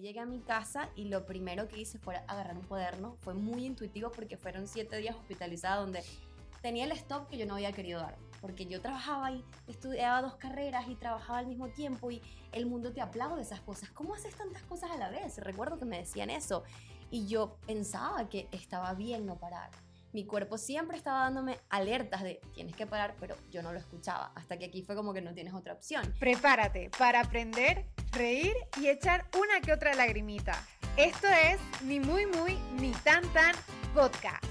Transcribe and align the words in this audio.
llegué 0.00 0.20
a 0.20 0.26
mi 0.26 0.40
casa 0.40 0.88
y 0.96 1.04
lo 1.04 1.26
primero 1.26 1.68
que 1.68 1.80
hice 1.80 1.98
fue 1.98 2.16
agarrar 2.26 2.56
un 2.56 2.64
cuaderno. 2.64 3.16
Fue 3.20 3.34
muy 3.34 3.64
intuitivo 3.64 4.10
porque 4.10 4.36
fueron 4.36 4.66
siete 4.66 4.96
días 4.96 5.16
hospitalizada 5.16 5.76
donde 5.76 6.02
tenía 6.62 6.84
el 6.84 6.92
stop 6.92 7.28
que 7.28 7.38
yo 7.38 7.46
no 7.46 7.54
había 7.54 7.72
querido 7.72 8.00
dar. 8.00 8.16
Porque 8.40 8.66
yo 8.66 8.80
trabajaba 8.80 9.32
y 9.32 9.44
estudiaba 9.68 10.22
dos 10.22 10.36
carreras 10.36 10.88
y 10.88 10.94
trabajaba 10.94 11.38
al 11.38 11.46
mismo 11.46 11.68
tiempo 11.68 12.10
y 12.10 12.22
el 12.52 12.66
mundo 12.66 12.92
te 12.92 13.00
aplaude 13.00 13.42
esas 13.42 13.60
cosas. 13.60 13.90
¿Cómo 13.90 14.14
haces 14.14 14.34
tantas 14.34 14.62
cosas 14.62 14.90
a 14.90 14.96
la 14.96 15.10
vez? 15.10 15.38
Recuerdo 15.38 15.78
que 15.78 15.84
me 15.84 15.98
decían 15.98 16.30
eso. 16.30 16.64
Y 17.10 17.26
yo 17.26 17.56
pensaba 17.66 18.28
que 18.28 18.48
estaba 18.52 18.94
bien 18.94 19.26
no 19.26 19.36
parar. 19.36 19.70
Mi 20.12 20.24
cuerpo 20.24 20.58
siempre 20.58 20.96
estaba 20.96 21.20
dándome 21.20 21.58
alertas 21.68 22.22
de 22.22 22.40
tienes 22.52 22.74
que 22.74 22.86
parar, 22.86 23.14
pero 23.20 23.36
yo 23.50 23.62
no 23.62 23.72
lo 23.72 23.78
escuchaba. 23.78 24.32
Hasta 24.34 24.58
que 24.58 24.64
aquí 24.64 24.82
fue 24.82 24.96
como 24.96 25.12
que 25.12 25.20
no 25.20 25.32
tienes 25.34 25.54
otra 25.54 25.72
opción. 25.72 26.14
Prepárate 26.18 26.90
para 26.98 27.20
aprender, 27.20 27.86
reír 28.10 28.54
y 28.80 28.88
echar 28.88 29.26
una 29.38 29.60
que 29.60 29.72
otra 29.72 29.94
lagrimita. 29.94 30.66
Esto 30.96 31.28
es 31.28 31.60
Ni 31.82 32.00
Muy 32.00 32.26
Muy 32.26 32.58
Ni 32.80 32.90
Tan 32.90 33.22
Tan 33.32 33.54
Podcast. 33.94 34.49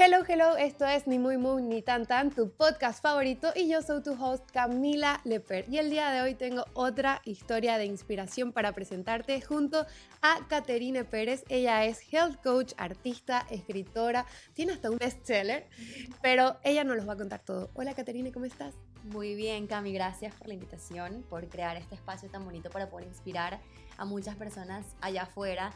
Hello, 0.00 0.18
hello, 0.28 0.56
esto 0.56 0.86
es 0.86 1.08
Ni 1.08 1.18
Muy 1.18 1.38
Muy 1.38 1.60
Ni 1.60 1.82
Tan 1.82 2.06
Tan, 2.06 2.30
tu 2.30 2.52
podcast 2.52 3.02
favorito 3.02 3.50
y 3.56 3.68
yo 3.68 3.82
soy 3.82 4.00
tu 4.00 4.12
host 4.12 4.48
Camila 4.52 5.20
Leper. 5.24 5.64
Y 5.68 5.78
el 5.78 5.90
día 5.90 6.12
de 6.12 6.22
hoy 6.22 6.36
tengo 6.36 6.64
otra 6.74 7.20
historia 7.24 7.78
de 7.78 7.86
inspiración 7.86 8.52
para 8.52 8.70
presentarte 8.70 9.40
junto 9.40 9.86
a 10.22 10.46
Caterine 10.48 11.02
Pérez. 11.02 11.42
Ella 11.48 11.84
es 11.84 12.00
health 12.12 12.40
coach, 12.44 12.74
artista, 12.76 13.44
escritora, 13.50 14.24
tiene 14.54 14.74
hasta 14.74 14.88
un 14.88 14.98
bestseller, 14.98 15.66
pero 16.22 16.60
ella 16.62 16.84
nos 16.84 16.96
los 16.96 17.08
va 17.08 17.14
a 17.14 17.16
contar 17.16 17.40
todo. 17.40 17.68
Hola 17.74 17.92
Caterine, 17.96 18.30
¿cómo 18.30 18.44
estás? 18.44 18.76
Muy 19.02 19.34
bien, 19.34 19.66
Cami, 19.66 19.92
gracias 19.92 20.32
por 20.36 20.46
la 20.46 20.54
invitación, 20.54 21.24
por 21.28 21.48
crear 21.48 21.76
este 21.76 21.96
espacio 21.96 22.30
tan 22.30 22.44
bonito 22.44 22.70
para 22.70 22.88
poder 22.88 23.08
inspirar 23.08 23.58
a 23.96 24.04
muchas 24.04 24.36
personas 24.36 24.86
allá 25.00 25.22
afuera 25.22 25.72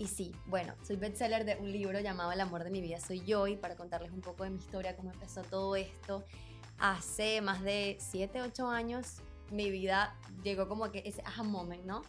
y 0.00 0.06
sí, 0.06 0.32
bueno, 0.46 0.74
soy 0.82 0.96
bestseller 0.96 1.44
de 1.44 1.56
un 1.56 1.70
libro 1.70 2.00
llamado 2.00 2.32
El 2.32 2.40
amor 2.40 2.64
de 2.64 2.70
mi 2.70 2.80
vida 2.80 2.98
soy 2.98 3.20
yo 3.20 3.46
y 3.46 3.56
para 3.56 3.76
contarles 3.76 4.10
un 4.10 4.22
poco 4.22 4.44
de 4.44 4.50
mi 4.50 4.56
historia, 4.56 4.96
cómo 4.96 5.12
empezó 5.12 5.42
todo 5.42 5.76
esto, 5.76 6.24
hace 6.78 7.42
más 7.42 7.60
de 7.60 7.98
7, 8.00 8.40
8 8.40 8.66
años 8.66 9.18
mi 9.50 9.70
vida 9.70 10.16
llegó 10.42 10.68
como 10.68 10.90
que 10.90 11.02
ese 11.04 11.20
aha 11.26 11.42
moment, 11.42 11.84
¿no? 11.84 12.00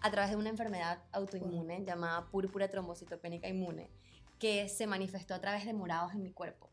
A 0.00 0.10
través 0.10 0.30
de 0.30 0.36
una 0.36 0.48
enfermedad 0.48 1.02
autoinmune 1.12 1.84
llamada 1.84 2.30
púrpura 2.30 2.70
trombocitopénica 2.70 3.46
inmune, 3.46 3.90
que 4.38 4.70
se 4.70 4.86
manifestó 4.86 5.34
a 5.34 5.40
través 5.42 5.66
de 5.66 5.74
morados 5.74 6.14
en 6.14 6.22
mi 6.22 6.32
cuerpo. 6.32 6.70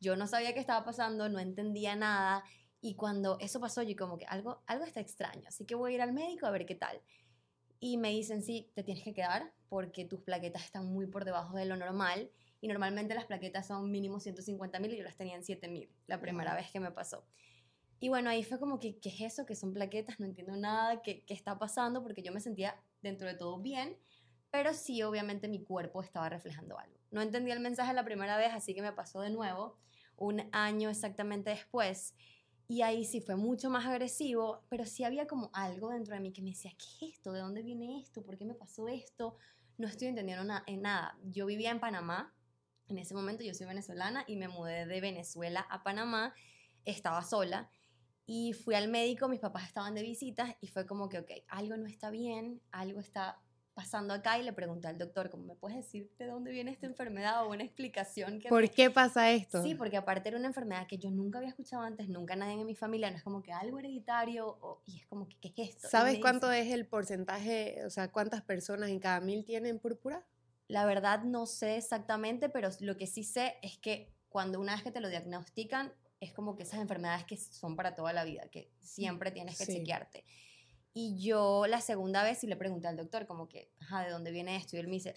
Yo 0.00 0.16
no 0.16 0.26
sabía 0.26 0.54
qué 0.54 0.60
estaba 0.60 0.86
pasando, 0.86 1.28
no 1.28 1.38
entendía 1.38 1.96
nada 1.96 2.44
y 2.80 2.94
cuando 2.94 3.36
eso 3.40 3.60
pasó 3.60 3.82
yo 3.82 3.94
como 3.94 4.16
que 4.16 4.24
algo, 4.24 4.62
algo 4.66 4.86
está 4.86 5.00
extraño, 5.00 5.42
así 5.48 5.66
que 5.66 5.74
voy 5.74 5.92
a 5.92 5.94
ir 5.96 6.00
al 6.00 6.14
médico 6.14 6.46
a 6.46 6.50
ver 6.50 6.64
qué 6.64 6.76
tal 6.76 6.98
y 7.84 7.98
me 7.98 8.08
dicen, 8.08 8.42
sí, 8.42 8.70
te 8.74 8.82
tienes 8.82 9.04
que 9.04 9.12
quedar 9.12 9.52
porque 9.74 10.04
tus 10.04 10.20
plaquetas 10.20 10.62
están 10.62 10.86
muy 10.86 11.08
por 11.08 11.24
debajo 11.24 11.56
de 11.56 11.64
lo 11.64 11.76
normal 11.76 12.30
y 12.60 12.68
normalmente 12.68 13.12
las 13.12 13.24
plaquetas 13.24 13.66
son 13.66 13.90
mínimo 13.90 14.20
150 14.20 14.78
mil 14.78 14.94
y 14.94 14.98
yo 14.98 15.02
las 15.02 15.16
tenía 15.16 15.34
en 15.34 15.42
7 15.42 15.66
mil 15.66 15.90
la 16.06 16.20
primera 16.20 16.54
vez 16.54 16.70
que 16.70 16.78
me 16.78 16.92
pasó. 16.92 17.26
Y 17.98 18.08
bueno, 18.08 18.30
ahí 18.30 18.44
fue 18.44 18.60
como 18.60 18.78
que, 18.78 19.00
¿qué 19.00 19.08
es 19.08 19.20
eso? 19.22 19.44
¿Qué 19.44 19.56
son 19.56 19.72
plaquetas? 19.72 20.20
No 20.20 20.26
entiendo 20.26 20.54
nada, 20.54 21.02
¿qué, 21.02 21.24
¿qué 21.24 21.34
está 21.34 21.58
pasando? 21.58 22.04
Porque 22.04 22.22
yo 22.22 22.30
me 22.30 22.38
sentía 22.38 22.80
dentro 23.02 23.26
de 23.26 23.34
todo 23.34 23.58
bien, 23.58 23.96
pero 24.52 24.74
sí, 24.74 25.02
obviamente 25.02 25.48
mi 25.48 25.64
cuerpo 25.64 26.04
estaba 26.04 26.28
reflejando 26.28 26.78
algo. 26.78 26.96
No 27.10 27.20
entendía 27.20 27.54
el 27.54 27.60
mensaje 27.60 27.92
la 27.94 28.04
primera 28.04 28.36
vez, 28.36 28.52
así 28.52 28.76
que 28.76 28.82
me 28.82 28.92
pasó 28.92 29.22
de 29.22 29.30
nuevo, 29.30 29.76
un 30.16 30.40
año 30.52 30.88
exactamente 30.88 31.50
después, 31.50 32.14
y 32.66 32.82
ahí 32.82 33.04
sí 33.04 33.20
fue 33.20 33.36
mucho 33.36 33.68
más 33.68 33.84
agresivo, 33.86 34.62
pero 34.70 34.86
sí 34.86 35.04
había 35.04 35.26
como 35.26 35.50
algo 35.52 35.90
dentro 35.90 36.14
de 36.14 36.20
mí 36.20 36.32
que 36.32 36.40
me 36.40 36.50
decía, 36.50 36.72
¿qué 36.78 37.06
es 37.06 37.14
esto? 37.14 37.32
¿De 37.32 37.40
dónde 37.40 37.62
viene 37.62 38.00
esto? 38.00 38.22
¿Por 38.22 38.38
qué 38.38 38.46
me 38.46 38.54
pasó 38.54 38.88
esto? 38.88 39.36
No 39.76 39.88
estoy 39.88 40.08
entendiendo 40.08 40.54
en 40.66 40.82
nada. 40.82 41.18
Yo 41.24 41.46
vivía 41.46 41.70
en 41.70 41.80
Panamá, 41.80 42.32
en 42.88 42.98
ese 42.98 43.14
momento 43.14 43.42
yo 43.42 43.54
soy 43.54 43.66
venezolana 43.66 44.24
y 44.26 44.36
me 44.36 44.48
mudé 44.48 44.86
de 44.86 45.00
Venezuela 45.00 45.66
a 45.68 45.82
Panamá, 45.82 46.34
estaba 46.84 47.22
sola 47.22 47.70
y 48.26 48.52
fui 48.52 48.74
al 48.74 48.88
médico, 48.88 49.28
mis 49.28 49.40
papás 49.40 49.64
estaban 49.64 49.94
de 49.94 50.02
visitas 50.02 50.54
y 50.60 50.68
fue 50.68 50.86
como 50.86 51.08
que, 51.08 51.18
ok, 51.18 51.30
algo 51.48 51.76
no 51.76 51.86
está 51.86 52.10
bien, 52.10 52.60
algo 52.70 53.00
está 53.00 53.40
pasando 53.74 54.14
acá 54.14 54.38
y 54.38 54.42
le 54.42 54.52
pregunté 54.52 54.86
al 54.86 54.96
doctor, 54.96 55.30
¿cómo 55.30 55.44
me 55.44 55.54
puedes 55.56 55.76
decir 55.76 56.10
de 56.18 56.26
dónde 56.26 56.52
viene 56.52 56.70
esta 56.70 56.86
enfermedad 56.86 57.44
o 57.44 57.50
una 57.50 57.64
explicación? 57.64 58.38
Que 58.38 58.48
¿Por 58.48 58.70
qué 58.70 58.88
pasa 58.88 59.32
esto? 59.32 59.62
Sí, 59.62 59.74
porque 59.74 59.96
aparte 59.96 60.28
era 60.28 60.38
una 60.38 60.46
enfermedad 60.46 60.86
que 60.86 60.96
yo 60.96 61.10
nunca 61.10 61.38
había 61.38 61.50
escuchado 61.50 61.82
antes, 61.82 62.08
nunca 62.08 62.36
nadie 62.36 62.54
en 62.54 62.66
mi 62.66 62.76
familia, 62.76 63.10
no 63.10 63.16
es 63.16 63.22
como 63.24 63.42
que 63.42 63.52
algo 63.52 63.78
hereditario 63.78 64.80
y 64.86 64.98
es 64.98 65.06
como 65.06 65.28
que, 65.28 65.36
¿qué 65.40 65.62
es 65.62 65.70
esto? 65.70 65.88
¿Sabes 65.88 66.18
cuánto 66.20 66.50
es 66.52 66.72
el 66.72 66.86
porcentaje, 66.86 67.84
o 67.84 67.90
sea, 67.90 68.10
cuántas 68.10 68.42
personas 68.42 68.90
en 68.90 69.00
cada 69.00 69.20
mil 69.20 69.44
tienen 69.44 69.80
púrpura? 69.80 70.24
La 70.68 70.86
verdad 70.86 71.24
no 71.24 71.46
sé 71.46 71.76
exactamente, 71.76 72.48
pero 72.48 72.70
lo 72.80 72.96
que 72.96 73.06
sí 73.06 73.24
sé 73.24 73.56
es 73.60 73.76
que 73.76 74.14
cuando 74.28 74.60
una 74.60 74.74
vez 74.74 74.82
que 74.82 74.92
te 74.92 75.00
lo 75.00 75.08
diagnostican, 75.08 75.92
es 76.20 76.32
como 76.32 76.56
que 76.56 76.62
esas 76.62 76.80
enfermedades 76.80 77.24
que 77.24 77.36
son 77.36 77.76
para 77.76 77.94
toda 77.94 78.12
la 78.12 78.24
vida, 78.24 78.48
que 78.50 78.70
siempre 78.80 79.30
tienes 79.30 79.58
que 79.58 79.66
chequearte. 79.66 80.24
Y 80.96 81.16
yo 81.18 81.66
la 81.66 81.80
segunda 81.80 82.22
vez 82.22 82.38
sí 82.38 82.46
le 82.46 82.56
pregunté 82.56 82.86
al 82.86 82.96
doctor 82.96 83.26
como 83.26 83.48
que, 83.48 83.68
ajá, 83.80 84.04
¿de 84.04 84.10
dónde 84.10 84.30
viene 84.30 84.54
esto? 84.56 84.76
Y 84.76 84.78
él 84.78 84.86
me 84.86 84.94
dice, 84.94 85.14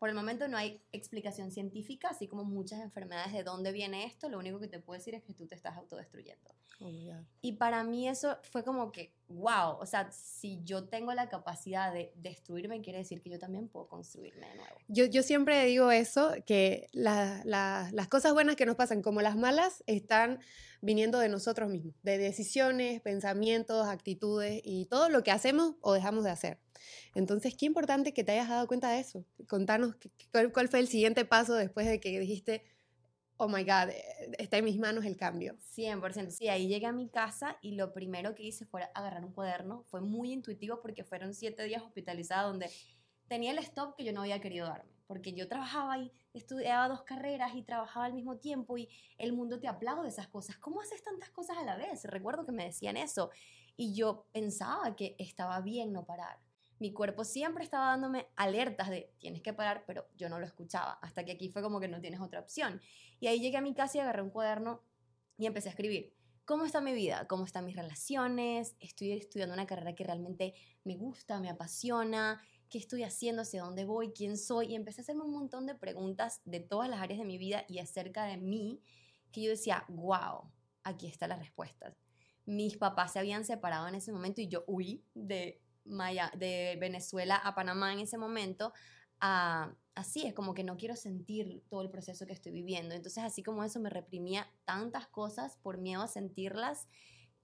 por 0.00 0.08
el 0.08 0.14
momento 0.14 0.48
no 0.48 0.56
hay 0.56 0.82
explicación 0.92 1.50
científica, 1.50 2.08
así 2.08 2.26
como 2.26 2.42
muchas 2.42 2.80
enfermedades 2.80 3.34
de 3.34 3.42
dónde 3.42 3.70
viene 3.70 4.06
esto, 4.06 4.30
lo 4.30 4.38
único 4.38 4.58
que 4.58 4.66
te 4.66 4.80
puedo 4.80 4.98
decir 4.98 5.14
es 5.14 5.22
que 5.22 5.34
tú 5.34 5.46
te 5.46 5.54
estás 5.54 5.76
autodestruyendo. 5.76 6.50
Oh 6.80 6.88
y 7.42 7.52
para 7.52 7.84
mí 7.84 8.08
eso 8.08 8.38
fue 8.50 8.64
como 8.64 8.92
que, 8.92 9.12
wow, 9.28 9.76
o 9.78 9.84
sea, 9.84 10.10
si 10.10 10.62
yo 10.64 10.88
tengo 10.88 11.12
la 11.12 11.28
capacidad 11.28 11.92
de 11.92 12.14
destruirme, 12.16 12.80
quiere 12.80 13.00
decir 13.00 13.20
que 13.20 13.28
yo 13.28 13.38
también 13.38 13.68
puedo 13.68 13.88
construirme 13.88 14.48
de 14.48 14.54
nuevo. 14.54 14.76
Yo, 14.88 15.04
yo 15.04 15.22
siempre 15.22 15.66
digo 15.66 15.90
eso, 15.90 16.32
que 16.46 16.88
las 16.94 18.08
cosas 18.08 18.32
buenas 18.32 18.56
que 18.56 18.64
nos 18.64 18.76
pasan 18.76 19.02
como 19.02 19.20
las 19.20 19.36
malas 19.36 19.84
están 19.86 20.40
viniendo 20.80 21.18
de 21.18 21.28
nosotros 21.28 21.68
mismos, 21.68 21.94
de 22.02 22.16
decisiones, 22.16 23.02
pensamientos, 23.02 23.86
actitudes 23.86 24.62
y 24.64 24.86
todo 24.86 25.10
lo 25.10 25.22
que 25.22 25.30
hacemos 25.30 25.74
o 25.82 25.92
dejamos 25.92 26.24
de 26.24 26.30
hacer. 26.30 26.58
Entonces, 27.14 27.54
qué 27.56 27.66
importante 27.66 28.12
que 28.12 28.24
te 28.24 28.32
hayas 28.32 28.48
dado 28.48 28.66
cuenta 28.66 28.90
de 28.90 29.00
eso. 29.00 29.24
Contanos 29.48 29.96
cuál, 30.52 30.68
fue 30.68 30.80
el 30.80 30.88
siguiente 30.88 31.24
paso 31.24 31.54
después 31.54 31.86
de 31.86 32.00
que 32.00 32.18
dijiste, 32.18 32.64
oh 33.36 33.48
my 33.48 33.62
God, 33.64 33.90
eh, 33.90 34.04
está 34.38 34.58
en 34.58 34.66
mis 34.66 34.78
manos 34.78 35.04
el 35.04 35.16
cambio. 35.16 35.56
100%. 35.74 36.30
Sí, 36.30 36.48
ahí 36.48 36.68
llegué 36.68 36.86
a 36.86 36.92
mi 36.92 37.08
casa 37.08 37.56
y 37.62 37.72
lo 37.72 37.92
primero 37.92 38.34
que 38.34 38.44
hice 38.44 38.66
fue 38.66 38.82
agarrar 38.94 39.24
un 39.24 39.32
cuaderno. 39.32 39.84
Fue 39.88 40.00
muy 40.02 40.32
intuitivo 40.32 40.80
porque 40.82 41.04
fueron 41.04 41.34
siete 41.34 41.64
días 41.64 41.82
hospitalizada 41.82 42.42
donde 42.42 42.70
tenía 43.28 43.52
el 43.52 43.58
stop 43.58 43.96
que 43.96 44.04
yo 44.04 44.12
no 44.12 44.20
había 44.20 44.40
querido 44.40 44.66
darme. 44.66 44.90
Porque 45.06 45.32
yo 45.32 45.48
trabajaba 45.48 45.98
y 45.98 46.12
estudiaba 46.34 46.88
dos 46.88 47.02
carreras 47.02 47.54
y 47.54 47.62
trabajaba 47.62 48.04
al 48.04 48.12
mismo 48.12 48.36
tiempo 48.36 48.76
y 48.76 48.88
el 49.18 49.32
mundo 49.32 49.58
te 49.58 49.68
aplaude 49.68 50.08
esas 50.08 50.28
cosas. 50.28 50.58
¿Cómo 50.58 50.82
haces 50.82 51.02
tantas 51.02 51.30
cosas 51.30 51.56
a 51.56 51.64
la 51.64 51.76
vez? 51.76 52.04
Recuerdo 52.04 52.44
que 52.44 52.52
me 52.52 52.66
decían 52.66 52.96
eso. 52.96 53.30
Y 53.76 53.94
yo 53.94 54.26
pensaba 54.32 54.94
que 54.94 55.16
estaba 55.18 55.60
bien 55.62 55.92
no 55.92 56.04
parar 56.04 56.38
mi 56.80 56.92
cuerpo 56.92 57.24
siempre 57.24 57.62
estaba 57.62 57.88
dándome 57.88 58.26
alertas 58.36 58.88
de 58.88 59.12
tienes 59.18 59.42
que 59.42 59.52
parar, 59.52 59.84
pero 59.86 60.08
yo 60.16 60.30
no 60.30 60.40
lo 60.40 60.46
escuchaba, 60.46 60.94
hasta 61.02 61.24
que 61.24 61.32
aquí 61.32 61.50
fue 61.50 61.62
como 61.62 61.78
que 61.78 61.88
no 61.88 62.00
tienes 62.00 62.20
otra 62.20 62.40
opción. 62.40 62.80
Y 63.20 63.26
ahí 63.26 63.38
llegué 63.38 63.58
a 63.58 63.60
mi 63.60 63.74
casa 63.74 63.98
y 63.98 64.00
agarré 64.00 64.22
un 64.22 64.30
cuaderno 64.30 64.82
y 65.36 65.44
empecé 65.46 65.68
a 65.68 65.72
escribir. 65.72 66.16
¿Cómo 66.46 66.64
está 66.64 66.80
mi 66.80 66.94
vida? 66.94 67.28
¿Cómo 67.28 67.44
están 67.44 67.66
mis 67.66 67.76
relaciones? 67.76 68.76
Estoy 68.80 69.12
estudiando 69.12 69.54
una 69.54 69.66
carrera 69.66 69.94
que 69.94 70.04
realmente 70.04 70.54
me 70.82 70.96
gusta, 70.96 71.38
me 71.38 71.50
apasiona. 71.50 72.40
¿Qué 72.70 72.78
estoy 72.78 73.02
haciendo? 73.02 73.42
¿Hacia 73.42 73.62
dónde 73.62 73.84
voy? 73.84 74.12
¿Quién 74.12 74.38
soy? 74.38 74.72
Y 74.72 74.74
empecé 74.74 75.00
a 75.00 75.02
hacerme 75.02 75.24
un 75.24 75.32
montón 75.32 75.66
de 75.66 75.74
preguntas 75.74 76.40
de 76.46 76.60
todas 76.60 76.88
las 76.88 77.00
áreas 77.00 77.18
de 77.18 77.26
mi 77.26 77.36
vida 77.36 77.66
y 77.68 77.78
acerca 77.78 78.24
de 78.24 78.38
mí 78.38 78.80
que 79.30 79.42
yo 79.42 79.50
decía, 79.50 79.84
wow, 79.88 80.50
aquí 80.82 81.06
está 81.06 81.28
la 81.28 81.36
respuesta. 81.36 81.94
Mis 82.46 82.78
papás 82.78 83.12
se 83.12 83.18
habían 83.18 83.44
separado 83.44 83.86
en 83.86 83.96
ese 83.96 84.12
momento 84.12 84.40
y 84.40 84.48
yo 84.48 84.64
huí 84.66 85.04
de 85.14 85.62
de 85.84 86.76
Venezuela 86.80 87.36
a 87.36 87.54
Panamá 87.54 87.92
en 87.92 88.00
ese 88.00 88.18
momento, 88.18 88.72
así 89.20 90.26
es 90.26 90.34
como 90.34 90.54
que 90.54 90.64
no 90.64 90.76
quiero 90.76 90.96
sentir 90.96 91.62
todo 91.68 91.82
el 91.82 91.90
proceso 91.90 92.26
que 92.26 92.32
estoy 92.32 92.52
viviendo. 92.52 92.94
Entonces, 92.94 93.22
así 93.22 93.42
como 93.42 93.64
eso, 93.64 93.80
me 93.80 93.90
reprimía 93.90 94.46
tantas 94.64 95.06
cosas 95.08 95.56
por 95.62 95.78
miedo 95.78 96.02
a 96.02 96.08
sentirlas 96.08 96.88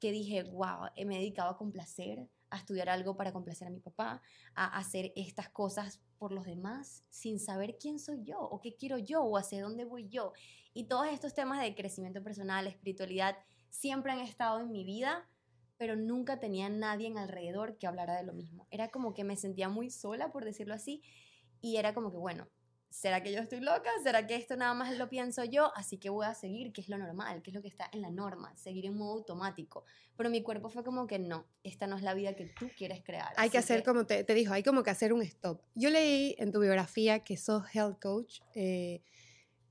que 0.01 0.13
dije, 0.13 0.43
wow, 0.45 0.89
me 1.07 1.17
dedicado 1.17 1.51
a 1.51 1.57
complacer, 1.57 2.29
a 2.51 2.59
estudiar 2.59 2.89
algo 2.89 3.17
para 3.17 3.33
complacer 3.33 3.69
a 3.69 3.71
mi 3.71 3.81
papá, 3.81 4.23
a 4.55 4.79
hacer 4.79 5.13
estas 5.17 5.49
cosas 5.49 6.01
por 6.19 6.33
los 6.33 6.45
demás 6.45 7.05
sin 7.11 7.39
saber 7.41 7.77
quién 7.79 7.99
soy 7.99 8.23
yo 8.23 8.39
o 8.39 8.61
qué 8.61 8.77
quiero 8.77 8.99
yo 8.99 9.23
o 9.23 9.37
hacia 9.37 9.63
dónde 9.63 9.85
voy 9.85 10.09
yo. 10.09 10.33
Y 10.73 10.85
todos 10.85 11.09
estos 11.09 11.35
temas 11.35 11.61
de 11.61 11.75
crecimiento 11.75 12.23
personal, 12.23 12.67
espiritualidad, 12.67 13.37
siempre 13.71 14.13
han 14.13 14.21
estado 14.21 14.61
en 14.61 14.71
mi 14.71 14.85
vida, 14.85 15.29
pero 15.79 15.97
nunca 15.97 16.41
tenía 16.41 16.69
nadie 16.69 17.07
en 17.07 17.19
alrededor 17.19 17.79
que 17.79 17.87
hablara 17.87 18.17
de 18.17 18.25
lo 18.25 18.33
mismo. 18.33 18.67
Era 18.71 18.89
como 18.89 19.15
que 19.15 19.25
me 19.25 19.37
sentía 19.37 19.69
muy 19.69 19.91
sola, 19.91 20.33
por 20.33 20.45
decirlo 20.45 20.75
así, 20.75 21.03
y 21.61 21.77
era 21.77 21.95
como 21.95 22.11
que, 22.11 22.19
bueno, 22.19 22.49
¿será 22.91 23.23
que 23.23 23.33
yo 23.33 23.41
estoy 23.41 23.61
loca? 23.61 23.91
¿Será 24.03 24.27
que 24.27 24.37
esto 24.37 24.57
nada 24.57 24.75
más 24.75 24.97
lo 24.97 25.09
pienso 25.09 25.45
yo? 25.45 25.71
Así 25.77 25.99
que 25.99 26.09
voy 26.09 26.27
a 26.27 26.35
seguir, 26.35 26.73
que 26.73 26.81
es 26.81 26.89
lo 26.89 26.99
normal, 26.99 27.43
que 27.43 27.51
es 27.51 27.55
lo 27.55 27.63
que 27.63 27.69
está 27.69 27.89
en 27.93 28.03
la 28.03 28.11
norma, 28.11 28.57
seguir 28.57 28.87
en 28.87 28.97
modo 28.97 29.19
automático. 29.19 29.85
Pero 30.17 30.31
mi 30.31 30.43
cuerpo 30.43 30.71
fue 30.71 30.83
como 30.83 31.07
que 31.07 31.19
no, 31.19 31.47
esta 31.63 31.87
no 31.87 31.97
es 31.97 32.03
la 32.03 32.15
vida 32.15 32.35
que 32.35 32.47
tú 32.47 32.71
quieres 32.77 33.03
crear. 33.05 33.33
Hay 33.37 33.51
que 33.51 33.59
hacer, 33.59 33.83
como 33.83 34.07
te, 34.07 34.25
te, 34.25 34.35
dijo, 34.35 34.53
hay 34.53 34.63
como 34.63 34.83
que 34.83 34.91
hacer 34.91 35.13
un 35.13 35.23
stop. 35.23 35.61
Yo 35.75 35.91
leí 35.91 36.35
en 36.39 36.53
tu 36.53 36.61
biografía 36.61 37.21
que 37.21 37.37
sos 37.37 37.65
health 37.75 38.01
coach. 38.01 38.41
Eh, 38.55 39.03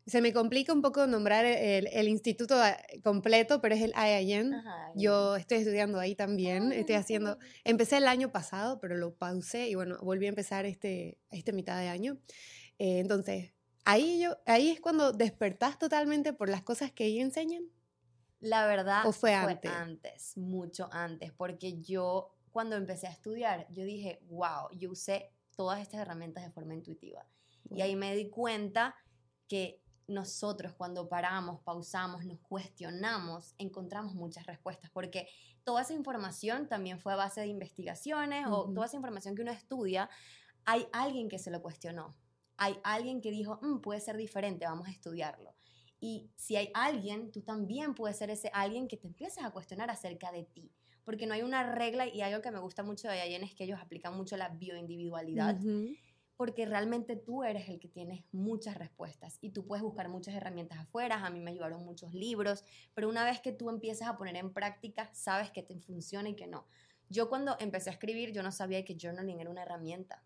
se 0.08 0.22
me 0.22 0.34
complica 0.34 0.72
un 0.72 0.82
poco 0.82 1.08
nombrar 1.08 1.46
el, 1.46 1.88
el, 1.88 2.08
instituto 2.08 2.56
completo, 3.04 3.60
pero 3.60 3.74
es 3.74 3.82
el 3.82 3.94
IIN. 3.98 4.54
Yo 4.94 5.36
estoy 5.36 5.60
estudiando 5.60 6.00
ahí 6.00 6.16
también. 6.16 6.72
estoy 6.72 6.96
haciendo, 6.96 7.40
empecé 7.64 7.98
el 7.98 8.08
año 8.08 8.32
pasado, 8.32 8.80
pero 8.80 8.96
lo 8.98 9.16
pausé 9.16 9.68
y 9.68 9.76
bueno, 9.76 9.98
volví 10.02 10.28
a 10.28 10.30
empezar 10.30 10.66
este, 10.66 11.18
este 11.32 11.54
mitad 11.54 11.80
de 11.80 11.88
año. 11.88 12.20
Eh, 12.78 13.00
entonces, 13.00 13.54
ahí, 13.84 14.20
yo, 14.22 14.38
ahí 14.46 14.70
es 14.70 14.80
cuando 14.80 15.12
despertás 15.12 15.80
totalmente 15.80 16.34
por 16.34 16.50
las 16.50 16.62
cosas 16.62 16.92
que 16.92 17.06
ahí 17.06 17.20
enseñan. 17.20 17.64
La 18.40 18.68
verdad 18.68 19.08
¿O 19.08 19.12
fue, 19.12 19.34
antes? 19.34 19.72
antes, 19.72 20.38
mucho 20.38 20.88
antes, 20.92 21.32
porque 21.32 21.82
yo 21.82 22.30
cuando 22.52 22.76
empecé 22.76 23.08
a 23.08 23.12
estudiar, 23.12 23.66
yo 23.72 23.84
dije, 23.84 24.20
wow, 24.28 24.70
yo 24.78 24.92
usé 24.92 25.32
todas 25.56 25.82
estas 25.82 26.02
herramientas 26.02 26.44
de 26.44 26.52
forma 26.52 26.76
intuitiva. 26.76 27.26
Y 27.72 27.82
ahí 27.82 27.96
me 27.96 28.16
di 28.16 28.30
cuenta 28.30 28.96
que 29.48 29.82
nosotros 30.08 30.74
cuando 30.74 31.10
paramos, 31.10 31.62
pausamos, 31.62 32.26
nos 32.26 32.40
cuestionamos, 32.40 33.56
encontramos 33.58 34.16
muchas 34.16 34.46
respuestas, 34.46 34.92
porque 34.92 35.28
toda 35.64 35.82
esa 35.82 35.94
información 35.94 36.68
también 36.68 37.00
fue 37.00 37.14
a 37.14 37.16
base 37.16 37.42
de 37.42 37.48
investigaciones 37.48 38.46
o 38.50 38.72
toda 38.72 38.86
esa 38.86 38.98
información 38.98 39.36
que 39.36 39.42
uno 39.42 39.52
estudia, 39.52 40.10
hay 40.66 40.88
alguien 40.94 41.30
que 41.30 41.40
se 41.40 41.52
lo 41.52 41.62
cuestionó 41.62 42.16
hay 42.58 42.78
alguien 42.84 43.22
que 43.22 43.32
dijo, 43.32 43.60
mm, 43.62 43.80
puede 43.80 44.00
ser 44.00 44.18
diferente, 44.18 44.66
vamos 44.66 44.88
a 44.88 44.92
estudiarlo. 44.92 45.56
Y 46.00 46.30
si 46.36 46.56
hay 46.56 46.70
alguien, 46.74 47.32
tú 47.32 47.42
también 47.42 47.96
puedes 47.96 48.18
ser 48.18 48.30
ese 48.30 48.50
alguien 48.54 48.88
que 48.88 48.98
te 48.98 49.08
empieces 49.08 49.44
a 49.44 49.52
cuestionar 49.52 49.90
acerca 49.90 50.32
de 50.32 50.44
ti. 50.44 50.72
Porque 51.04 51.28
no 51.28 51.34
hay 51.34 51.44
una 51.44 51.72
regla 51.72 52.08
y 52.08 52.22
algo 52.22 52.42
que 52.42 52.52
me 52.52 52.60
gusta 52.60 52.84
mucho 52.84 53.08
de 53.08 53.22
Ayen 53.22 53.44
es 53.44 53.54
que 53.54 53.64
ellos 53.64 53.80
aplican 53.80 54.16
mucho 54.16 54.38
la 54.38 54.50
bioindividualidad. 54.50 55.60
Porque 56.38 56.66
realmente 56.66 57.16
tú 57.16 57.44
eres 57.44 57.70
el 57.70 57.80
que 57.80 57.88
tienes 57.88 58.24
muchas 58.32 58.78
respuestas 58.78 59.38
y 59.42 59.52
tú 59.52 59.66
puedes 59.66 59.84
buscar 59.84 60.10
muchas 60.10 60.36
herramientas 60.36 60.80
afuera. 60.80 61.26
A 61.26 61.30
mí 61.30 61.40
me 61.40 61.52
ayudaron 61.52 61.86
muchos 61.86 62.14
libros, 62.14 62.64
pero 62.94 63.08
una 63.08 63.24
vez 63.24 63.40
que 63.40 63.54
tú 63.54 63.70
empiezas 63.70 64.08
a 64.10 64.18
poner 64.18 64.36
en 64.36 64.52
práctica, 64.52 65.10
sabes 65.14 65.52
que 65.52 65.64
te 65.64 65.80
funciona 65.80 66.30
y 66.30 66.36
que 66.36 66.48
no. 66.48 66.66
Yo 67.10 67.30
cuando 67.30 67.56
empecé 67.60 67.90
a 67.90 67.94
escribir, 67.94 68.32
yo 68.34 68.44
no 68.44 68.52
sabía 68.52 68.84
que 68.84 68.98
journaling 69.00 69.40
era 69.40 69.50
una 69.50 69.64
herramienta 69.64 70.24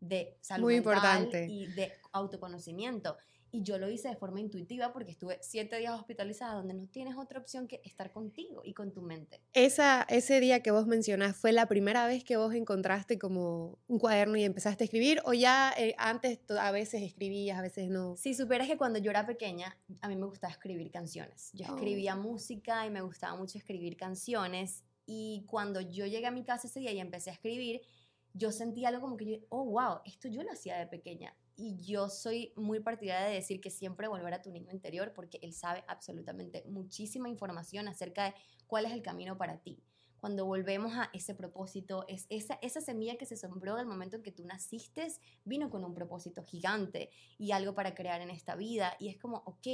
de 0.00 0.36
salud 0.40 0.64
Muy 0.64 0.74
mental 0.74 0.94
importante. 0.94 1.46
y 1.46 1.66
de 1.68 1.92
autoconocimiento. 2.12 3.16
Y 3.56 3.62
yo 3.62 3.78
lo 3.78 3.88
hice 3.88 4.08
de 4.08 4.16
forma 4.16 4.38
intuitiva 4.38 4.92
porque 4.92 5.12
estuve 5.12 5.38
siete 5.40 5.78
días 5.78 5.94
hospitalizada 5.98 6.56
donde 6.56 6.74
no 6.74 6.86
tienes 6.88 7.16
otra 7.16 7.40
opción 7.40 7.66
que 7.66 7.80
estar 7.84 8.12
contigo 8.12 8.60
y 8.62 8.74
con 8.74 8.92
tu 8.92 9.00
mente. 9.00 9.40
Esa, 9.54 10.02
ese 10.10 10.40
día 10.40 10.62
que 10.62 10.70
vos 10.72 10.86
mencionás, 10.86 11.34
¿fue 11.38 11.52
la 11.52 11.64
primera 11.66 12.06
vez 12.06 12.22
que 12.22 12.36
vos 12.36 12.52
encontraste 12.54 13.18
como 13.18 13.78
un 13.88 13.98
cuaderno 13.98 14.36
y 14.36 14.44
empezaste 14.44 14.84
a 14.84 14.86
escribir? 14.86 15.22
¿O 15.24 15.32
ya 15.32 15.72
eh, 15.78 15.94
antes 15.96 16.38
a 16.50 16.70
veces 16.70 17.00
escribías, 17.02 17.58
a 17.58 17.62
veces 17.62 17.88
no? 17.88 18.14
Si 18.18 18.34
supieras 18.34 18.68
que 18.68 18.76
cuando 18.76 18.98
yo 18.98 19.10
era 19.10 19.24
pequeña, 19.24 19.74
a 20.02 20.08
mí 20.08 20.16
me 20.16 20.26
gustaba 20.26 20.52
escribir 20.52 20.90
canciones. 20.90 21.50
Yo 21.54 21.64
escribía 21.64 22.14
Oh. 22.14 22.20
música 22.20 22.84
y 22.84 22.90
me 22.90 23.00
gustaba 23.00 23.38
mucho 23.38 23.56
escribir 23.56 23.96
canciones. 23.96 24.84
Y 25.06 25.46
cuando 25.46 25.80
yo 25.80 26.04
llegué 26.04 26.26
a 26.26 26.30
mi 26.30 26.44
casa 26.44 26.66
ese 26.66 26.80
día 26.80 26.92
y 26.92 27.00
empecé 27.00 27.30
a 27.30 27.32
escribir, 27.32 27.80
yo 28.34 28.52
sentí 28.52 28.84
algo 28.84 29.00
como 29.00 29.16
que 29.16 29.24
yo, 29.24 29.36
oh, 29.48 29.64
wow, 29.64 30.00
esto 30.04 30.28
yo 30.28 30.42
lo 30.42 30.52
hacía 30.52 30.76
de 30.76 30.86
pequeña. 30.86 31.34
Y 31.56 31.78
yo 31.82 32.10
soy 32.10 32.52
muy 32.54 32.80
partidaria 32.80 33.28
de 33.28 33.34
decir 33.34 33.60
que 33.62 33.70
siempre 33.70 34.08
volver 34.08 34.34
a 34.34 34.42
tu 34.42 34.50
niño 34.50 34.70
interior 34.70 35.12
porque 35.14 35.38
él 35.42 35.54
sabe 35.54 35.84
absolutamente 35.88 36.62
muchísima 36.68 37.30
información 37.30 37.88
acerca 37.88 38.24
de 38.24 38.34
cuál 38.66 38.84
es 38.84 38.92
el 38.92 39.02
camino 39.02 39.38
para 39.38 39.58
ti. 39.58 39.82
Cuando 40.18 40.44
volvemos 40.44 40.92
a 40.94 41.10
ese 41.12 41.34
propósito, 41.34 42.04
es 42.08 42.26
esa, 42.28 42.58
esa 42.60 42.80
semilla 42.80 43.16
que 43.16 43.26
se 43.26 43.36
sembró 43.36 43.76
del 43.76 43.86
momento 43.86 44.16
en 44.16 44.22
que 44.22 44.32
tú 44.32 44.44
naciste, 44.44 45.08
vino 45.44 45.70
con 45.70 45.84
un 45.84 45.94
propósito 45.94 46.42
gigante 46.44 47.10
y 47.38 47.52
algo 47.52 47.74
para 47.74 47.94
crear 47.94 48.20
en 48.20 48.30
esta 48.30 48.54
vida. 48.54 48.96
Y 48.98 49.08
es 49.08 49.18
como, 49.18 49.38
ok, 49.46 49.66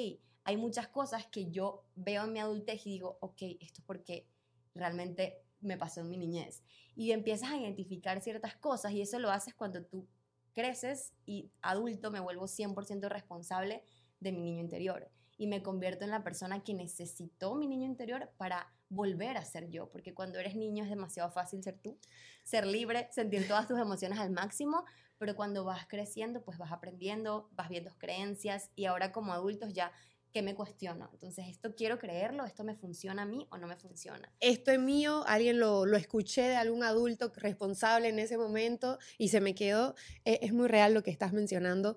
hay 0.45 0.57
muchas 0.57 0.89
cosas 0.89 1.27
que 1.27 1.51
yo 1.51 1.85
veo 1.95 2.25
en 2.25 2.33
mi 2.33 2.39
adultez 2.39 2.87
y 2.87 2.91
digo, 2.91 3.19
ok, 3.21 3.43
esto 3.61 3.81
es 3.81 3.87
porque 3.87 4.29
realmente 4.75 5.43
me 5.61 5.77
pasó 5.77 6.01
en 6.01 6.11
mi 6.11 6.17
niñez. 6.17 6.63
Y 6.95 7.13
empiezas 7.13 7.51
a 7.51 7.57
identificar 7.57 8.21
ciertas 8.21 8.57
cosas 8.57 8.93
y 8.93 9.01
eso 9.01 9.19
lo 9.19 9.31
haces 9.31 9.55
cuando 9.55 9.85
tú 9.85 10.07
creces 10.53 11.13
y 11.27 11.51
adulto 11.63 12.11
me 12.11 12.21
vuelvo 12.21 12.47
100% 12.47 13.09
responsable 13.09 13.83
de 14.21 14.33
mi 14.33 14.41
niño 14.43 14.61
interior 14.61 15.11
y 15.37 15.47
me 15.47 15.63
convierto 15.63 16.05
en 16.05 16.11
la 16.11 16.23
persona 16.23 16.63
que 16.63 16.75
necesitó 16.75 17.55
mi 17.55 17.67
niño 17.67 17.87
interior 17.87 18.31
para 18.37 18.73
volver 18.89 19.37
a 19.37 19.45
ser 19.45 19.71
yo, 19.71 19.91
porque 19.91 20.15
cuando 20.15 20.39
eres 20.39 20.55
niño 20.55 20.85
es 20.85 20.91
demasiado 20.91 21.31
fácil 21.31 21.63
ser 21.63 21.79
tú, 21.79 21.99
ser 22.45 22.67
libre, 22.67 23.09
sentir 23.11 23.49
todas 23.49 23.67
tus 23.67 23.79
emociones 23.79 24.19
al 24.19 24.31
máximo, 24.31 24.85
pero 25.19 25.35
cuando 25.35 25.65
vas 25.65 25.87
creciendo, 25.89 26.43
pues 26.45 26.59
vas 26.59 26.73
aprendiendo, 26.73 27.49
vas 27.53 27.69
viendo 27.69 27.91
creencias 27.99 28.71
y 28.77 28.85
ahora 28.85 29.13
como 29.13 29.33
adultos 29.33 29.73
ya 29.73 29.93
que 30.33 30.43
me 30.43 30.55
cuestiono. 30.55 31.11
Entonces, 31.13 31.47
¿esto 31.49 31.75
quiero 31.75 31.99
creerlo? 31.99 32.45
¿Esto 32.45 32.65
me 32.65 32.75
funciona 32.75 33.23
a 33.23 33.27
mí 33.27 33.47
o 33.51 33.59
no 33.59 33.67
me 33.67 33.77
funciona? 33.77 34.33
Esto 34.41 34.73
es 34.73 34.79
mío, 34.81 35.25
alguien 35.27 35.61
lo, 35.61 35.87
lo 35.87 35.97
escuché 35.97 36.43
de 36.43 36.57
algún 36.57 36.83
adulto 36.83 37.33
responsable 37.37 38.09
en 38.09 38.19
ese 38.19 38.37
momento 38.37 38.99
y 39.19 39.29
se 39.29 39.41
me 39.41 39.55
quedó. 39.55 39.95
Eh, 40.25 40.41
es 40.43 40.53
muy 40.53 40.69
real 40.69 40.95
lo 40.95 41.03
que 41.03 41.11
estás 41.11 41.33
mencionando. 41.33 41.97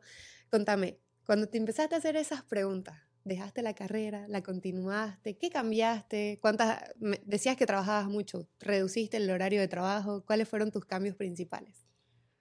Contame, 0.52 1.00
cuando 1.26 1.48
te 1.50 1.58
empezaste 1.58 1.96
a 1.96 1.98
hacer 1.98 2.16
esas 2.18 2.44
preguntas, 2.44 3.00
¿dejaste 3.24 3.62
la 3.64 3.74
carrera? 3.74 4.28
¿La 4.28 4.44
continuaste? 4.44 5.38
¿Qué 5.38 5.50
cambiaste? 5.50 6.38
¿Cuántas? 6.42 6.84
me- 7.00 7.20
decías 7.26 7.58
que 7.58 7.66
trabajabas 7.66 8.08
mucho. 8.08 8.48
¿Reduciste 8.60 9.18
el 9.18 9.30
horario 9.32 9.60
de 9.60 9.68
trabajo? 9.68 10.24
¿Cuáles 10.26 10.48
fueron 10.48 10.72
tus 10.72 10.86
cambios 10.86 11.16
principales? 11.16 11.88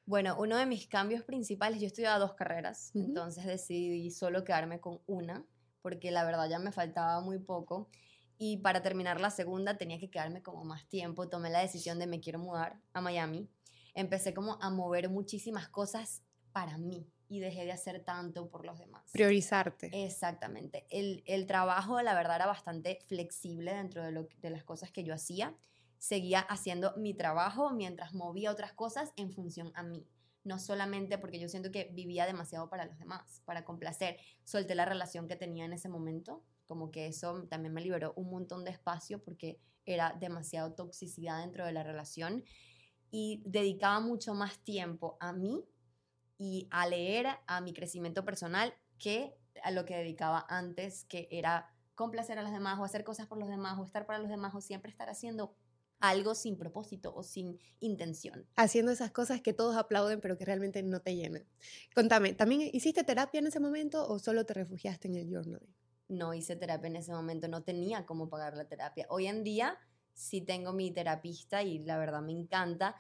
Bueno, 0.06 0.37
uno 0.38 0.58
de 0.58 0.67
mis 0.67 0.87
cambios 0.87 1.25
principales, 1.25 1.81
yo 1.81 1.87
estudiaba 1.87 2.19
dos 2.19 2.35
carreras, 2.35 2.91
entonces 2.94 3.46
decidí 3.46 4.11
solo 4.11 4.44
quedarme 4.44 4.79
con 4.81 5.00
una, 5.06 5.46
porque 5.85 6.11
la 6.11 6.25
verdad 6.25 6.49
ya 6.49 6.59
me 6.59 6.73
faltaba 6.73 7.21
muy 7.21 7.39
poco. 7.39 7.91
Y 8.39 8.57
para 8.57 8.81
terminar 8.81 9.21
la 9.21 9.29
segunda 9.29 9.77
tenía 9.77 10.01
que 10.01 10.09
quedarme 10.09 10.43
como 10.43 10.65
más 10.65 10.89
tiempo. 10.89 11.29
Tomé 11.29 11.51
la 11.51 11.61
decisión 11.61 11.99
de 11.99 12.07
me 12.07 12.21
quiero 12.21 12.39
mudar 12.39 12.81
a 12.95 13.03
Miami. 13.03 13.51
Empecé 13.93 14.33
como 14.33 14.57
a 14.63 14.71
mover 14.71 15.11
muchísimas 15.11 15.69
cosas 15.69 16.23
para 16.53 16.79
mí 16.79 17.07
y 17.29 17.41
dejé 17.41 17.67
de 17.67 17.73
hacer 17.73 18.03
tanto 18.03 18.49
por 18.49 18.65
los 18.65 18.79
demás. 18.79 19.03
Priorizarte. 19.13 19.91
Exactamente. 20.07 20.87
El, 20.89 21.23
el 21.27 21.47
trabajo, 21.47 22.01
la 22.01 22.15
verdad, 22.15 22.37
era 22.37 22.47
bastante 22.47 23.01
flexible 23.07 23.75
dentro 23.75 24.03
de, 24.03 24.13
lo, 24.13 24.27
de 24.41 24.49
las 24.49 24.65
cosas 24.65 24.91
que 24.91 25.05
yo 25.05 25.13
hacía. 25.13 25.55
Seguía 25.99 26.41
haciendo 26.41 26.95
mi 26.97 27.13
trabajo 27.13 27.75
mientras 27.75 28.15
movía 28.15 28.51
otras 28.51 28.73
cosas 28.73 29.13
en 29.17 29.35
función 29.35 29.71
a 29.75 29.83
mí. 29.83 30.09
No 30.44 30.58
solamente 30.58 31.19
porque 31.19 31.41
yo 31.41 31.49
siento 31.49 31.73
que 31.73 31.91
vivía 31.93 32.26
demasiado 32.26 32.69
para 32.69 32.84
los 32.84 32.98
demás, 32.98 33.43
para 33.44 33.65
complacer. 33.65 34.19
Solté 34.44 34.74
la 34.74 34.84
relación 34.84 35.27
que 35.27 35.36
tenía 35.36 35.65
en 35.65 35.72
ese 35.72 35.89
momento, 35.89 36.44
como 36.67 36.91
que 36.91 37.06
eso 37.06 37.44
también 37.48 37.74
me 37.74 37.81
liberó 37.81 38.13
un 38.17 38.31
montón 38.31 38.65
de 38.65 38.70
espacio 38.70 39.22
porque 39.22 39.58
era 39.86 40.15
demasiado 40.19 40.72
toxicidad 40.74 41.41
dentro 41.41 41.67
de 41.67 41.72
la 41.72 41.82
relación 41.82 42.44
y 43.10 43.43
dedicaba 43.46 44.01
mucho 44.01 44.34
más 44.34 44.58
tiempo 44.58 45.17
a 45.20 45.32
mí 45.32 45.65
y 46.36 46.67
a 46.70 46.86
leer, 46.86 47.27
a 47.46 47.60
mi 47.60 47.72
crecimiento 47.72 48.24
personal, 48.24 48.74
que 48.98 49.36
a 49.63 49.70
lo 49.70 49.84
que 49.84 49.96
dedicaba 49.96 50.44
antes, 50.48 51.05
que 51.05 51.29
era 51.31 51.70
complacer 51.94 52.39
a 52.39 52.43
los 52.43 52.53
demás 52.53 52.79
o 52.79 52.84
hacer 52.84 53.05
cosas 53.05 53.27
por 53.27 53.39
los 53.39 53.48
demás 53.48 53.79
o 53.79 53.84
estar 53.84 54.05
para 54.05 54.19
los 54.19 54.29
demás 54.29 54.55
o 54.55 54.60
siempre 54.60 54.91
estar 54.91 55.08
haciendo 55.08 55.55
algo 56.08 56.34
sin 56.34 56.56
propósito 56.56 57.15
o 57.15 57.23
sin 57.23 57.58
intención. 57.81 58.46
Haciendo 58.56 58.93
esas 58.93 59.11
cosas 59.11 59.41
que 59.41 59.53
todos 59.53 59.77
aplauden 59.77 60.20
pero 60.20 60.37
que 60.37 60.44
realmente 60.44 60.82
no 60.82 61.01
te 61.01 61.17
llenan. 61.17 61.44
Contame, 61.94 62.34
¿también 62.34 62.70
hiciste 62.73 63.05
terapia 63.05 63.39
en 63.39 63.46
ese 63.46 63.61
momento 63.61 64.08
o 64.08 64.19
solo 64.19 64.44
te 64.44 64.55
refugiaste 64.55 65.08
en 65.08 65.17
el 65.17 65.31
journaling? 65.31 65.75
No 66.08 66.34
hice 66.34 66.56
terapia 66.56 66.89
en 66.89 66.96
ese 66.96 67.13
momento, 67.13 67.49
no 67.49 67.63
tenía 67.63 68.05
cómo 68.06 68.29
pagar 68.29 68.56
la 68.56 68.67
terapia. 68.67 69.06
Hoy 69.08 69.27
en 69.27 69.43
día 69.43 69.79
sí 70.13 70.41
tengo 70.41 70.73
mi 70.73 70.91
terapista 70.91 71.63
y 71.63 71.79
la 71.81 71.99
verdad 71.99 72.23
me 72.23 72.32
encanta. 72.32 72.96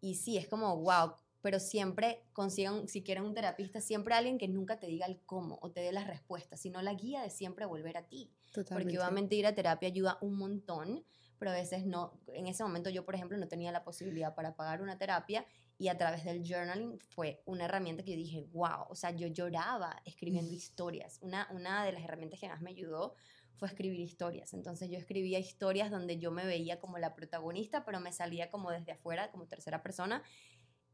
Y 0.00 0.16
sí, 0.16 0.36
es 0.36 0.48
como, 0.48 0.76
wow, 0.78 1.12
pero 1.42 1.60
siempre 1.60 2.24
consigan, 2.32 2.88
si 2.88 3.02
quieren 3.02 3.24
un 3.24 3.34
terapista, 3.34 3.80
siempre 3.80 4.14
alguien 4.14 4.36
que 4.38 4.48
nunca 4.48 4.80
te 4.80 4.86
diga 4.86 5.06
el 5.06 5.20
cómo 5.26 5.58
o 5.62 5.70
te 5.70 5.80
dé 5.80 5.92
las 5.92 6.06
respuestas, 6.06 6.60
sino 6.60 6.82
la 6.82 6.94
guía 6.94 7.22
de 7.22 7.30
siempre 7.30 7.66
volver 7.66 7.96
a 7.96 8.08
ti. 8.08 8.32
Totalmente. 8.52 8.74
Porque 8.74 8.98
obviamente 8.98 9.36
ir 9.36 9.46
a 9.46 9.54
terapia 9.54 9.88
ayuda 9.88 10.18
un 10.22 10.36
montón, 10.36 11.04
pero 11.38 11.50
a 11.50 11.54
veces 11.54 11.84
no, 11.84 12.20
en 12.28 12.46
ese 12.46 12.62
momento 12.62 12.90
yo, 12.90 13.04
por 13.04 13.14
ejemplo, 13.14 13.36
no 13.38 13.48
tenía 13.48 13.72
la 13.72 13.84
posibilidad 13.84 14.34
para 14.34 14.56
pagar 14.56 14.82
una 14.82 14.98
terapia 14.98 15.46
y 15.78 15.88
a 15.88 15.98
través 15.98 16.24
del 16.24 16.42
journaling 16.42 16.98
fue 16.98 17.42
una 17.44 17.66
herramienta 17.66 18.02
que 18.02 18.12
yo 18.12 18.16
dije, 18.16 18.46
wow, 18.52 18.86
o 18.88 18.94
sea, 18.94 19.10
yo 19.10 19.26
lloraba 19.26 20.00
escribiendo 20.04 20.52
historias. 20.52 21.18
Una, 21.20 21.48
una 21.52 21.84
de 21.84 21.92
las 21.92 22.02
herramientas 22.02 22.40
que 22.40 22.48
más 22.48 22.62
me 22.62 22.70
ayudó 22.70 23.14
fue 23.56 23.68
escribir 23.68 24.00
historias. 24.00 24.54
Entonces 24.54 24.90
yo 24.90 24.98
escribía 24.98 25.38
historias 25.38 25.90
donde 25.90 26.18
yo 26.18 26.30
me 26.30 26.46
veía 26.46 26.80
como 26.80 26.98
la 26.98 27.14
protagonista, 27.14 27.84
pero 27.84 28.00
me 28.00 28.12
salía 28.12 28.50
como 28.50 28.70
desde 28.70 28.92
afuera, 28.92 29.30
como 29.30 29.46
tercera 29.46 29.82
persona, 29.82 30.22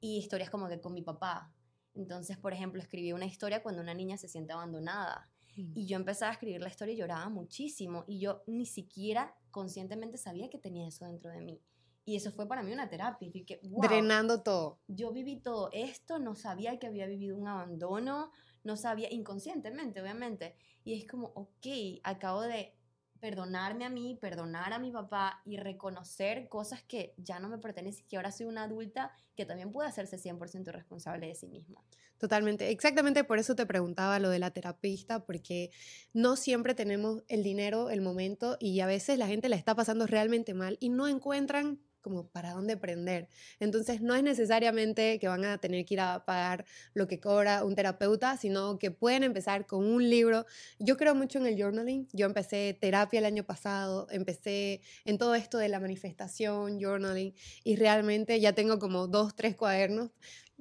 y 0.01 0.19
historias 0.19 0.51
como 0.51 0.69
que 0.69 0.81
con 0.81 0.95
mi 0.95 1.03
papá, 1.03 1.53
Entonces, 1.95 2.39
por 2.39 2.55
ejemplo, 2.55 2.81
escribí 2.81 3.13
una 3.13 3.27
historia 3.27 3.63
cuando 3.63 3.83
una 3.83 3.93
niña 3.93 4.17
se 4.17 4.27
siente 4.27 4.55
abandonada. 4.55 5.29
Mm. 5.57 5.73
Y 5.77 5.87
yo 5.87 5.97
empezaba 5.97 6.31
a 6.31 6.33
escribir 6.33 6.63
la 6.63 6.69
historia 6.69 6.95
y 6.95 6.97
lloraba 6.97 7.29
muchísimo. 7.29 8.05
Y 8.09 8.19
yo 8.19 8.43
ni 8.47 8.65
siquiera 8.65 9.37
conscientemente 9.53 10.19
sabía 10.19 10.51
que 10.51 10.59
tenía 10.59 10.89
eso 10.89 11.05
dentro 11.05 11.31
de 11.31 11.41
mí. 11.41 11.61
Y 12.05 12.17
eso 12.17 12.33
fue 12.33 12.49
para 12.49 12.65
mí 12.65 12.73
una 12.73 12.89
terapia. 12.89 13.31
Wow, 13.63 13.83
Drenando 13.83 14.43
todo. 14.43 14.81
yo 14.89 15.13
viví 15.13 15.41
todo 15.41 15.69
esto, 15.73 16.19
no 16.19 16.35
sabía 16.35 16.81
que 16.81 16.89
había 16.89 17.07
vivido 17.07 17.37
un 17.37 17.47
abandono, 17.47 18.33
no 18.65 18.77
sabía 18.77 19.13
inconscientemente, 19.13 20.03
obviamente. 20.03 20.57
Y 20.83 20.95
es 20.95 21.07
como, 21.07 21.29
ok, 21.37 21.67
acabo 22.03 22.41
de 22.43 22.75
perdonarme 23.23 23.85
a 23.85 23.89
mí, 23.89 24.19
perdonar 24.21 24.73
a 24.73 24.81
mi 24.81 24.91
papá 24.91 25.43
y 25.45 25.57
reconocer 25.57 26.49
cosas 26.49 26.83
que 26.83 27.15
ya 27.19 27.39
no 27.39 27.49
me 27.49 27.59
pertenecen, 27.59 28.05
que 28.09 28.17
ahora 28.17 28.33
soy 28.33 28.47
una 28.47 28.65
adulta 28.65 29.13
que 29.37 29.47
también 29.47 29.71
puede 29.71 29.89
hacerse 29.89 30.19
100% 30.19 30.73
responsable 30.73 31.29
de 31.29 31.37
sí 31.37 31.47
misma. 31.47 31.85
Totalmente. 32.19 32.71
Exactamente 32.71 33.23
por 33.23 33.39
eso 33.39 33.55
te 33.55 33.65
preguntaba 33.65 34.19
lo 34.19 34.29
de 34.29 34.41
la 34.41 34.51
terapista, 34.51 35.25
porque 35.25 35.71
no 36.13 36.35
siempre 36.35 36.75
tenemos 36.75 37.23
el 37.29 37.45
dinero, 37.45 37.91
el 37.91 38.01
momento, 38.01 38.57
y 38.59 38.81
a 38.81 38.87
veces 38.87 39.17
la 39.19 39.29
gente 39.29 39.49
la 39.49 39.55
está 39.55 39.77
pasando 39.77 40.09
realmente 40.09 40.53
mal 40.53 40.77
y 40.81 40.89
no 40.89 41.07
encuentran 41.07 41.81
como 42.03 42.29
para 42.29 42.53
dónde 42.53 42.77
prender. 42.77 43.29
Entonces 43.61 44.03
no 44.03 44.15
es 44.15 44.23
necesariamente 44.23 45.19
que 45.19 45.29
van 45.29 45.45
a 45.45 45.59
tener 45.59 45.85
que 45.87 45.95
ir 45.95 46.01
a 46.01 46.25
pagar 46.25 46.65
lo 46.95 47.09
que 47.09 47.21
cobra 47.21 47.65
un 47.65 47.75
terapeuta, 47.75 48.37
sino 48.37 48.79
que 48.79 48.91
pueden 48.91 49.23
empezar 49.23 49.67
con 49.67 49.85
un 49.85 50.09
libro. 50.11 50.45
Yo 50.79 50.97
creo 50.97 51.15
mucho 51.15 51.39
en 51.39 51.47
el 51.47 51.57
journaling. 51.61 52.09
Yo 52.13 52.27
empecé 52.27 52.77
terapia 52.79 53.21
el 53.21 53.25
año 53.25 53.45
pasado, 53.45 54.07
empecé 54.11 54.83
en 55.05 55.19
todo 55.19 55.35
esto 55.35 55.59
de 55.59 55.69
la 55.69 55.81
manifestación, 55.81 56.81
journaling, 56.81 57.35
y 57.65 57.77
realmente 57.77 58.41
ya 58.41 58.53
tengo 58.53 58.79
como 58.79 59.07
dos, 59.07 59.35
tres 59.35 59.57
cuadernos. 59.57 60.11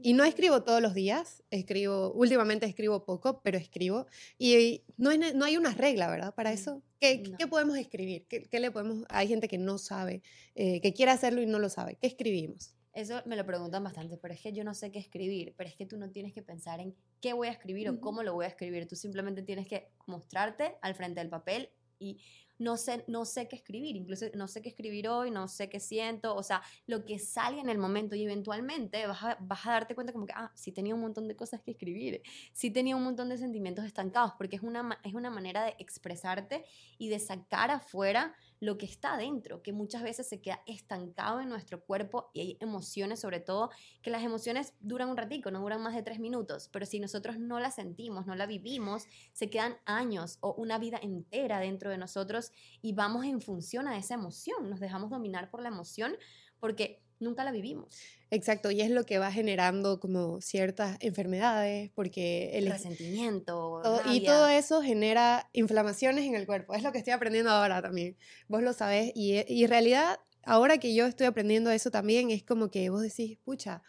Y 0.03 0.13
no 0.13 0.24
escribo 0.24 0.63
todos 0.63 0.81
los 0.81 0.93
días, 0.93 1.43
escribo, 1.51 2.12
últimamente 2.13 2.65
escribo 2.65 3.05
poco, 3.05 3.41
pero 3.41 3.58
escribo. 3.58 4.08
Y 4.38 4.84
no 4.98 5.10
hay, 5.12 5.17
ne- 5.17 5.34
no 5.34 5.46
hay 5.46 5.58
una 5.58 5.74
regla, 5.74 6.10
¿verdad? 6.10 6.34
Para 6.36 6.51
Mm, 6.51 6.53
eso. 6.53 6.84
¿Qué, 7.00 7.24
no. 7.29 7.38
qué 7.38 7.48
podemos 7.48 7.77
escribir? 7.77 8.25
¿Qué, 8.27 8.43
qué 8.43 8.60
le 8.60 8.72
podemos...? 8.72 9.05
Hay 9.10 9.27
gente 9.27 9.48
que 9.48 9.58
no 9.58 9.77
sabe, 9.77 10.22
eh, 10.55 10.81
que 10.81 10.93
quiere 10.93 11.12
hacerlo 11.12 11.41
y 11.41 11.46
no 11.46 11.60
lo 11.60 11.70
sabe. 11.70 11.98
¿Qué 12.00 12.08
escribimos? 12.08 12.75
Eso 12.93 13.22
me 13.25 13.38
lo 13.38 13.46
preguntan 13.46 13.84
bastante, 13.84 14.17
pero 14.17 14.34
es 14.34 14.41
que 14.41 14.51
yo 14.51 14.63
no 14.65 14.74
sé 14.74 14.91
qué 14.91 15.00
escribir, 15.00 15.53
pero 15.58 15.70
es 15.70 15.75
que 15.77 15.86
tú 15.86 15.98
no 15.98 16.10
tienes 16.12 16.34
que 16.34 16.41
pensar 16.41 16.81
en 16.81 16.93
qué 17.22 17.31
voy 17.34 17.48
a 17.48 17.51
escribir 17.51 17.88
o 17.89 17.93
Ujú. 17.93 18.01
cómo 18.01 18.22
lo 18.24 18.34
voy 18.34 18.43
a 18.46 18.50
escribir, 18.50 18.86
tú 18.88 18.98
simplemente 18.98 19.43
tienes 19.43 19.65
que 19.65 19.88
mostrarte 20.08 20.75
al 20.81 20.93
frente 20.96 21.22
del 21.22 21.29
papel 21.29 21.70
y 22.00 22.20
no 22.62 22.77
sé, 22.77 23.03
no 23.08 23.25
sé 23.25 23.48
qué 23.48 23.56
escribir, 23.56 23.96
incluso 23.96 24.27
no 24.36 24.48
sé 24.48 24.62
qué 24.62 24.70
escribir 24.70 25.08
hoy, 25.08 25.32
no 25.32 25.48
sé 25.48 25.68
qué 25.68 25.80
siento, 25.80 26.36
o 26.36 26.44
sea, 26.44 26.62
lo 26.86 27.06
que 27.06 27.18
salga 27.18 27.60
en 27.60 27.70
el 27.70 27.80
momento 27.80 28.15
y 28.15 28.24
eventualmente 28.24 29.08
vas 29.08 29.24
a, 29.24 29.38
vas 29.41 29.65
a 29.65 29.72
darte 29.72 29.96
cuenta 29.96 30.13
como 30.13 30.27
que, 30.27 30.34
ah, 30.36 30.51
sí 30.53 30.72
tenía 30.72 30.94
un 30.94 31.01
montón 31.01 31.27
de 31.27 31.36
cosas 31.36 31.62
que 31.62 31.72
escribir, 31.72 32.22
sí 32.53 32.70
tenía 32.70 32.96
un 32.96 33.03
montón 33.03 33.30
de 33.30 33.38
sentimientos 33.39 33.84
estancados, 33.84 34.34
porque 34.38 34.58
es 34.58 34.62
una, 34.62 35.00
es 35.03 35.15
una 35.15 35.32
manera 35.32 35.63
de 35.63 35.75
expresarte 35.80 36.63
y 37.00 37.10
de 37.10 37.18
sacar 37.18 37.72
afuera 37.72 38.36
lo 38.62 38.77
que 38.77 38.86
está 38.86 39.15
adentro, 39.15 39.63
que 39.63 39.74
muchas 39.74 40.03
veces 40.03 40.30
se 40.30 40.39
queda 40.39 40.62
estancado 40.68 41.41
en 41.41 41.50
nuestro 41.50 41.84
cuerpo 41.84 42.30
y 42.32 42.41
hay 42.41 42.58
emociones 42.62 43.20
sobre 43.20 43.39
todo, 43.39 43.72
que 44.03 44.12
las 44.12 44.24
emociones 44.24 44.75
duran 44.80 45.10
un 45.10 45.18
ratico, 45.18 45.50
no 45.50 45.62
duran 45.62 45.82
más 45.82 45.96
de 45.96 46.03
tres 46.03 46.20
minutos, 46.20 46.70
pero 46.72 46.86
si 46.86 47.00
nosotros 47.00 47.39
no 47.39 47.60
las 47.60 47.75
sentimos, 47.75 48.27
no 48.27 48.36
la 48.36 48.46
vivimos, 48.46 49.06
se 49.34 49.50
quedan 49.50 49.77
años 49.86 50.38
o 50.41 50.53
una 50.53 50.77
vida 50.77 51.00
entera 51.01 51.60
dentro 51.60 51.89
de 51.89 51.98
nosotros 51.98 52.51
y 52.84 52.94
vamos 52.94 53.25
en 53.25 53.41
función 53.41 53.88
a 53.88 53.98
esa 53.98 54.13
emoción, 54.13 54.70
nos 54.70 54.80
dejamos 54.80 55.10
dominar 55.10 55.50
por 55.50 55.63
la 55.63 55.70
emoción 55.70 56.15
porque 56.60 57.01
nunca 57.22 57.44
la 57.44 57.51
vivimos. 57.51 57.98
Exacto, 58.30 58.72
y 58.72 58.82
es 58.82 58.90
lo 58.90 59.06
que 59.06 59.18
va 59.20 59.32
generando 59.32 60.00
como 60.00 60.42
ciertas 60.42 60.98
enfermedades, 61.00 61.92
porque 61.96 62.58
el, 62.58 62.72
Resentimiento, 62.72 63.82
todo- 63.84 64.01
y 64.13 64.24
todo 64.24 64.48
eso 64.50 64.82
genera 64.82 65.50
inflamaciones 65.54 66.25
en 66.25 66.36
el 66.36 66.46
cuerpo. 66.46 66.74
Es 66.74 66.84
lo 66.84 66.92
que 66.92 66.98
estoy 66.98 67.13
aprendiendo 67.13 67.51
ahora 67.51 67.82
también. 67.82 68.18
Vos 68.48 68.62
lo 68.63 68.74
sabés. 68.74 69.12
Y, 69.16 69.34
e- 69.34 69.46
y 69.48 69.63
en 69.63 69.70
realidad, 69.70 70.20
ahora 70.44 70.78
que 70.78 70.94
yo 70.94 71.06
estoy 71.06 71.28
aprendiendo 71.28 71.72
eso 71.72 71.92
también, 71.92 72.32
es 72.32 72.44
como 72.44 72.70
que 72.72 72.90
vos 72.90 73.01
decís, 73.01 73.38
pucha, 73.44 73.82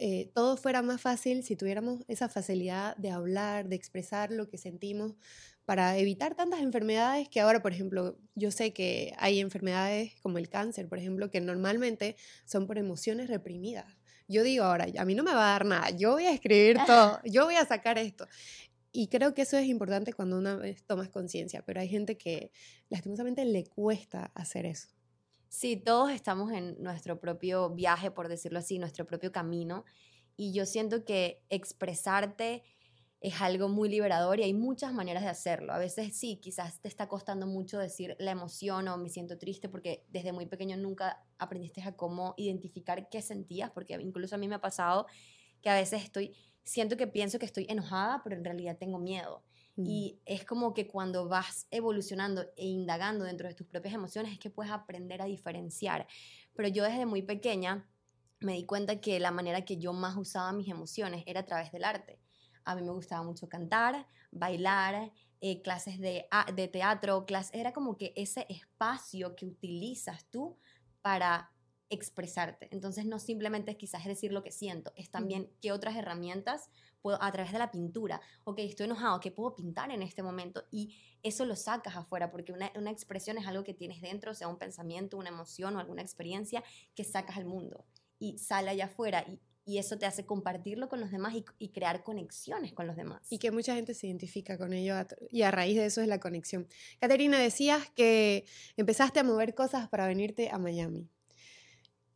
eh, 0.00 0.30
todo 0.34 0.56
fuera 0.56 0.82
más 0.82 1.00
fácil 1.00 1.42
si 1.42 1.56
tuviéramos 1.56 2.04
esa 2.08 2.28
facilidad 2.28 2.96
de 2.96 3.10
hablar, 3.10 3.68
de 3.68 3.76
expresar 3.76 4.30
lo 4.30 4.48
que 4.48 4.56
sentimos 4.58 5.14
para 5.68 5.98
evitar 5.98 6.34
tantas 6.34 6.60
enfermedades 6.60 7.28
que 7.28 7.40
ahora, 7.40 7.60
por 7.60 7.72
ejemplo, 7.72 8.16
yo 8.34 8.50
sé 8.50 8.72
que 8.72 9.12
hay 9.18 9.38
enfermedades 9.38 10.14
como 10.22 10.38
el 10.38 10.48
cáncer, 10.48 10.88
por 10.88 10.96
ejemplo, 10.96 11.30
que 11.30 11.42
normalmente 11.42 12.16
son 12.46 12.66
por 12.66 12.78
emociones 12.78 13.28
reprimidas. 13.28 13.98
Yo 14.28 14.44
digo 14.44 14.64
ahora, 14.64 14.86
a 14.96 15.04
mí 15.04 15.14
no 15.14 15.22
me 15.22 15.34
va 15.34 15.46
a 15.46 15.52
dar 15.52 15.66
nada, 15.66 15.90
yo 15.90 16.12
voy 16.12 16.24
a 16.24 16.32
escribir 16.32 16.78
todo, 16.86 17.20
yo 17.22 17.44
voy 17.44 17.56
a 17.56 17.66
sacar 17.66 17.98
esto. 17.98 18.26
Y 18.92 19.08
creo 19.08 19.34
que 19.34 19.42
eso 19.42 19.58
es 19.58 19.66
importante 19.66 20.14
cuando 20.14 20.38
una 20.38 20.56
vez 20.56 20.86
tomas 20.86 21.10
conciencia, 21.10 21.60
pero 21.66 21.82
hay 21.82 21.88
gente 21.90 22.16
que 22.16 22.50
lastimosamente 22.88 23.44
le 23.44 23.66
cuesta 23.66 24.32
hacer 24.34 24.64
eso. 24.64 24.88
Sí, 25.50 25.76
todos 25.76 26.10
estamos 26.12 26.50
en 26.50 26.82
nuestro 26.82 27.20
propio 27.20 27.68
viaje, 27.74 28.10
por 28.10 28.28
decirlo 28.28 28.60
así, 28.60 28.78
nuestro 28.78 29.06
propio 29.06 29.32
camino. 29.32 29.84
Y 30.34 30.54
yo 30.54 30.64
siento 30.64 31.04
que 31.04 31.42
expresarte 31.50 32.62
es 33.20 33.40
algo 33.40 33.68
muy 33.68 33.88
liberador 33.88 34.38
y 34.38 34.44
hay 34.44 34.54
muchas 34.54 34.92
maneras 34.92 35.24
de 35.24 35.28
hacerlo. 35.28 35.72
A 35.72 35.78
veces 35.78 36.16
sí, 36.16 36.36
quizás 36.36 36.80
te 36.80 36.88
está 36.88 37.08
costando 37.08 37.46
mucho 37.46 37.78
decir 37.78 38.16
la 38.20 38.30
emoción 38.30 38.86
o 38.86 38.96
me 38.96 39.08
siento 39.08 39.38
triste 39.38 39.68
porque 39.68 40.04
desde 40.08 40.32
muy 40.32 40.46
pequeño 40.46 40.76
nunca 40.76 41.24
aprendiste 41.38 41.82
a 41.82 41.96
cómo 41.96 42.34
identificar 42.36 43.08
qué 43.08 43.20
sentías, 43.20 43.70
porque 43.70 43.94
incluso 43.94 44.36
a 44.36 44.38
mí 44.38 44.46
me 44.46 44.54
ha 44.54 44.60
pasado 44.60 45.06
que 45.60 45.68
a 45.68 45.74
veces 45.74 46.04
estoy, 46.04 46.36
siento 46.62 46.96
que 46.96 47.08
pienso 47.08 47.40
que 47.40 47.46
estoy 47.46 47.66
enojada, 47.68 48.22
pero 48.22 48.36
en 48.36 48.44
realidad 48.44 48.78
tengo 48.78 48.98
miedo. 49.00 49.42
Mm. 49.74 49.86
Y 49.86 50.20
es 50.24 50.44
como 50.44 50.72
que 50.72 50.86
cuando 50.86 51.28
vas 51.28 51.66
evolucionando 51.72 52.42
e 52.56 52.66
indagando 52.66 53.24
dentro 53.24 53.48
de 53.48 53.54
tus 53.54 53.66
propias 53.66 53.94
emociones 53.94 54.32
es 54.32 54.38
que 54.38 54.50
puedes 54.50 54.70
aprender 54.70 55.22
a 55.22 55.24
diferenciar. 55.24 56.06
Pero 56.54 56.68
yo 56.68 56.84
desde 56.84 57.04
muy 57.04 57.22
pequeña 57.22 57.88
me 58.38 58.52
di 58.52 58.64
cuenta 58.64 59.00
que 59.00 59.18
la 59.18 59.32
manera 59.32 59.64
que 59.64 59.78
yo 59.78 59.92
más 59.92 60.16
usaba 60.16 60.52
mis 60.52 60.68
emociones 60.68 61.24
era 61.26 61.40
a 61.40 61.46
través 61.46 61.72
del 61.72 61.82
arte. 61.82 62.20
A 62.68 62.74
mí 62.74 62.82
me 62.82 62.92
gustaba 62.92 63.22
mucho 63.22 63.48
cantar, 63.48 64.06
bailar, 64.30 65.10
eh, 65.40 65.62
clases 65.62 65.98
de, 65.98 66.28
teatro, 66.70 67.24
clases, 67.24 67.54
era 67.54 67.72
como 67.72 67.96
que 67.96 68.12
ese 68.14 68.44
espacio 68.50 69.34
que 69.36 69.46
utilizas 69.46 70.26
tú 70.30 70.58
para 71.00 71.50
expresarte. 71.88 72.68
Entonces 72.70 73.06
no 73.06 73.18
simplemente 73.18 73.70
es 73.70 73.78
quizás 73.78 74.04
decir 74.04 74.32
lo 74.32 74.42
que 74.42 74.52
siento, 74.52 74.92
es 74.96 75.10
también 75.10 75.50
qué 75.62 75.72
otras 75.72 75.96
herramientas 75.96 76.68
puedo 77.00 77.22
a 77.22 77.32
través 77.32 77.52
de 77.52 77.58
la 77.58 77.70
pintura. 77.70 78.20
Ok, 78.44 78.58
estoy 78.58 78.84
enojado, 78.84 79.18
¿qué 79.20 79.30
puedo 79.30 79.56
pintar 79.56 79.90
en 79.90 80.02
este 80.02 80.22
momento? 80.22 80.64
Y 80.70 80.94
eso 81.22 81.46
lo 81.46 81.56
sacas 81.56 81.96
afuera, 81.96 82.30
porque 82.30 82.52
una, 82.52 82.70
una 82.74 82.90
expresión 82.90 83.38
es 83.38 83.46
algo 83.46 83.64
que 83.64 83.72
tienes 83.72 84.02
dentro, 84.02 84.34
sea 84.34 84.48
un 84.48 84.58
pensamiento, 84.58 85.16
una 85.16 85.30
emoción 85.30 85.74
o 85.76 85.80
alguna 85.80 86.02
experiencia 86.02 86.62
que 86.94 87.04
sacas 87.04 87.38
al 87.38 87.46
mundo 87.46 87.86
y 88.18 88.38
sale 88.38 88.70
allá 88.70 88.86
afuera 88.86 89.24
y, 89.26 89.40
y 89.68 89.76
eso 89.76 89.98
te 89.98 90.06
hace 90.06 90.24
compartirlo 90.24 90.88
con 90.88 90.98
los 90.98 91.10
demás 91.10 91.34
y, 91.34 91.44
y 91.58 91.68
crear 91.68 92.02
conexiones 92.02 92.72
con 92.72 92.86
los 92.86 92.96
demás. 92.96 93.20
Y 93.28 93.38
que 93.38 93.50
mucha 93.50 93.74
gente 93.74 93.92
se 93.92 94.06
identifica 94.06 94.56
con 94.56 94.72
ello 94.72 94.94
y 95.30 95.42
a 95.42 95.50
raíz 95.50 95.76
de 95.76 95.84
eso 95.84 96.00
es 96.00 96.08
la 96.08 96.18
conexión. 96.18 96.66
Caterina, 96.98 97.38
decías 97.38 97.90
que 97.90 98.46
empezaste 98.78 99.20
a 99.20 99.24
mover 99.24 99.54
cosas 99.54 99.86
para 99.90 100.06
venirte 100.06 100.48
a 100.50 100.56
Miami. 100.56 101.10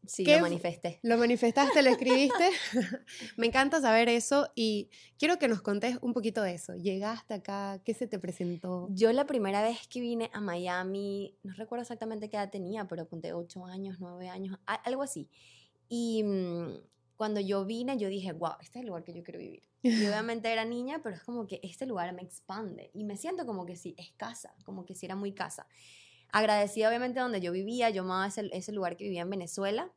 sí, 0.06 0.24
¿qué 0.24 0.36
lo 0.36 0.42
manifesté. 0.44 0.98
Lo 1.02 1.18
manifestaste, 1.18 1.82
lo 1.82 1.90
escribiste. 1.90 2.48
Me 3.36 3.48
encanta 3.48 3.82
saber 3.82 4.08
eso 4.08 4.50
y 4.54 4.88
quiero 5.18 5.38
que 5.38 5.46
nos 5.46 5.60
contés 5.60 5.98
un 6.00 6.14
poquito 6.14 6.40
de 6.40 6.54
eso. 6.54 6.74
Llegaste 6.74 7.34
acá, 7.34 7.82
¿qué 7.84 7.92
se 7.92 8.06
te 8.06 8.18
presentó? 8.18 8.88
Yo 8.92 9.12
la 9.12 9.26
primera 9.26 9.60
vez 9.60 9.86
que 9.88 10.00
vine 10.00 10.30
a 10.32 10.40
Miami, 10.40 11.36
no 11.42 11.52
recuerdo 11.52 11.82
exactamente 11.82 12.30
qué 12.30 12.38
edad 12.38 12.50
tenía, 12.50 12.88
pero 12.88 13.02
apunté 13.02 13.34
8 13.34 13.66
años, 13.66 13.98
9 14.00 14.30
años, 14.30 14.58
algo 14.64 15.02
así. 15.02 15.28
Y 15.90 16.22
mm, 16.22 16.91
cuando 17.22 17.38
yo 17.38 17.64
vine, 17.64 17.96
yo 17.98 18.08
dije, 18.08 18.32
wow, 18.32 18.54
este 18.60 18.80
es 18.80 18.82
el 18.82 18.88
lugar 18.88 19.04
que 19.04 19.14
yo 19.14 19.22
quiero 19.22 19.38
vivir. 19.38 19.62
Y 19.94 20.06
obviamente 20.08 20.52
era 20.52 20.64
niña, 20.64 21.02
pero 21.04 21.14
es 21.14 21.22
como 21.22 21.46
que 21.46 21.60
este 21.62 21.86
lugar 21.86 22.12
me 22.12 22.22
expande. 22.22 22.90
Y 22.94 23.04
me 23.04 23.16
siento 23.16 23.46
como 23.46 23.64
que 23.64 23.76
sí, 23.76 23.94
es 23.96 24.10
casa, 24.16 24.56
como 24.64 24.84
que 24.84 24.96
sí 24.96 25.06
era 25.06 25.14
muy 25.14 25.32
casa. 25.32 25.68
Agradecida 26.32 26.88
obviamente 26.88 27.20
donde 27.20 27.40
yo 27.40 27.52
vivía, 27.52 27.90
yo 27.90 28.02
amaba 28.02 28.26
ese, 28.26 28.50
ese 28.52 28.72
lugar 28.72 28.96
que 28.96 29.04
vivía 29.04 29.22
en 29.22 29.30
Venezuela. 29.30 29.92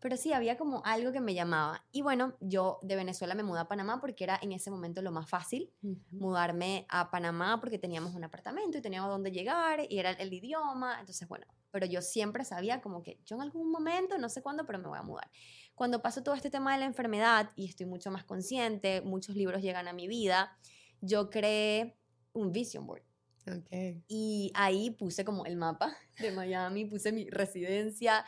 Pero 0.00 0.16
sí, 0.16 0.32
había 0.32 0.58
como 0.58 0.82
algo 0.84 1.12
que 1.12 1.20
me 1.20 1.34
llamaba. 1.34 1.86
Y 1.92 2.02
bueno, 2.02 2.36
yo 2.40 2.80
de 2.82 2.96
Venezuela 2.96 3.36
me 3.36 3.44
mudé 3.44 3.60
a 3.60 3.68
Panamá 3.68 4.00
porque 4.00 4.24
era 4.24 4.36
en 4.42 4.50
ese 4.50 4.72
momento 4.72 5.02
lo 5.02 5.12
más 5.12 5.30
fácil 5.30 5.72
Ujú. 5.82 6.18
mudarme 6.18 6.84
a 6.88 7.12
Panamá 7.12 7.60
porque 7.60 7.78
teníamos 7.78 8.12
un 8.16 8.24
apartamento 8.24 8.78
y 8.78 8.82
teníamos 8.82 9.08
dónde 9.10 9.30
llegar 9.30 9.86
y 9.88 10.00
era 10.00 10.10
el 10.10 10.32
idioma. 10.32 10.98
Entonces, 10.98 11.28
bueno, 11.28 11.46
pero 11.70 11.86
yo 11.86 12.02
siempre 12.02 12.44
sabía 12.44 12.80
como 12.80 13.02
que 13.04 13.20
yo 13.24 13.36
en 13.36 13.42
algún 13.42 13.70
momento, 13.70 14.18
no 14.18 14.28
sé 14.28 14.42
cuándo, 14.42 14.66
pero 14.66 14.78
me 14.80 14.88
voy 14.88 14.98
a 14.98 15.02
mudar. 15.02 15.30
Cuando 15.76 16.02
pasó 16.02 16.22
todo 16.22 16.34
este 16.34 16.50
tema 16.50 16.72
de 16.72 16.80
la 16.80 16.86
enfermedad 16.86 17.52
y 17.54 17.66
estoy 17.66 17.86
mucho 17.86 18.10
más 18.10 18.24
consciente, 18.24 19.02
muchos 19.02 19.36
libros 19.36 19.62
llegan 19.62 19.86
a 19.86 19.92
mi 19.92 20.08
vida, 20.08 20.58
yo 21.00 21.30
creé 21.30 21.96
un 22.32 22.50
vision 22.50 22.86
board. 22.86 23.02
Ok. 23.46 24.02
Y 24.08 24.50
ahí 24.54 24.90
puse 24.90 25.24
como 25.24 25.44
el 25.44 25.56
mapa 25.56 25.94
de 26.18 26.32
Miami, 26.32 26.86
puse 26.86 27.12
mi 27.12 27.28
residencia 27.30 28.24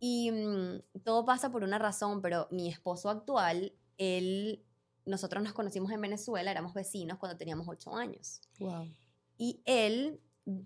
y 0.00 0.30
mm, 0.32 1.00
todo 1.04 1.24
pasa 1.24 1.50
por 1.50 1.62
una 1.62 1.78
razón, 1.78 2.20
pero 2.20 2.48
mi 2.50 2.68
esposo 2.68 3.08
actual, 3.08 3.72
él 3.96 4.66
nosotros 5.06 5.42
nos 5.42 5.52
conocimos 5.52 5.92
en 5.92 6.00
Venezuela, 6.00 6.50
éramos 6.50 6.74
vecinos 6.74 7.18
cuando 7.18 7.38
teníamos 7.38 7.68
ocho 7.68 7.94
años. 7.94 8.40
Wow. 8.58 8.92
Y 9.38 9.62
él 9.64 10.20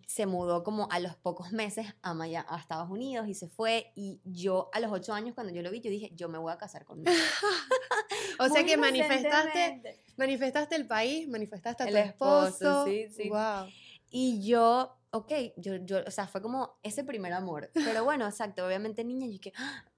se 0.07 0.27
mudó 0.27 0.65
como 0.65 0.89
a 0.91 0.99
los 0.99 1.15
pocos 1.17 1.53
meses 1.53 1.87
a, 2.03 2.13
Maya- 2.15 2.45
a 2.49 2.59
Estados 2.59 2.91
Unidos 2.91 3.29
y 3.29 3.35
se 3.35 3.49
fue. 3.49 3.93
Y 3.95 4.21
yo 4.25 4.71
a 4.73 4.81
los 4.81 4.91
ocho 4.91 5.13
años, 5.13 5.35
cuando 5.35 5.53
yo 5.53 5.63
lo 5.63 5.71
vi, 5.71 5.81
yo 5.81 5.91
dije, 5.91 6.11
yo 6.15 6.29
me 6.29 6.39
voy 6.39 6.53
a 6.53 6.59
casar 6.59 6.85
con 6.85 7.01
él. 7.07 7.07
O 8.41 8.45
sea 8.45 8.63
Muy 8.63 8.67
que 8.67 8.77
manifestaste, 8.77 10.01
manifestaste 10.17 10.77
el 10.77 10.87
país, 10.87 11.29
manifestaste 11.29 11.83
a 11.83 11.87
tu 11.87 11.91
El 11.91 11.97
esposo, 12.05 12.49
esposo. 12.49 12.85
sí, 12.87 13.09
sí. 13.11 13.29
Wow. 13.29 13.67
Y 14.11 14.47
yo, 14.47 14.97
ok, 15.11 15.33
yo, 15.57 15.77
yo, 15.77 15.99
o 16.07 16.11
sea, 16.11 16.27
fue 16.29 16.41
como 16.41 16.79
ese 16.83 17.03
primer 17.05 17.33
amor. 17.33 17.71
Pero 17.75 18.05
bueno, 18.05 18.27
exacto, 18.27 18.65
obviamente 18.67 19.03
niña, 19.05 19.27
yo 19.27 19.41
que, 19.41 19.53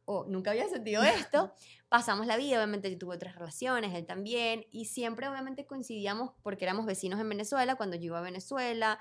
oh, 0.06 0.24
nunca 0.26 0.50
había 0.52 0.68
sentido 0.68 1.02
esto. 1.02 1.52
Pasamos 1.88 2.26
la 2.26 2.36
vida, 2.36 2.56
obviamente 2.56 2.90
yo 2.90 2.98
tuve 2.98 3.16
otras 3.16 3.34
relaciones, 3.34 3.94
él 3.94 4.06
también, 4.06 4.64
y 4.70 4.86
siempre 4.86 5.28
obviamente 5.28 5.66
coincidíamos 5.66 6.32
porque 6.42 6.64
éramos 6.64 6.86
vecinos 6.86 7.20
en 7.20 7.28
Venezuela 7.28 7.74
cuando 7.76 7.96
yo 7.96 8.04
iba 8.06 8.18
a 8.18 8.22
Venezuela, 8.22 8.98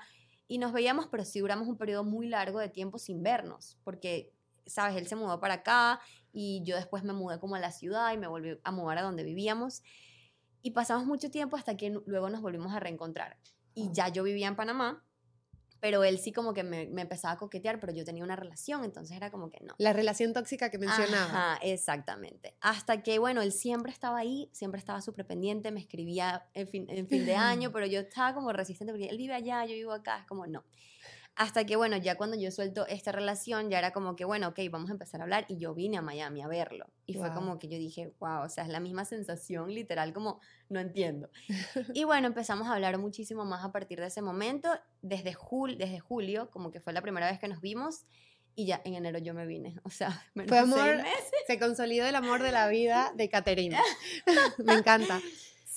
y 0.50 0.58
nos 0.58 0.72
veíamos, 0.72 1.06
pero 1.06 1.24
sí 1.24 1.38
duramos 1.38 1.68
un 1.68 1.76
periodo 1.76 2.02
muy 2.02 2.26
largo 2.26 2.58
de 2.58 2.68
tiempo 2.68 2.98
sin 2.98 3.22
vernos, 3.22 3.78
porque, 3.84 4.32
sabes, 4.66 4.96
él 4.96 5.06
se 5.06 5.14
mudó 5.14 5.38
para 5.38 5.54
acá 5.54 6.00
y 6.32 6.60
yo 6.64 6.74
después 6.74 7.04
me 7.04 7.12
mudé 7.12 7.38
como 7.38 7.54
a 7.54 7.60
la 7.60 7.70
ciudad 7.70 8.12
y 8.12 8.18
me 8.18 8.26
volví 8.26 8.58
a 8.64 8.72
mudar 8.72 8.98
a 8.98 9.02
donde 9.02 9.22
vivíamos. 9.22 9.84
Y 10.60 10.72
pasamos 10.72 11.06
mucho 11.06 11.30
tiempo 11.30 11.56
hasta 11.56 11.76
que 11.76 11.90
luego 12.04 12.30
nos 12.30 12.40
volvimos 12.40 12.72
a 12.74 12.80
reencontrar. 12.80 13.38
Y 13.74 13.86
Ah. 13.86 13.90
ya 13.92 14.08
yo 14.08 14.24
vivía 14.24 14.48
en 14.48 14.56
Panamá, 14.56 15.04
pero 15.80 16.04
él 16.04 16.18
sí 16.18 16.32
como 16.32 16.54
que 16.54 16.62
me, 16.62 16.86
me 16.86 17.02
empezaba 17.02 17.34
a 17.34 17.38
coquetear, 17.38 17.80
pero 17.80 17.92
yo 17.92 18.04
tenía 18.04 18.22
una 18.22 18.36
relación, 18.36 18.84
entonces 18.84 19.16
era 19.16 19.30
como 19.30 19.50
que 19.50 19.64
no. 19.64 19.74
La 19.78 19.92
relación 19.92 20.32
tóxica 20.32 20.70
que 20.70 20.78
mencionaba. 20.78 21.54
Ajá, 21.54 21.58
exactamente. 21.62 22.54
Hasta 22.60 23.02
que, 23.02 23.18
bueno, 23.18 23.42
él 23.42 23.52
siempre 23.52 23.92
estaba 23.92 24.18
ahí, 24.18 24.48
siempre 24.52 24.78
estaba 24.78 25.00
súper 25.00 25.26
pendiente, 25.26 25.70
me 25.70 25.80
escribía 25.80 26.46
en 26.54 26.68
fin, 26.68 26.86
en 26.88 27.06
fin 27.08 27.26
de 27.26 27.34
año, 27.36 27.72
pero 27.72 27.86
yo 27.86 28.00
estaba 28.00 28.34
como 28.34 28.52
resistente 28.52 28.92
porque 28.92 29.08
él 29.08 29.16
vive 29.16 29.34
allá, 29.34 29.64
yo 29.64 29.74
vivo 29.74 29.92
acá, 29.92 30.18
es 30.20 30.26
como 30.26 30.46
no. 30.46 30.64
Hasta 31.36 31.64
que, 31.64 31.76
bueno, 31.76 31.96
ya 31.96 32.16
cuando 32.16 32.36
yo 32.36 32.50
suelto 32.50 32.86
esta 32.86 33.12
relación, 33.12 33.70
ya 33.70 33.78
era 33.78 33.92
como 33.92 34.14
que, 34.14 34.24
bueno, 34.24 34.48
ok, 34.48 34.58
vamos 34.70 34.90
a 34.90 34.92
empezar 34.92 35.20
a 35.20 35.24
hablar 35.24 35.46
y 35.48 35.56
yo 35.56 35.74
vine 35.74 35.96
a 35.96 36.02
Miami 36.02 36.42
a 36.42 36.48
verlo. 36.48 36.86
Y 37.06 37.14
fue 37.14 37.32
como 37.32 37.58
que 37.58 37.68
yo 37.68 37.78
dije, 37.78 38.12
wow, 38.20 38.42
o 38.44 38.48
sea, 38.48 38.64
es 38.64 38.70
la 38.70 38.80
misma 38.80 39.04
sensación, 39.04 39.72
literal, 39.72 40.12
como 40.12 40.40
no 40.68 40.80
entiendo. 40.80 41.30
y 41.94 42.04
bueno, 42.04 42.26
empezamos 42.26 42.68
a 42.68 42.74
hablar 42.74 42.98
muchísimo 42.98 43.44
más 43.44 43.64
a 43.64 43.72
partir 43.72 44.00
de 44.00 44.06
ese 44.06 44.22
momento, 44.22 44.68
desde, 45.02 45.32
jul 45.32 45.78
desde 45.78 45.98
julio, 45.98 46.50
como 46.50 46.70
que 46.70 46.80
fue 46.80 46.92
la 46.92 47.00
primera 47.00 47.30
vez 47.30 47.38
que 47.38 47.48
nos 47.48 47.60
vimos. 47.60 48.04
Y 48.54 48.66
ya 48.66 48.82
en 48.84 48.94
enero 48.94 49.18
yo 49.18 49.32
me 49.32 49.46
vine, 49.46 49.76
o 49.84 49.90
sea, 49.90 50.26
menos 50.34 50.50
Fue 50.50 50.58
de 50.58 50.66
seis 50.66 50.74
amor 50.74 50.96
meses. 50.96 51.32
Se 51.46 51.58
consolidó 51.58 52.06
el 52.06 52.16
amor 52.16 52.42
de 52.42 52.52
la 52.52 52.68
vida 52.68 53.12
de 53.14 53.28
Caterina. 53.28 53.80
Me 54.64 54.74
encanta. 54.74 55.20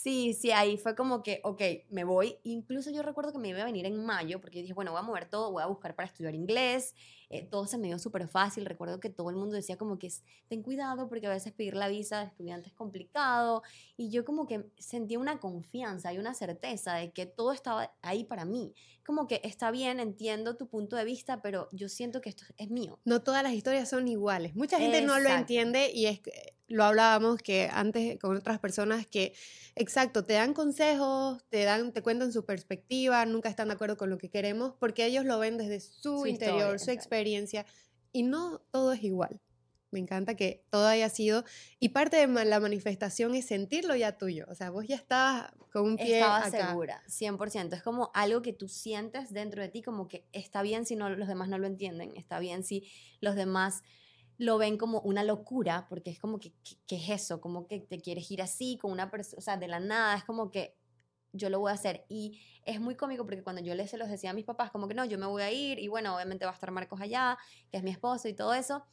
Sí, 0.04 0.34
sí, 0.34 0.52
ahí 0.52 0.76
fue 0.78 0.96
como 0.96 1.24
que, 1.24 1.40
ok, 1.46 1.62
me 1.90 2.04
voy. 2.04 2.38
Incluso 2.44 2.92
yo 2.92 3.04
recuerdo 3.04 3.32
que 3.32 3.38
me 3.40 3.48
iba 3.50 3.62
a 3.62 3.66
venir 3.66 3.86
en 3.86 4.06
mayo, 4.06 4.42
porque 4.42 4.58
yo 4.58 4.62
dije, 4.64 4.74
bueno, 4.74 4.92
voy 4.92 5.00
a 5.00 5.04
mover 5.04 5.30
todo, 5.30 5.52
voy 5.52 5.64
a 5.64 5.66
buscar 5.68 5.96
para 5.96 6.08
estudiar 6.08 6.36
inglés. 6.36 6.94
Eh, 7.38 7.48
todo 7.50 7.66
se 7.68 7.78
me 7.78 7.88
dio 7.88 8.00
súper 8.00 8.28
fácil. 8.28 8.66
Recuerdo 8.66 9.00
que 9.00 9.10
todo 9.10 9.30
el 9.30 9.36
mundo 9.36 9.56
decía 9.56 9.78
como 9.78 9.98
que 10.00 10.12
ten 10.48 10.62
cuidado 10.64 11.10
porque 11.10 11.28
a 11.28 11.30
veces 11.30 11.52
pedir 11.54 11.76
la 11.76 11.88
visa 11.88 12.20
de 12.20 12.26
estudiante 12.28 12.70
es 12.70 12.74
complicado. 12.76 13.64
Y 13.98 14.10
yo 14.10 14.24
como 14.26 14.46
que 14.48 14.66
sentía 14.78 15.20
una 15.20 15.40
confianza 15.40 16.14
y 16.14 16.18
una 16.18 16.34
certeza 16.34 16.96
de 16.96 17.12
que 17.12 17.26
todo 17.26 17.52
estaba 17.54 17.94
ahí 18.02 18.24
para 18.24 18.46
mí. 18.46 18.74
Como 19.06 19.28
que 19.28 19.42
está 19.44 19.70
bien, 19.72 20.00
entiendo 20.00 20.56
tu 20.56 20.68
punto 20.68 20.96
de 20.96 21.04
vista, 21.04 21.42
pero 21.42 21.68
yo 21.72 21.90
siento 21.90 22.22
que 22.22 22.30
esto 22.30 22.46
es 22.58 22.70
mío. 22.70 23.00
No 23.06 23.22
todas 23.22 23.44
las 23.44 23.54
historias 23.54 23.90
son 23.90 24.08
iguales. 24.08 24.56
Mucha 24.56 24.78
gente 24.80 25.02
no 25.02 25.14
lo 25.16 25.24
Exacto. 25.26 25.40
entiende 25.42 25.92
y 25.94 26.06
es 26.06 26.20
que- 26.22 26.54
lo 26.70 26.86
hablábamos 26.86 27.40
que 27.44 27.70
antes 27.72 28.18
con 28.20 28.38
otras 28.38 28.58
personas 28.58 29.06
que 29.06 29.34
exacto, 29.76 30.24
te 30.24 30.34
dan 30.34 30.54
consejos, 30.54 31.44
te 31.50 31.66
dan 31.66 31.92
te 31.92 32.02
cuentan 32.02 32.32
su 32.32 32.46
perspectiva, 32.46 33.26
nunca 33.26 33.50
están 33.50 33.68
de 33.68 33.74
acuerdo 33.76 33.98
con 33.98 34.10
lo 34.10 34.18
que 34.18 34.30
queremos 34.30 34.74
porque 34.80 35.06
ellos 35.06 35.26
lo 35.26 35.38
ven 35.40 35.58
desde 35.58 35.82
su, 35.82 36.20
Su 36.20 36.26
interior, 36.26 36.58
historia, 36.58 36.70
su 36.80 36.84
exacto. 36.86 37.02
Experiencia 37.24 37.66
y 38.12 38.24
no 38.24 38.62
todo 38.72 38.94
es 38.94 39.04
igual. 39.04 39.42
Me 39.92 40.00
encanta 40.00 40.36
que 40.36 40.66
todo 40.72 40.88
haya 40.88 41.08
sido 41.08 41.44
y 41.80 41.90
parte 41.90 42.26
de 42.26 42.46
la 42.46 42.60
manifestación 42.60 43.36
es 43.36 43.46
sentirlo 43.46 43.96
ya 43.96 44.18
tuyo, 44.18 44.46
o 44.50 44.56
sea, 44.56 44.72
vos 44.72 44.88
ya 44.88 44.96
estabas 44.96 45.52
con 45.72 45.84
un 45.84 45.98
pie 45.98 46.20
Estaba 46.20 46.46
acá. 46.46 46.70
segura, 46.70 47.04
100%. 47.08 47.76
Es 47.76 47.84
como 47.84 48.10
algo 48.16 48.42
que 48.42 48.54
tú 48.54 48.68
sientes 48.68 49.32
dentro 49.32 49.62
de 49.62 49.70
ti, 49.70 49.84
como 49.84 50.08
que 50.08 50.28
está 50.32 50.64
bien 50.64 50.88
si 50.88 50.96
no, 50.96 51.10
los 51.10 51.28
demás 51.28 51.48
no 51.48 51.60
lo 51.60 51.68
entienden, 51.68 52.14
está 52.16 52.40
bien 52.40 52.64
si 52.64 52.90
los 53.22 53.36
demás 53.36 53.84
lo 54.40 54.58
ven 54.58 54.78
como 54.78 55.00
una 55.02 55.24
locura, 55.24 55.86
porque 55.90 56.10
es 56.10 56.20
como 56.20 56.40
que, 56.40 56.54
¿qué, 56.64 56.76
qué 56.88 56.96
es 56.96 57.10
eso? 57.10 57.40
Como 57.40 57.68
que 57.68 57.80
te 57.80 58.00
quieres 58.00 58.30
ir 58.32 58.42
así 58.42 58.80
con 58.82 58.92
una 58.92 59.12
persona, 59.12 59.38
o 59.38 59.42
sea, 59.42 59.58
de 59.58 59.68
la 59.68 59.80
nada, 59.80 60.18
es 60.18 60.24
como 60.24 60.50
que 60.50 60.76
yo 61.34 61.50
lo 61.50 61.60
voy 61.60 61.72
a 61.72 61.74
hacer. 61.74 62.06
Y 62.08 62.40
es 62.66 62.80
muy 62.80 62.96
cómico 62.96 63.26
porque 63.26 63.44
cuando 63.44 63.62
yo 63.62 63.76
les 63.76 63.90
se 63.92 63.98
los 63.98 64.10
decía 64.10 64.30
a 64.30 64.34
mis 64.34 64.46
papás, 64.46 64.72
como 64.72 64.88
que 64.88 64.94
no, 64.94 65.04
yo 65.04 65.18
me 65.18 65.26
voy 65.26 65.42
a 65.44 65.52
ir 65.52 65.80
y 65.80 65.88
bueno, 65.90 66.16
obviamente 66.16 66.46
va 66.46 66.52
a 66.52 66.54
estar 66.54 66.72
Marcos 66.72 67.02
allá, 67.02 67.38
que 67.70 67.78
es 67.78 67.84
mi 67.84 67.92
esposo 67.92 68.28
y 68.28 68.34
todo 68.34 68.54
eso. 68.54 68.86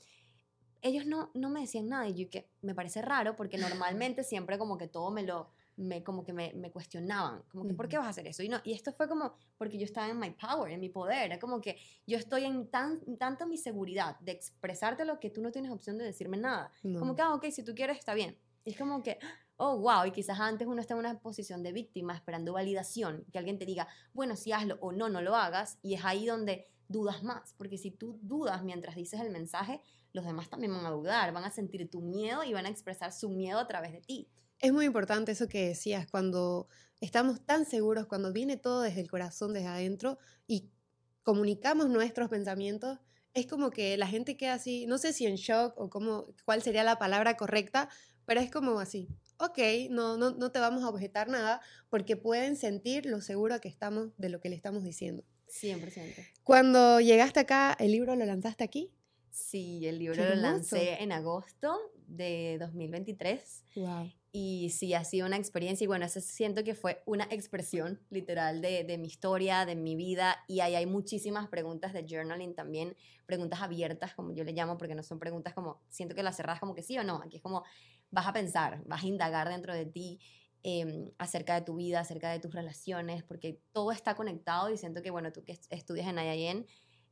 Ellos 0.82 1.06
no, 1.06 1.30
no 1.34 1.50
me 1.50 1.60
decían 1.60 1.88
nada 1.88 2.08
y 2.08 2.14
yo 2.14 2.30
que 2.30 2.48
me 2.62 2.74
parece 2.74 3.02
raro 3.02 3.36
porque 3.36 3.58
normalmente 3.98 4.24
siempre 4.24 4.58
como 4.58 4.78
que 4.78 4.88
todo 4.88 5.10
me 5.10 5.22
lo, 5.22 5.50
me, 5.76 6.02
como 6.02 6.24
que 6.24 6.32
me, 6.32 6.52
me 6.54 6.70
cuestionaban, 6.70 7.42
como 7.50 7.66
que, 7.66 7.74
¿por 7.74 7.88
qué 7.88 7.98
vas 7.98 8.06
a 8.06 8.10
hacer 8.10 8.26
eso? 8.26 8.42
Y, 8.42 8.48
no, 8.48 8.60
y 8.64 8.72
esto 8.72 8.92
fue 8.92 9.08
como, 9.08 9.34
porque 9.58 9.78
yo 9.78 9.84
estaba 9.84 10.08
en 10.08 10.18
my 10.18 10.30
power, 10.30 10.72
en 10.72 10.80
mi 10.80 10.88
poder, 10.88 11.26
era 11.26 11.38
como 11.38 11.60
que 11.60 11.78
yo 12.06 12.18
estoy 12.18 12.44
en 12.44 12.70
tan, 12.70 13.00
tanto 13.16 13.46
mi 13.46 13.56
seguridad 13.56 14.18
de 14.20 14.32
expresarte 14.32 15.04
lo 15.04 15.20
que 15.20 15.30
tú 15.30 15.40
no 15.42 15.50
tienes 15.50 15.70
opción 15.70 15.98
de 15.98 16.04
decirme 16.04 16.36
nada. 16.36 16.70
Como 16.82 17.04
No. 17.06 17.14
que, 17.16 17.22
ah, 17.22 17.34
ok, 17.34 17.46
si 17.50 17.62
tú 17.62 17.74
quieres, 17.74 17.98
está 17.98 18.14
bien. 18.14 18.36
Y 18.64 18.70
es 18.70 18.78
como 18.78 19.02
que, 19.02 19.18
oh, 19.60 19.78
wow, 19.78 20.06
y 20.06 20.10
quizás 20.10 20.40
antes 20.40 20.66
uno 20.66 20.80
está 20.80 20.94
en 20.94 21.00
una 21.00 21.20
posición 21.20 21.62
de 21.62 21.72
víctima 21.72 22.14
esperando 22.14 22.54
validación, 22.54 23.26
que 23.30 23.38
alguien 23.38 23.58
te 23.58 23.66
diga, 23.66 23.86
bueno, 24.14 24.34
si 24.34 24.52
hazlo 24.52 24.78
o 24.80 24.90
no, 24.90 25.10
no 25.10 25.20
lo 25.20 25.36
hagas, 25.36 25.78
y 25.82 25.94
es 25.94 26.04
ahí 26.04 26.26
donde 26.26 26.66
dudas 26.88 27.22
más, 27.22 27.54
porque 27.58 27.76
si 27.76 27.90
tú 27.90 28.18
dudas 28.22 28.64
mientras 28.64 28.96
dices 28.96 29.20
el 29.20 29.30
mensaje, 29.30 29.82
los 30.14 30.24
demás 30.24 30.48
también 30.48 30.72
van 30.72 30.86
a 30.86 30.90
dudar, 30.90 31.32
van 31.32 31.44
a 31.44 31.50
sentir 31.50 31.88
tu 31.90 32.00
miedo 32.00 32.42
y 32.42 32.54
van 32.54 32.64
a 32.64 32.70
expresar 32.70 33.12
su 33.12 33.28
miedo 33.28 33.58
a 33.58 33.68
través 33.68 33.92
de 33.92 34.00
ti. 34.00 34.28
Es 34.58 34.72
muy 34.72 34.86
importante 34.86 35.32
eso 35.32 35.46
que 35.46 35.68
decías, 35.68 36.10
cuando 36.10 36.66
estamos 37.00 37.44
tan 37.44 37.66
seguros, 37.66 38.06
cuando 38.06 38.32
viene 38.32 38.56
todo 38.56 38.80
desde 38.80 39.02
el 39.02 39.10
corazón, 39.10 39.52
desde 39.52 39.68
adentro, 39.68 40.18
y 40.46 40.70
comunicamos 41.22 41.90
nuestros 41.90 42.30
pensamientos, 42.30 42.98
es 43.34 43.46
como 43.46 43.70
que 43.70 43.98
la 43.98 44.06
gente 44.06 44.38
queda 44.38 44.54
así, 44.54 44.86
no 44.86 44.96
sé 44.96 45.12
si 45.12 45.26
en 45.26 45.36
shock 45.36 45.74
o 45.76 45.90
cómo, 45.90 46.28
cuál 46.46 46.62
sería 46.62 46.82
la 46.82 46.98
palabra 46.98 47.36
correcta, 47.36 47.90
pero 48.24 48.40
es 48.40 48.50
como 48.50 48.80
así, 48.80 49.08
ok, 49.40 49.58
no, 49.90 50.16
no, 50.16 50.30
no 50.32 50.52
te 50.52 50.58
vamos 50.58 50.84
a 50.84 50.88
objetar 50.88 51.28
nada, 51.28 51.60
porque 51.88 52.16
pueden 52.16 52.56
sentir 52.56 53.06
lo 53.06 53.20
seguro 53.20 53.60
que 53.60 53.68
estamos 53.68 54.10
de 54.18 54.28
lo 54.28 54.40
que 54.40 54.48
le 54.48 54.56
estamos 54.56 54.84
diciendo. 54.84 55.24
100%. 55.48 56.14
Cuando 56.44 57.00
llegaste 57.00 57.40
acá, 57.40 57.76
¿el 57.80 57.92
libro 57.92 58.14
lo 58.14 58.24
lanzaste 58.24 58.62
aquí? 58.64 58.92
Sí, 59.30 59.86
el 59.86 59.98
libro 59.98 60.24
lo 60.24 60.34
lancé 60.34 61.02
en 61.02 61.12
agosto 61.12 61.78
de 62.06 62.56
2023 62.58 63.64
Wow. 63.76 64.10
y 64.32 64.70
sí, 64.70 64.92
ha 64.94 65.04
sido 65.04 65.26
una 65.28 65.36
experiencia 65.36 65.84
y 65.84 65.86
bueno, 65.86 66.04
eso 66.04 66.20
siento 66.20 66.64
que 66.64 66.74
fue 66.74 67.00
una 67.06 67.28
expresión 67.30 68.00
literal 68.10 68.60
de, 68.60 68.82
de 68.82 68.98
mi 68.98 69.06
historia, 69.06 69.64
de 69.66 69.76
mi 69.76 69.94
vida 69.94 70.36
y 70.48 70.60
ahí 70.60 70.74
hay 70.74 70.86
muchísimas 70.86 71.48
preguntas 71.48 71.92
de 71.92 72.04
journaling 72.08 72.54
también, 72.56 72.96
preguntas 73.26 73.62
abiertas 73.62 74.14
como 74.14 74.32
yo 74.32 74.42
le 74.42 74.52
llamo 74.52 74.76
porque 74.76 74.96
no 74.96 75.04
son 75.04 75.20
preguntas 75.20 75.54
como, 75.54 75.80
siento 75.88 76.16
que 76.16 76.24
las 76.24 76.36
cerradas 76.36 76.58
como 76.58 76.74
que 76.74 76.82
sí 76.82 76.98
o 76.98 77.04
no, 77.04 77.22
aquí 77.24 77.36
es 77.36 77.42
como 77.42 77.62
vas 78.10 78.26
a 78.26 78.32
pensar, 78.32 78.82
vas 78.86 79.02
a 79.02 79.06
indagar 79.06 79.48
dentro 79.48 79.74
de 79.74 79.86
ti 79.86 80.18
em, 80.62 81.10
acerca 81.18 81.54
de 81.54 81.62
tu 81.62 81.76
vida, 81.76 82.00
acerca 82.00 82.30
de 82.30 82.38
tus 82.38 82.52
relaciones, 82.52 83.22
porque 83.22 83.62
todo 83.72 83.92
está 83.92 84.14
conectado 84.14 84.68
y 84.70 84.76
siento 84.76 85.00
que 85.02 85.10
bueno, 85.10 85.32
tú 85.32 85.42
que 85.42 85.52
est- 85.52 85.72
estudias 85.72 86.06
en 86.06 86.18
IIN, 86.18 86.66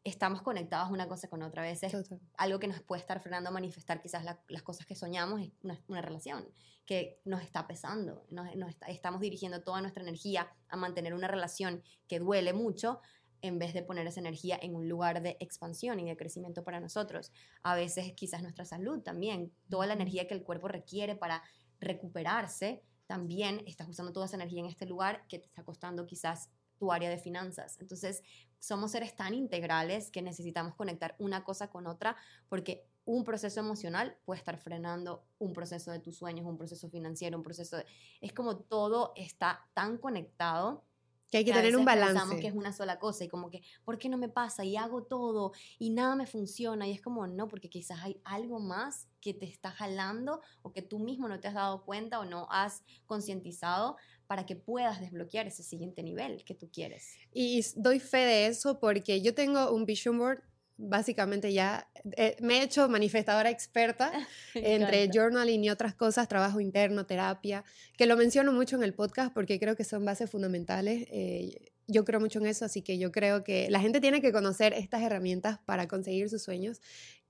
estamos 0.04 0.42
conectados 0.42 0.90
una 0.90 1.08
cosa 1.08 1.28
con 1.28 1.42
otra. 1.42 1.62
A 1.62 1.66
veces 1.66 1.92
Total. 1.92 2.20
algo 2.36 2.58
que 2.58 2.68
nos 2.68 2.80
puede 2.82 3.00
estar 3.00 3.20
frenando 3.20 3.48
a 3.48 3.52
manifestar 3.52 4.00
quizás 4.02 4.24
la- 4.24 4.42
las 4.48 4.62
cosas 4.62 4.84
que 4.86 4.94
soñamos 4.94 5.40
es 5.40 5.52
una, 5.62 5.80
una 5.88 6.02
relación 6.02 6.46
que 6.84 7.20
nos 7.24 7.42
está 7.42 7.66
pesando, 7.66 8.26
nos, 8.30 8.54
nos 8.56 8.68
está- 8.70 8.86
estamos 8.86 9.20
dirigiendo 9.20 9.62
toda 9.62 9.80
nuestra 9.80 10.02
energía 10.02 10.50
a 10.68 10.76
mantener 10.76 11.14
una 11.14 11.28
relación 11.28 11.82
que 12.06 12.18
duele 12.18 12.52
mucho 12.52 13.00
en 13.42 13.58
vez 13.58 13.74
de 13.74 13.82
poner 13.82 14.06
esa 14.06 14.20
energía 14.20 14.58
en 14.60 14.74
un 14.74 14.88
lugar 14.88 15.22
de 15.22 15.36
expansión 15.40 16.00
y 16.00 16.04
de 16.04 16.16
crecimiento 16.16 16.64
para 16.64 16.80
nosotros. 16.80 17.32
A 17.62 17.74
veces 17.74 18.12
quizás 18.14 18.42
nuestra 18.42 18.64
salud 18.64 19.00
también, 19.00 19.52
toda 19.68 19.86
la 19.86 19.94
energía 19.94 20.26
que 20.26 20.34
el 20.34 20.42
cuerpo 20.42 20.68
requiere 20.68 21.16
para 21.16 21.42
recuperarse, 21.80 22.82
también 23.06 23.62
estás 23.66 23.88
usando 23.88 24.12
toda 24.12 24.26
esa 24.26 24.36
energía 24.36 24.60
en 24.60 24.66
este 24.66 24.86
lugar 24.86 25.24
que 25.28 25.38
te 25.38 25.46
está 25.46 25.64
costando 25.64 26.06
quizás 26.06 26.50
tu 26.78 26.92
área 26.92 27.10
de 27.10 27.18
finanzas. 27.18 27.78
Entonces, 27.80 28.22
somos 28.58 28.92
seres 28.92 29.14
tan 29.16 29.34
integrales 29.34 30.10
que 30.10 30.22
necesitamos 30.22 30.74
conectar 30.74 31.16
una 31.18 31.44
cosa 31.44 31.70
con 31.70 31.86
otra 31.86 32.16
porque 32.48 32.86
un 33.04 33.24
proceso 33.24 33.60
emocional 33.60 34.18
puede 34.24 34.38
estar 34.38 34.58
frenando 34.58 35.24
un 35.38 35.54
proceso 35.54 35.90
de 35.90 35.98
tus 35.98 36.18
sueños, 36.18 36.46
un 36.46 36.58
proceso 36.58 36.90
financiero, 36.90 37.38
un 37.38 37.42
proceso 37.42 37.78
de... 37.78 37.86
Es 38.20 38.34
como 38.34 38.58
todo 38.58 39.12
está 39.16 39.66
tan 39.72 39.96
conectado 39.96 40.84
Que 41.30 41.38
hay 41.38 41.44
que, 41.44 41.52
tener 41.52 41.76
un 41.76 41.84
balance. 41.84 42.14
Pensamos 42.14 42.40
que 42.40 42.46
es 42.46 42.54
una 42.54 42.72
sola 42.72 42.98
cosa 42.98 43.24
y 43.24 43.28
como 43.28 43.50
que, 43.50 43.62
¿por 43.84 43.98
qué 43.98 44.08
no 44.08 44.16
me 44.16 44.28
pasa? 44.28 44.64
Y 44.64 44.76
hago 44.76 45.02
todo 45.02 45.52
y 45.78 45.90
nada 45.90 46.16
me 46.16 46.26
funciona. 46.26 46.86
Y 46.86 46.92
es 46.92 47.02
como, 47.02 47.26
no, 47.26 47.48
porque 47.48 47.68
quizás 47.68 47.98
hay 48.02 48.20
algo 48.24 48.60
más 48.60 49.08
que 49.20 49.34
te 49.34 49.46
está 49.46 49.70
jalando 49.70 50.40
o 50.62 50.72
que 50.72 50.82
tú 50.82 50.98
mismo 50.98 51.28
no 51.28 51.40
te 51.40 51.48
has 51.48 51.54
dado 51.54 51.84
cuenta 51.84 52.20
o 52.20 52.24
no 52.24 52.46
has 52.50 52.82
concientizado 53.06 53.96
para 54.26 54.46
que 54.46 54.56
puedas 54.56 55.00
desbloquear 55.00 55.46
ese 55.46 55.62
siguiente 55.62 56.02
nivel 56.02 56.44
que 56.44 56.54
tú 56.54 56.70
quieres. 56.70 57.16
Y 57.32 57.64
doy 57.76 57.98
fe 57.98 58.18
de 58.18 58.46
eso 58.46 58.78
porque 58.78 59.20
yo 59.20 59.34
tengo 59.34 59.72
un 59.72 59.86
vision 59.86 60.18
board, 60.18 60.42
básicamente 60.78 61.52
ya 61.52 61.90
eh, 62.16 62.36
me 62.40 62.58
he 62.58 62.62
hecho 62.62 62.88
manifestadora 62.88 63.50
experta 63.50 64.12
entre 64.54 65.10
journaling 65.12 65.64
y 65.64 65.70
otras 65.70 65.94
cosas, 65.94 66.28
trabajo 66.28 66.60
interno, 66.60 67.04
terapia, 67.04 67.64
que 67.96 68.06
lo 68.06 68.16
menciono 68.16 68.52
mucho 68.52 68.76
en 68.76 68.84
el 68.84 68.94
podcast 68.94 69.34
porque 69.34 69.58
creo 69.58 69.76
que 69.76 69.84
son 69.84 70.04
bases 70.04 70.30
fundamentales. 70.30 71.06
eh, 71.10 71.72
yo 71.90 72.04
creo 72.04 72.20
mucho 72.20 72.38
en 72.38 72.46
eso, 72.46 72.66
así 72.66 72.82
que 72.82 72.98
yo 72.98 73.10
creo 73.10 73.42
que 73.42 73.70
la 73.70 73.80
gente 73.80 74.00
tiene 74.00 74.20
que 74.20 74.30
conocer 74.30 74.74
estas 74.74 75.02
herramientas 75.02 75.58
para 75.64 75.88
conseguir 75.88 76.28
sus 76.28 76.42
sueños. 76.42 76.82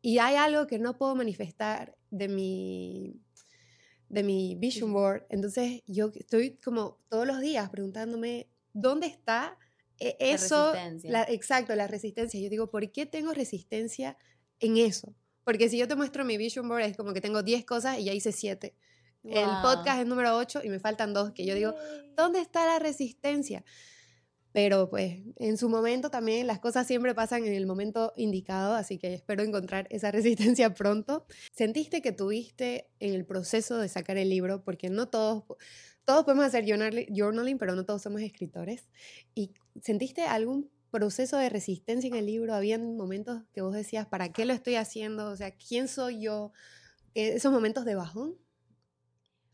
Y 0.03 0.19
hay 0.19 0.35
algo 0.35 0.67
que 0.67 0.81
no 0.81 0.99
puedo 0.99 1.15
manifestar 1.15 1.97
de 2.11 2.27
mi, 2.27 3.21
de 4.09 4.25
mi 4.25 4.57
vision 4.57 4.93
board. 4.93 5.27
Entonces 5.29 5.83
yo 5.87 6.11
estoy 6.13 6.57
como 6.57 6.99
todos 7.09 7.25
los 7.25 7.41
días 7.41 7.71
preguntándome, 7.71 8.49
¿dónde 8.73 9.07
está 9.07 9.57
eso? 9.99 10.73
resistencia. 10.73 11.11
la- 11.11 11.25
exacto, 11.25 11.75
la 11.75 11.87
resistencia. 11.87 12.41
Yo 12.41 12.49
digo, 12.51 12.71
¿por 12.71 12.91
qué 12.91 13.07
tengo 13.07 13.33
resistencia 13.33 14.17
en 14.61 14.77
eso? 14.77 15.15
Porque 15.45 15.69
si 15.69 15.79
yo 15.79 15.89
te 15.89 15.95
muestro 15.97 16.25
mi 16.25 16.37
vision 16.37 16.69
board 16.69 16.83
es 16.83 16.97
como 16.97 17.13
que 17.13 17.21
tengo 17.21 17.43
10 17.43 17.65
cosas 17.65 17.99
y 17.99 18.05
ya 18.05 18.13
hice 18.13 18.33
7. 18.33 18.75
El 19.25 19.49
podcast 19.63 20.01
es 20.01 20.07
número 20.07 20.37
8 20.37 20.61
y 20.65 20.69
me 20.69 20.79
faltan 20.79 21.13
dos 21.13 21.33
que 21.33 21.45
yo 21.45 21.55
digo. 21.55 21.75
¿dónde 22.17 22.41
está 22.41 22.67
la 22.67 22.79
resistencia? 22.79 23.65
Pero 24.53 24.89
pues 24.89 25.19
en 25.37 25.57
su 25.57 25.69
momento 25.69 26.11
también 26.11 26.47
las 26.47 26.59
cosas 26.59 26.87
siempre 26.87 27.15
pasan 27.15 27.45
en 27.45 27.53
el 27.53 27.67
momento 27.67 28.13
indicado, 28.17 28.75
así 28.75 28.99
que 28.99 29.15
espero 29.15 29.43
encontrar 29.43 29.87
esa 29.91 30.11
resistencia 30.59 30.75
pronto. 30.75 31.27
¿Sentiste 31.53 32.01
que 32.03 32.13
tuviste 32.13 32.89
en 32.99 33.15
el 33.15 33.25
proceso 33.27 33.79
de 33.79 33.89
sacar 33.89 34.17
el 34.17 34.31
libro? 34.31 34.63
Porque 34.65 34.89
no 34.89 35.09
todos, 35.09 35.45
todos 36.09 36.25
podemos 36.25 36.47
hacer 36.47 36.65
journali- 36.65 37.07
journaling, 37.15 37.59
pero 37.59 37.75
no 37.75 37.85
todos 37.85 38.01
somos 38.01 38.23
escritores. 38.23 38.89
¿Y 39.35 39.53
sentiste 39.83 40.23
algún 40.23 40.71
proceso 40.91 41.37
de 41.37 41.51
resistencia 41.51 42.09
en 42.09 42.15
el 42.15 42.25
libro? 42.25 42.55
¿Habían 42.55 42.97
momentos 42.97 43.43
que 43.53 43.61
vos 43.61 43.75
decías, 43.75 44.07
¿para 44.07 44.33
qué 44.33 44.47
lo 44.47 44.55
estoy 44.55 44.77
haciendo? 44.77 45.27
O 45.31 45.37
sea, 45.37 45.51
¿quién 45.51 45.87
soy 45.87 46.23
yo? 46.23 46.53
Eh, 47.15 47.35
¿Esos 47.35 47.53
momentos 47.53 47.85
de 47.85 47.95
bajón? 47.95 48.39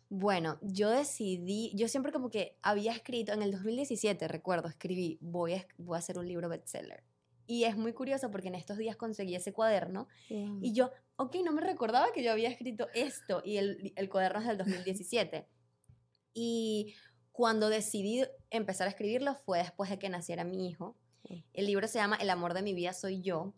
Bueno, 0.08 0.60
yo 0.62 0.90
decidí, 0.90 1.72
yo 1.74 1.88
siempre 1.88 2.12
como 2.12 2.30
que 2.30 2.56
había 2.62 2.92
escrito, 2.92 3.32
en 3.32 3.42
el 3.42 3.50
2017, 3.50 4.28
recuerdo, 4.28 4.68
escribí, 4.68 5.18
voy 5.20 5.54
a, 5.54 5.66
voy 5.76 5.96
a 5.96 5.98
hacer 5.98 6.20
un 6.20 6.28
libro 6.28 6.48
bestseller. 6.48 7.02
Y 7.48 7.64
es 7.64 7.76
muy 7.76 7.92
curioso 7.94 8.30
porque 8.30 8.46
en 8.46 8.54
estos 8.54 8.78
días 8.78 8.94
conseguí 8.94 9.34
ese 9.34 9.52
cuaderno 9.52 10.06
y 10.62 10.72
yo, 10.72 10.92
ok, 11.16 11.34
no 11.44 11.52
me 11.52 11.62
recordaba 11.62 12.12
que 12.12 12.22
yo 12.22 12.30
había 12.30 12.48
escrito 12.48 12.86
esto 12.94 13.42
y 13.44 13.56
el, 13.56 13.92
el 13.96 14.08
cuaderno 14.08 14.38
es 14.38 14.46
del 14.46 14.56
2017. 14.58 15.48
Y 16.34 16.94
cuando 17.32 17.68
decidí 17.68 18.24
empezar 18.50 18.86
a 18.86 18.90
escribirlo 18.90 19.34
fue 19.34 19.58
después 19.58 19.88
de 19.90 19.98
que 19.98 20.08
naciera 20.08 20.44
mi 20.44 20.68
hijo. 20.68 20.96
Mm. 21.28 21.34
El 21.52 21.66
libro 21.66 21.88
se 21.88 21.98
llama 21.98 22.16
El 22.16 22.30
amor 22.30 22.54
de 22.54 22.62
mi 22.62 22.74
vida 22.74 22.92
soy 22.92 23.22
yo, 23.22 23.54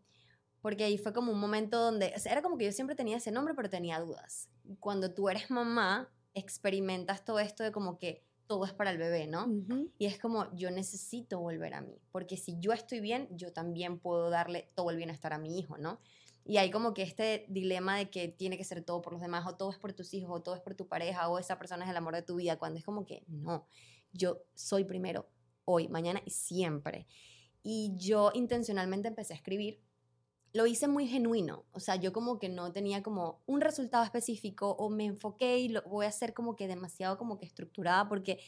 porque 0.60 0.84
ahí 0.84 0.98
fue 0.98 1.12
como 1.12 1.32
un 1.32 1.40
momento 1.40 1.78
donde, 1.80 2.12
o 2.14 2.18
sea, 2.18 2.32
era 2.32 2.42
como 2.42 2.56
que 2.56 2.66
yo 2.66 2.72
siempre 2.72 2.96
tenía 2.96 3.16
ese 3.16 3.30
nombre, 3.30 3.54
pero 3.54 3.68
tenía 3.68 4.00
dudas. 4.00 4.48
Cuando 4.80 5.12
tú 5.12 5.28
eres 5.28 5.50
mamá, 5.50 6.12
experimentas 6.34 7.24
todo 7.24 7.38
esto 7.38 7.64
de 7.64 7.72
como 7.72 7.98
que 7.98 8.24
todo 8.46 8.64
es 8.64 8.72
para 8.72 8.90
el 8.90 8.98
bebé, 8.98 9.26
¿no? 9.26 9.46
Ujú. 9.46 9.90
Y 9.98 10.06
es 10.06 10.18
como, 10.18 10.54
yo 10.54 10.70
necesito 10.70 11.40
volver 11.40 11.74
a 11.74 11.80
mí, 11.80 12.00
porque 12.12 12.36
si 12.36 12.58
yo 12.58 12.72
estoy 12.72 13.00
bien, 13.00 13.28
yo 13.30 13.52
también 13.52 13.98
puedo 13.98 14.30
darle 14.30 14.70
todo 14.74 14.90
el 14.90 14.96
bienestar 14.96 15.32
a 15.32 15.38
mi 15.38 15.58
hijo, 15.58 15.78
¿no? 15.78 16.00
Y 16.48 16.58
hay 16.58 16.70
como 16.70 16.94
que 16.94 17.02
este 17.02 17.44
dilema 17.48 17.96
de 17.96 18.08
que 18.08 18.28
tiene 18.28 18.56
que 18.56 18.62
ser 18.62 18.84
todo 18.84 19.02
por 19.02 19.12
los 19.12 19.20
demás, 19.20 19.44
o 19.48 19.56
todo 19.56 19.72
es 19.72 19.78
por 19.78 19.92
tus 19.92 20.14
hijos, 20.14 20.30
o 20.32 20.42
todo 20.42 20.54
es 20.54 20.60
por 20.60 20.76
tu 20.76 20.86
pareja, 20.86 21.28
o 21.28 21.40
esa 21.40 21.58
persona 21.58 21.84
es 21.84 21.90
el 21.90 21.96
amor 21.96 22.14
de 22.14 22.22
tu 22.22 22.36
vida, 22.36 22.56
cuando 22.56 22.78
es 22.78 22.84
como 22.84 23.04
que 23.04 23.24
no, 23.26 23.66
yo 24.12 24.42
soy 24.54 24.84
primero, 24.84 25.28
hoy, 25.64 25.88
mañana 25.88 26.22
y 26.24 26.30
siempre. 26.30 27.08
Y 27.64 27.94
yo 27.96 28.30
intencionalmente 28.32 29.08
empecé 29.08 29.32
a 29.34 29.36
escribir. 29.36 29.82
Lo 30.52 30.66
hice 30.66 30.86
muy 30.86 31.08
genuino, 31.08 31.64
o 31.72 31.80
sea, 31.80 31.96
yo 31.96 32.12
como 32.12 32.38
que 32.38 32.48
no 32.48 32.72
tenía 32.72 33.02
como 33.02 33.42
un 33.46 33.60
resultado 33.60 34.04
específico 34.04 34.70
o 34.70 34.88
me 34.88 35.04
enfoqué 35.04 35.58
y 35.58 35.68
lo 35.68 35.82
voy 35.82 36.06
a 36.06 36.10
hacer 36.10 36.32
como 36.32 36.54
que 36.54 36.68
demasiado 36.68 37.18
como 37.18 37.38
que 37.38 37.44
estructurada 37.44 38.08
porque 38.08 38.38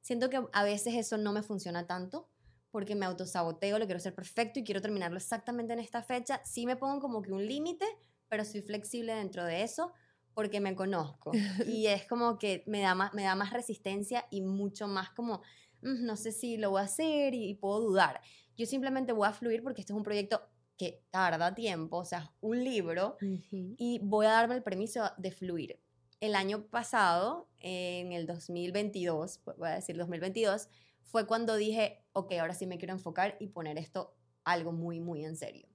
siento 0.00 0.30
que 0.30 0.42
a 0.50 0.64
veces 0.64 0.94
eso 0.94 1.18
no 1.18 1.32
me 1.32 1.42
funciona 1.42 1.86
tanto 1.86 2.28
porque 2.74 2.96
me 2.96 3.06
autosaboteo, 3.06 3.78
lo 3.78 3.84
quiero 3.86 3.98
hacer 3.98 4.16
perfecto 4.16 4.58
y 4.58 4.64
quiero 4.64 4.80
terminarlo 4.82 5.16
exactamente 5.16 5.72
en 5.74 5.78
esta 5.78 6.02
fecha. 6.02 6.40
Sí 6.44 6.66
me 6.66 6.74
pongo 6.74 7.00
como 7.00 7.22
que 7.22 7.30
un 7.30 7.46
límite, 7.46 7.86
pero 8.28 8.44
soy 8.44 8.62
flexible 8.62 9.14
dentro 9.14 9.44
de 9.44 9.62
eso 9.62 9.92
porque 10.34 10.58
me 10.60 10.74
conozco. 10.74 11.30
Y 11.64 11.86
es 11.86 12.04
como 12.08 12.36
que 12.36 12.64
me 12.66 12.80
da 12.80 12.96
más, 12.96 13.14
me 13.14 13.22
da 13.22 13.36
más 13.36 13.52
resistencia 13.52 14.26
y 14.28 14.42
mucho 14.42 14.88
más 14.88 15.10
como, 15.10 15.42
"Mm, 15.82 16.04
no 16.04 16.16
sé 16.16 16.32
si 16.32 16.56
lo 16.56 16.70
voy 16.70 16.80
a 16.80 16.84
hacer 16.86 17.32
y, 17.32 17.48
y 17.50 17.54
puedo 17.54 17.78
dudar. 17.80 18.20
Yo 18.56 18.66
simplemente 18.66 19.12
voy 19.12 19.28
a 19.28 19.32
fluir 19.32 19.62
porque 19.62 19.82
este 19.82 19.92
es 19.92 19.96
un 19.96 20.02
proyecto 20.02 20.42
que 20.76 21.04
tarda 21.12 21.54
tiempo, 21.54 21.98
o 21.98 22.04
sea, 22.04 22.34
un 22.40 22.64
libro, 22.64 23.18
Ujú. 23.20 23.76
y 23.76 24.00
voy 24.02 24.26
a 24.26 24.30
darme 24.30 24.56
el 24.56 24.64
permiso 24.64 25.12
de 25.16 25.30
fluir. 25.30 25.80
El 26.20 26.34
año 26.34 26.66
pasado, 26.70 27.50
en 27.58 28.12
el 28.12 28.26
2022, 28.26 29.40
voy 29.58 29.68
a 29.68 29.74
decir 29.74 29.96
2022, 29.96 30.68
fue 31.04 31.26
cuando 31.26 31.56
dije, 31.56 32.04
ok, 32.12 32.32
ahora 32.40 32.54
sí 32.54 32.66
me 32.66 32.78
quiero 32.78 32.94
enfocar 32.94 33.36
y 33.40 33.48
poner 33.48 33.78
esto 33.78 34.16
algo 34.44 34.72
muy, 34.72 35.00
muy 35.00 35.24
en 35.24 35.36
serio. 35.36 35.68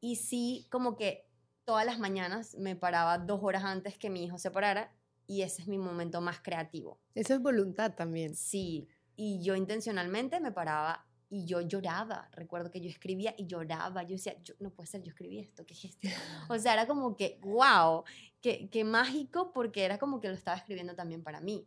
Y 0.00 0.16
sí, 0.16 0.66
como 0.70 0.96
que 0.96 1.28
todas 1.64 1.86
las 1.86 1.98
mañanas 1.98 2.56
me 2.58 2.76
paraba 2.76 3.18
dos 3.18 3.40
horas 3.42 3.64
antes 3.64 3.96
que 3.96 4.10
mi 4.10 4.24
hijo 4.24 4.38
se 4.38 4.50
parara 4.50 4.94
y 5.26 5.42
ese 5.42 5.62
es 5.62 5.68
mi 5.68 5.78
momento 5.78 6.20
más 6.20 6.40
creativo. 6.40 7.00
Eso 7.14 7.34
es 7.34 7.40
voluntad 7.40 7.94
también. 7.94 8.34
Sí, 8.34 8.88
y 9.16 9.42
yo 9.42 9.54
intencionalmente 9.56 10.40
me 10.40 10.52
paraba 10.52 11.06
y 11.30 11.46
yo 11.46 11.60
lloraba. 11.62 12.28
Recuerdo 12.32 12.70
que 12.70 12.80
yo 12.80 12.88
escribía 12.88 13.34
y 13.36 13.46
lloraba. 13.46 14.02
Yo 14.02 14.10
decía, 14.10 14.34
yo, 14.42 14.54
no 14.60 14.70
puede 14.70 14.86
ser, 14.86 15.02
yo 15.02 15.10
escribí 15.10 15.38
esto, 15.38 15.64
¿qué 15.66 15.74
es 15.74 15.84
esto? 15.84 16.08
O 16.50 16.58
sea, 16.58 16.74
era 16.74 16.86
como 16.86 17.16
que, 17.16 17.40
wow, 17.42 18.04
qué, 18.40 18.68
qué 18.70 18.84
mágico 18.84 19.52
porque 19.52 19.84
era 19.84 19.98
como 19.98 20.20
que 20.20 20.28
lo 20.28 20.34
estaba 20.34 20.56
escribiendo 20.56 20.94
también 20.94 21.22
para 21.22 21.40
mí. 21.40 21.66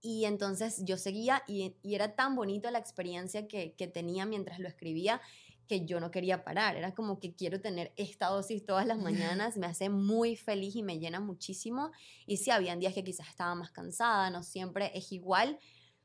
Y 0.00 0.24
entonces 0.24 0.82
yo 0.84 0.96
seguía 0.96 1.42
y, 1.46 1.76
y 1.82 1.94
era 1.94 2.14
tan 2.14 2.36
bonito 2.36 2.70
la 2.70 2.78
experiencia 2.78 3.48
que, 3.48 3.74
que 3.74 3.86
tenía 3.86 4.26
mientras 4.26 4.58
lo 4.58 4.68
escribía 4.68 5.20
que 5.66 5.84
yo 5.84 6.00
no 6.00 6.10
quería 6.10 6.44
parar. 6.44 6.76
Era 6.76 6.94
como 6.94 7.18
que 7.18 7.34
quiero 7.34 7.60
tener 7.60 7.92
esta 7.96 8.28
dosis 8.28 8.64
todas 8.64 8.86
las 8.86 8.98
mañanas, 9.42 9.56
me 9.56 9.66
hace 9.66 9.88
muy 9.88 10.36
feliz 10.36 10.76
y 10.76 10.82
me 10.82 10.98
llena 10.98 11.20
muchísimo. 11.20 11.92
Y 12.26 12.38
sí, 12.38 12.50
habían 12.50 12.80
días 12.80 12.94
que 12.94 13.04
quizás 13.04 13.28
estaba 13.28 13.54
más 13.54 13.70
cansada, 13.70 14.30
no 14.30 14.42
siempre 14.42 14.90
es 14.94 15.12
igual, 15.12 15.58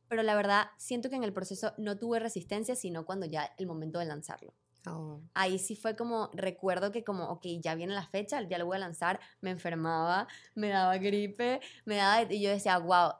pero 0.08 0.24
la 0.24 0.36
verdad 0.36 0.68
siento 0.78 1.10
que 1.10 1.16
en 1.16 1.24
el 1.24 1.34
proceso 1.34 1.74
no 1.78 1.98
tuve 1.98 2.20
resistencia, 2.20 2.76
sino 2.76 3.06
cuando 3.06 3.26
ya 3.26 3.54
el 3.58 3.68
momento 3.68 4.00
de 4.00 4.06
lanzarlo. 4.06 4.54
Oh. 4.88 5.22
Ahí 5.36 5.60
sí 5.60 5.76
fue 5.76 5.96
como, 5.96 6.32
recuerdo 6.34 6.92
que 6.92 7.04
como, 7.04 7.30
ok, 7.30 7.46
ya 7.62 7.76
viene 7.76 7.94
la 7.94 8.08
fecha, 8.08 8.42
ya 8.42 8.58
lo 8.58 8.66
voy 8.66 8.78
a 8.78 8.80
lanzar, 8.80 9.20
me 9.40 9.52
enfermaba, 9.52 10.28
me 10.56 10.70
daba 10.70 10.98
gripe, 10.98 11.62
me 11.86 11.98
daba, 11.98 12.24
y 12.34 12.42
yo 12.42 12.50
decía, 12.50 12.78
wow. 12.80 13.12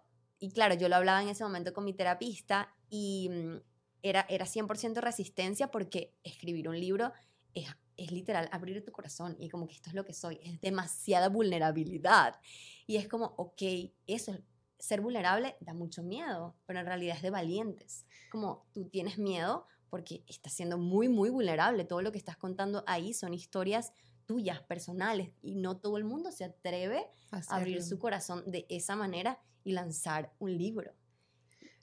Y 0.42 0.52
claro, 0.52 0.74
yo 0.74 0.90
lo 0.90 0.96
hablaba 0.96 1.22
en 1.22 1.30
ese 1.30 1.44
momento 1.44 1.72
con 1.72 1.86
mi 1.86 1.94
terapista 1.94 2.76
y 2.90 3.30
mm, 3.30 3.62
era, 4.02 4.26
era 4.28 4.46
100% 4.46 5.00
resistencia 5.00 5.70
porque 5.70 6.16
escribir 6.24 6.68
un 6.68 6.80
libro 6.80 7.14
es, 7.54 7.68
es 7.96 8.12
literal 8.12 8.50
abrir 8.52 8.84
tu 8.84 8.92
corazón 8.92 9.36
y 9.40 9.50
como 9.50 9.68
que 9.68 9.76
esto 9.76 9.92
es 9.92 9.96
lo 9.96 10.04
que 10.04 10.14
soy, 10.14 10.40
es 10.44 10.60
demasiada 10.60 11.30
vulnerabilidad. 11.30 12.40
Y 12.88 12.96
es 12.96 13.08
como, 13.08 13.36
ok, 13.38 13.62
eso, 14.08 14.36
ser 14.80 15.02
vulnerable 15.02 15.58
da 15.60 15.76
mucho 15.76 16.02
miedo, 16.02 16.56
pero 16.66 16.80
en 16.80 16.88
realidad 16.88 17.18
es 17.18 17.22
de 17.22 17.30
valientes. 17.30 18.08
Como 18.32 18.66
tú 18.74 18.90
tienes 18.90 19.20
miedo 19.20 19.68
porque 19.92 20.24
estás 20.26 20.54
siendo 20.54 20.80
muy, 20.80 21.08
muy 21.08 21.30
vulnerable. 21.30 21.86
Todo 21.86 22.02
lo 22.02 22.12
que 22.12 22.18
estás 22.18 22.38
contando 22.38 22.84
ahí 22.88 23.14
son 23.14 23.36
historias 23.36 23.94
tuyas, 24.26 24.64
personales, 24.64 25.36
y 25.44 25.56
no 25.56 25.78
todo 25.78 25.98
el 25.98 26.06
mundo 26.06 26.32
se 26.32 26.46
atreve 26.46 27.06
a 27.32 27.42
abrir 27.56 27.84
su 27.84 28.00
corazón 28.00 28.44
de 28.50 28.66
esa 28.70 28.96
manera 28.96 29.40
y 29.64 29.74
lanzar 29.74 30.34
un 30.40 30.58
libro. 30.58 30.94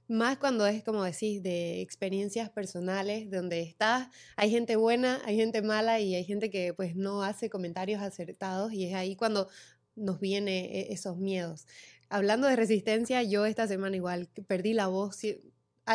Más 0.08 0.38
cuando 0.38 0.66
es, 0.66 0.82
como 0.82 1.04
decís, 1.04 1.42
de 1.42 1.82
experiencias 1.82 2.48
personales, 2.48 3.30
donde 3.30 3.60
estás, 3.60 4.08
hay 4.36 4.50
gente 4.50 4.76
buena, 4.76 5.20
hay 5.26 5.36
gente 5.36 5.60
mala 5.60 6.00
y 6.00 6.14
hay 6.14 6.24
gente 6.24 6.48
que 6.50 6.72
pues 6.72 6.96
no 6.96 7.22
hace 7.22 7.50
comentarios 7.50 8.00
acertados 8.00 8.72
y 8.72 8.86
es 8.86 8.94
ahí 8.94 9.16
cuando 9.16 9.48
nos 9.96 10.18
viene 10.18 10.64
e- 10.80 10.92
esos 10.94 11.18
miedos. 11.18 11.66
Hablando 12.08 12.46
de 12.46 12.56
resistencia, 12.56 13.22
yo 13.22 13.44
esta 13.44 13.66
semana 13.68 13.96
igual 13.96 14.28
perdí 14.46 14.72
la 14.72 14.86
voz, 14.86 15.18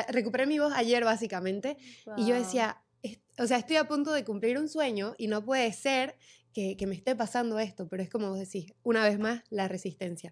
recuperé 0.09 0.45
mi 0.45 0.59
voz 0.59 0.73
ayer 0.75 1.03
básicamente 1.03 1.77
y 2.15 2.27
yo 2.27 2.35
decía, 2.35 2.83
"Es- 3.01 3.19
o 3.39 3.47
sea, 3.47 3.57
estoy 3.57 3.77
a 3.77 3.87
punto 3.87 4.11
de 4.13 4.23
cumplir 4.23 4.59
un 4.59 4.69
sueño 4.69 5.15
y 5.17 5.25
no 5.27 5.43
puede 5.43 5.71
ser 5.73 6.17
que, 6.53 6.77
que 6.77 6.85
me 6.85 6.93
esté 6.95 7.15
pasando 7.15 7.57
esto, 7.57 7.87
pero 7.89 8.03
es 8.03 8.09
como 8.09 8.29
vos 8.29 8.37
decís, 8.39 8.73
una 8.83 9.03
vez 9.03 9.17
más, 9.17 9.41
la 9.49 9.67
resistencia. 9.67 10.31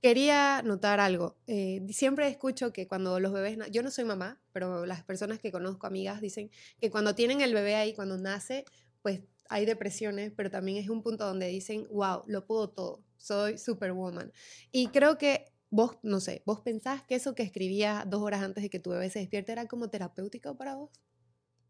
Quería 0.00 0.62
notar 0.62 1.00
algo. 1.00 1.36
Eh, 1.48 1.84
siempre 1.90 2.28
escucho 2.28 2.72
que 2.72 2.86
cuando 2.86 3.18
los 3.18 3.32
bebés, 3.32 3.58
yo 3.72 3.82
no 3.82 3.90
soy 3.90 4.04
mamá, 4.04 4.40
pero 4.52 4.86
las 4.86 5.02
personas 5.02 5.40
que 5.40 5.50
conozco, 5.50 5.86
amigas, 5.88 6.20
dicen 6.20 6.50
que 6.80 6.90
cuando 6.90 7.14
tienen 7.16 7.40
el 7.40 7.52
bebé 7.52 7.74
ahí, 7.74 7.94
cuando 7.94 8.16
nace, 8.16 8.64
pues 9.02 9.22
hay 9.48 9.66
depresiones, 9.66 10.32
pero 10.36 10.50
también 10.50 10.78
es 10.78 10.88
un 10.88 11.02
punto 11.02 11.26
donde 11.26 11.48
dicen, 11.48 11.88
wow, 11.90 12.22
lo 12.26 12.46
puedo 12.46 12.70
todo, 12.70 13.02
soy 13.16 13.58
superwoman. 13.58 14.32
Y 14.70 14.88
creo 14.88 15.18
que 15.18 15.46
vos, 15.70 15.98
no 16.02 16.20
sé, 16.20 16.42
vos 16.46 16.60
pensás 16.60 17.02
que 17.02 17.16
eso 17.16 17.34
que 17.34 17.42
escribías 17.42 18.08
dos 18.08 18.22
horas 18.22 18.42
antes 18.42 18.62
de 18.62 18.70
que 18.70 18.78
tu 18.80 18.90
bebé 18.90 19.10
se 19.10 19.18
despierte 19.18 19.52
era 19.52 19.66
como 19.66 19.90
terapéutico 19.90 20.56
para 20.56 20.76
vos? 20.76 20.90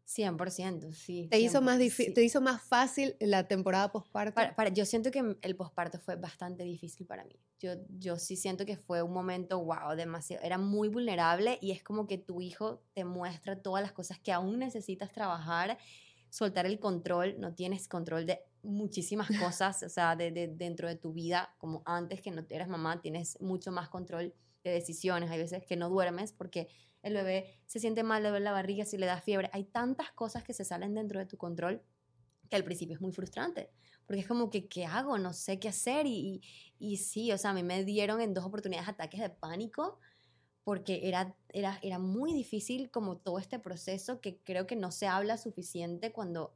100%, 0.09 0.91
sí. 0.91 1.27
¿Te, 1.29 1.39
hizo 1.39 1.61
más 1.61 1.77
¿Te 1.77 2.23
hizo 2.23 2.41
más 2.41 2.63
fácil 2.63 3.15
la 3.19 3.47
temporada 3.47 3.91
postparto? 3.91 4.33
Para, 4.55 4.69
yo 4.69 4.83
siento 4.83 5.11
que 5.11 5.37
el 5.39 5.55
posparto 5.55 5.99
fue 5.99 6.15
bastante 6.15 6.63
difícil 6.63 7.05
para 7.05 7.23
mí. 7.25 7.39
Yo, 7.59 7.73
yo 7.89 8.17
sí 8.17 8.35
siento 8.35 8.65
que 8.65 8.75
fue 8.75 9.03
un 9.03 9.13
momento, 9.13 9.63
wow, 9.63 9.95
demasiado. 9.95 10.43
Era 10.43 10.57
muy 10.57 10.87
vulnerable 10.89 11.59
y 11.61 11.71
es 11.71 11.83
como 11.83 12.07
que 12.07 12.17
tu 12.17 12.41
hijo 12.41 12.81
te 12.93 13.05
muestra 13.05 13.61
todas 13.61 13.83
las 13.83 13.91
cosas 13.91 14.17
que 14.17 14.31
aún 14.31 14.57
necesitas 14.57 15.11
trabajar, 15.11 15.77
soltar 16.29 16.65
el 16.65 16.79
control. 16.79 17.39
No 17.39 17.53
tienes 17.53 17.87
control 17.87 18.25
de 18.25 18.39
muchísimas 18.63 19.27
cosas, 19.39 19.83
o 19.83 19.89
sea, 19.89 20.15
de, 20.15 20.31
de, 20.31 20.47
dentro 20.47 20.87
de 20.87 20.95
tu 20.95 21.13
vida, 21.13 21.53
como 21.59 21.83
antes 21.85 22.19
que 22.21 22.31
no 22.31 22.43
eras 22.49 22.67
mamá, 22.67 22.99
tienes 22.99 23.39
mucho 23.41 23.71
más 23.71 23.89
control 23.89 24.33
de 24.63 24.71
decisiones. 24.71 25.29
Hay 25.29 25.37
veces 25.37 25.67
que 25.67 25.75
no 25.75 25.87
duermes 25.87 26.33
porque 26.33 26.67
el 27.01 27.13
bebé 27.13 27.59
se 27.65 27.79
siente 27.79 28.03
mal, 28.03 28.23
le 28.23 28.29
duele 28.29 28.45
la 28.45 28.51
barriga, 28.51 28.85
si 28.85 28.97
le 28.97 29.05
da 29.05 29.21
fiebre. 29.21 29.49
Hay 29.53 29.63
tantas 29.65 30.11
cosas 30.11 30.43
que 30.43 30.53
se 30.53 30.65
salen 30.65 30.93
dentro 30.93 31.19
de 31.19 31.25
tu 31.25 31.37
control 31.37 31.81
que 32.49 32.55
al 32.55 32.63
principio 32.63 32.95
es 32.95 33.01
muy 33.01 33.11
frustrante, 33.11 33.69
porque 34.05 34.21
es 34.21 34.27
como 34.27 34.49
que, 34.49 34.67
¿qué 34.67 34.85
hago? 34.85 35.17
No 35.17 35.33
sé 35.33 35.59
qué 35.59 35.69
hacer. 35.69 36.07
Y, 36.07 36.41
y, 36.79 36.97
sí, 36.97 37.31
o 37.31 37.37
sea, 37.37 37.51
a 37.51 37.53
mí 37.53 37.63
me 37.63 37.83
dieron 37.83 38.21
en 38.21 38.33
dos 38.33 38.43
oportunidades 38.43 38.89
ataques 38.89 39.19
de 39.19 39.29
pánico, 39.29 39.99
porque 40.63 41.07
era, 41.07 41.35
era, 41.49 41.79
era 41.81 41.99
muy 41.99 42.33
difícil 42.33 42.89
como 42.91 43.17
todo 43.17 43.39
este 43.39 43.59
proceso 43.59 44.19
que 44.19 44.39
creo 44.39 44.67
que 44.67 44.75
no 44.75 44.91
se 44.91 45.07
habla 45.07 45.37
suficiente 45.37 46.11
cuando 46.11 46.55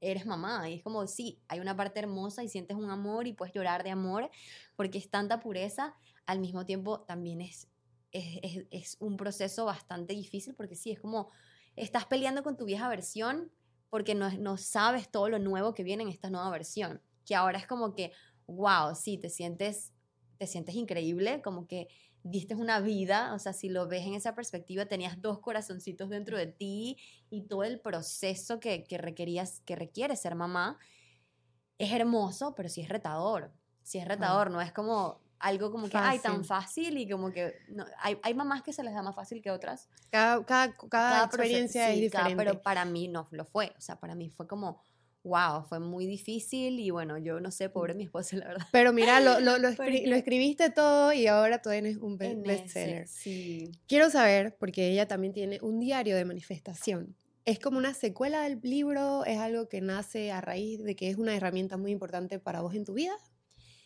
eres 0.00 0.26
mamá. 0.26 0.68
Y 0.68 0.74
es 0.74 0.82
como, 0.82 1.06
sí, 1.06 1.40
hay 1.48 1.60
una 1.60 1.76
parte 1.76 2.00
hermosa 2.00 2.44
y 2.44 2.48
sientes 2.48 2.76
un 2.76 2.90
amor 2.90 3.26
y 3.26 3.32
puedes 3.32 3.54
llorar 3.54 3.82
de 3.82 3.90
amor, 3.90 4.30
porque 4.76 4.98
es 4.98 5.10
tanta 5.10 5.40
pureza, 5.40 5.96
al 6.26 6.38
mismo 6.38 6.66
tiempo 6.66 7.00
también 7.00 7.40
es 7.40 7.68
es, 8.12 8.66
es, 8.70 8.96
un 9.00 9.16
proceso 9.16 9.64
bastante 9.64 10.14
difícil 10.14 10.54
porque 10.54 10.76
sí, 10.76 10.90
es 10.90 11.00
como 11.00 11.30
estás 11.76 12.06
peleando 12.06 12.42
con 12.42 12.56
tu 12.56 12.64
vieja 12.64 12.88
versión 12.88 13.52
porque 13.88 14.14
no, 14.14 14.30
no 14.32 14.56
sabes 14.56 15.10
todo 15.10 15.28
lo 15.28 15.38
nuevo 15.38 15.74
que 15.74 15.82
viene 15.82 16.04
en 16.04 16.08
esta 16.08 16.30
nueva 16.30 16.50
versión, 16.50 17.02
que 17.26 17.34
ahora 17.34 17.58
es 17.58 17.66
como 17.66 17.94
que, 17.94 18.12
wow, 18.46 18.94
sí, 18.94 19.18
te 19.18 19.28
sientes, 19.28 19.92
te 20.38 20.46
sientes 20.46 20.76
increíble, 20.76 21.42
como 21.42 21.66
que 21.66 21.88
diste 22.22 22.54
una 22.54 22.80
vida, 22.80 23.34
o 23.34 23.38
sea, 23.38 23.52
si 23.52 23.68
lo 23.68 23.88
ves 23.88 24.06
en 24.06 24.14
esa 24.14 24.34
perspectiva, 24.34 24.86
tenías 24.86 25.20
dos 25.20 25.40
corazoncitos 25.40 26.10
dentro 26.10 26.36
de 26.36 26.46
ti 26.46 26.98
y 27.30 27.42
todo 27.42 27.64
el 27.64 27.80
proceso 27.80 28.60
que, 28.60 28.84
que 28.84 28.98
requerías, 28.98 29.60
que 29.60 29.74
requiere 29.74 30.16
ser 30.16 30.34
mamá, 30.34 30.78
es 31.78 31.92
hermoso, 31.92 32.54
pero 32.54 32.68
sí 32.68 32.82
es 32.82 32.88
retador, 32.88 33.52
sí 33.82 33.98
es 33.98 34.06
retador, 34.06 34.50
no 34.50 34.60
es 34.60 34.70
como 34.72 35.20
algo 35.40 35.72
como 35.72 35.88
que, 35.88 35.96
ay, 35.96 36.18
tan 36.18 36.44
fácil 36.44 36.98
y 36.98 37.08
como 37.08 37.32
que 37.32 37.54
no, 37.68 37.84
hay, 37.98 38.18
hay, 38.22 38.34
mamás 38.34 38.62
que 38.62 38.72
se 38.72 38.84
les 38.84 38.94
da 38.94 39.02
más 39.02 39.14
fácil 39.14 39.42
que 39.42 39.50
otras. 39.50 39.88
Cada, 40.10 40.44
cada, 40.44 40.76
cada, 40.88 41.24
experiencia 41.24 41.90
es 41.90 42.00
diferente. 42.00 42.36
pero 42.36 42.62
para 42.62 42.84
mí 42.84 43.08
no 43.08 43.26
lo 43.30 43.44
fue, 43.44 43.72
o 43.76 43.80
sea, 43.80 43.98
para 43.98 44.14
mí 44.14 44.28
fue 44.30 44.46
como, 44.46 44.82
wow, 45.24 45.64
fue 45.68 45.80
muy 45.80 46.06
difícil 46.06 46.78
y 46.78 46.90
bueno, 46.90 47.18
yo 47.18 47.40
no 47.40 47.50
sé, 47.50 47.70
pobre 47.70 47.94
mi 47.94 48.04
esposa, 48.04 48.36
la 48.36 48.48
verdad. 48.48 48.66
Pero 48.70 48.92
mira, 48.92 49.20
lo, 49.20 49.40
lo, 49.40 49.58
lo, 49.58 49.68
escribiste 49.68 50.70
todo 50.70 51.12
y 51.12 51.26
ahora 51.26 51.62
tú 51.62 51.70
tienes 51.70 51.96
un 51.96 52.18
bestseller. 52.18 53.08
Sí. 53.08 53.72
Quiero 53.86 54.10
saber, 54.10 54.56
porque 54.58 54.88
ella 54.90 55.08
también 55.08 55.32
tiene 55.32 55.58
un 55.62 55.80
diario 55.80 56.16
de 56.16 56.24
manifestación. 56.24 57.16
¿Es 57.46 57.58
como 57.58 57.78
una 57.78 57.94
secuela 57.94 58.42
del 58.42 58.60
libro? 58.62 59.24
¿Es 59.24 59.38
algo 59.38 59.68
que 59.68 59.80
nace 59.80 60.30
a 60.30 60.42
raíz 60.42 60.84
de 60.84 60.94
que 60.94 61.08
es 61.08 61.16
una 61.16 61.34
herramienta 61.34 61.78
muy 61.78 61.90
importante 61.90 62.38
para 62.38 62.60
vos 62.60 62.74
en 62.74 62.84
tu 62.84 62.92
vida? 62.92 63.14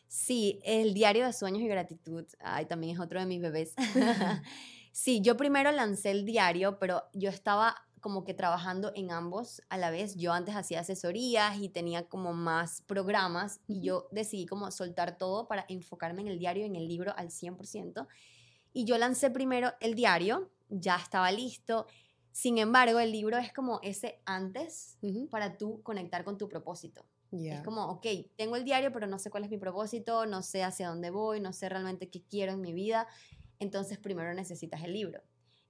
Sí, 0.09 0.61
el 0.65 0.95
diario 0.95 1.27
de 1.27 1.33
sueños 1.33 1.63
y 1.63 1.69
gratitud, 1.69 2.25
ay, 2.41 2.67
también 2.67 2.95
es 2.95 3.01
otro 3.01 3.21
de 3.21 3.27
mis 3.27 3.41
bebés. 3.41 3.75
sí, 4.93 5.21
yo 5.21 5.37
primero 5.37 5.73
lancé 5.73 6.11
el 6.11 6.25
diario, 6.25 6.79
pero 6.79 7.03
yo 7.13 7.31
estaba 7.31 7.77
como 8.05 8.23
que 8.23 8.35
trabajando 8.35 8.93
en 8.95 9.11
ambos 9.11 9.63
a 9.71 9.79
la 9.79 9.91
vez. 9.91 10.15
Yo 10.17 10.35
antes 10.35 10.55
hacía 10.55 10.81
asesorías 10.81 11.57
y 11.59 11.71
tenía 11.71 12.07
como 12.07 12.35
más 12.35 12.83
programas 12.83 13.61
y 13.67 13.81
yo 13.81 14.09
decidí 14.13 14.45
como 14.45 14.71
soltar 14.71 15.17
todo 15.17 15.49
para 15.49 15.65
enfocarme 15.69 16.21
en 16.21 16.29
el 16.29 16.39
diario 16.39 16.65
y 16.65 16.67
en 16.67 16.77
el 16.77 16.87
libro 16.87 17.15
al 17.17 17.31
100%. 17.31 18.07
Y 18.75 18.85
yo 18.85 18.99
lancé 18.99 19.31
primero 19.31 19.73
el 19.81 19.95
diario, 19.95 20.51
ya 20.69 20.97
estaba 20.97 21.33
listo. 21.33 21.87
Sin 22.31 22.59
embargo, 22.59 22.99
el 22.99 23.11
libro 23.11 23.39
es 23.39 23.55
como 23.55 23.81
ese 23.83 24.21
antes 24.27 24.99
para 25.31 25.57
tú 25.57 25.81
conectar 25.83 26.25
con 26.25 26.37
tu 26.37 26.47
propósito. 26.47 27.07
Es 27.33 27.63
como, 27.63 27.87
ok, 27.87 28.07
tengo 28.37 28.57
el 28.57 28.65
diario, 28.65 28.93
pero 28.93 29.07
no 29.07 29.19
sé 29.19 29.29
cuál 29.31 29.45
es 29.45 29.51
mi 29.51 29.59
propósito, 29.59 30.25
no 30.27 30.43
sé 30.43 30.63
hacia 30.63 30.89
dónde 30.89 31.11
voy, 31.11 31.41
no 31.41 31.53
sé 31.53 31.69
realmente 31.69 32.09
qué 32.09 32.23
quiero 32.23 32.53
en 32.53 32.61
mi 32.61 32.73
vida. 32.73 33.09
Entonces 33.59 33.99
primero 33.99 34.33
necesitas 34.35 34.83
el 34.85 34.93
libro. 34.93 35.21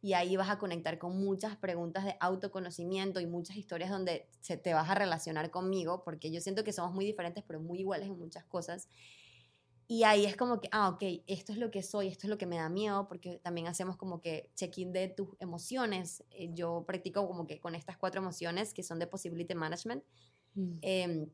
Y 0.02 0.12
ahí 0.12 0.36
vas 0.36 0.50
a 0.50 0.58
conectar 0.58 0.98
con 0.98 1.16
muchas 1.16 1.56
preguntas 1.56 2.04
de 2.04 2.16
autoconocimiento 2.20 3.20
y 3.20 3.26
muchas 3.26 3.56
historias 3.56 3.88
donde 3.88 4.28
se 4.40 4.58
te 4.58 4.74
vas 4.74 4.90
a 4.90 4.94
relacionar 4.94 5.50
conmigo, 5.50 6.04
porque 6.04 6.30
yo 6.30 6.42
siento 6.42 6.62
que 6.62 6.74
somos 6.74 6.92
muy 6.92 7.06
diferentes, 7.06 7.42
pero 7.46 7.58
muy 7.60 7.78
iguales 7.80 8.08
en 8.08 8.18
muchas 8.18 8.44
cosas. 8.44 8.90
Y 9.86 10.02
ahí 10.04 10.24
es 10.24 10.36
como 10.36 10.60
que, 10.60 10.68
ah, 10.72 10.88
ok, 10.90 11.02
esto 11.26 11.52
es 11.52 11.58
lo 11.58 11.70
que 11.70 11.82
soy, 11.82 12.08
esto 12.08 12.26
es 12.26 12.30
lo 12.30 12.38
que 12.38 12.46
me 12.46 12.56
da 12.56 12.68
miedo, 12.68 13.06
porque 13.06 13.38
también 13.38 13.66
hacemos 13.66 13.96
como 13.96 14.20
que 14.20 14.50
check-in 14.54 14.92
de 14.92 15.08
tus 15.08 15.28
emociones. 15.40 16.24
Eh, 16.30 16.50
yo 16.52 16.84
practico 16.86 17.26
como 17.26 17.46
que 17.46 17.60
con 17.60 17.74
estas 17.74 17.96
cuatro 17.98 18.20
emociones 18.20 18.72
que 18.72 18.82
son 18.82 18.98
de 18.98 19.06
Possibility 19.06 19.54
Management. 19.54 20.02
Mm. 20.54 20.78
Em, 20.82 21.30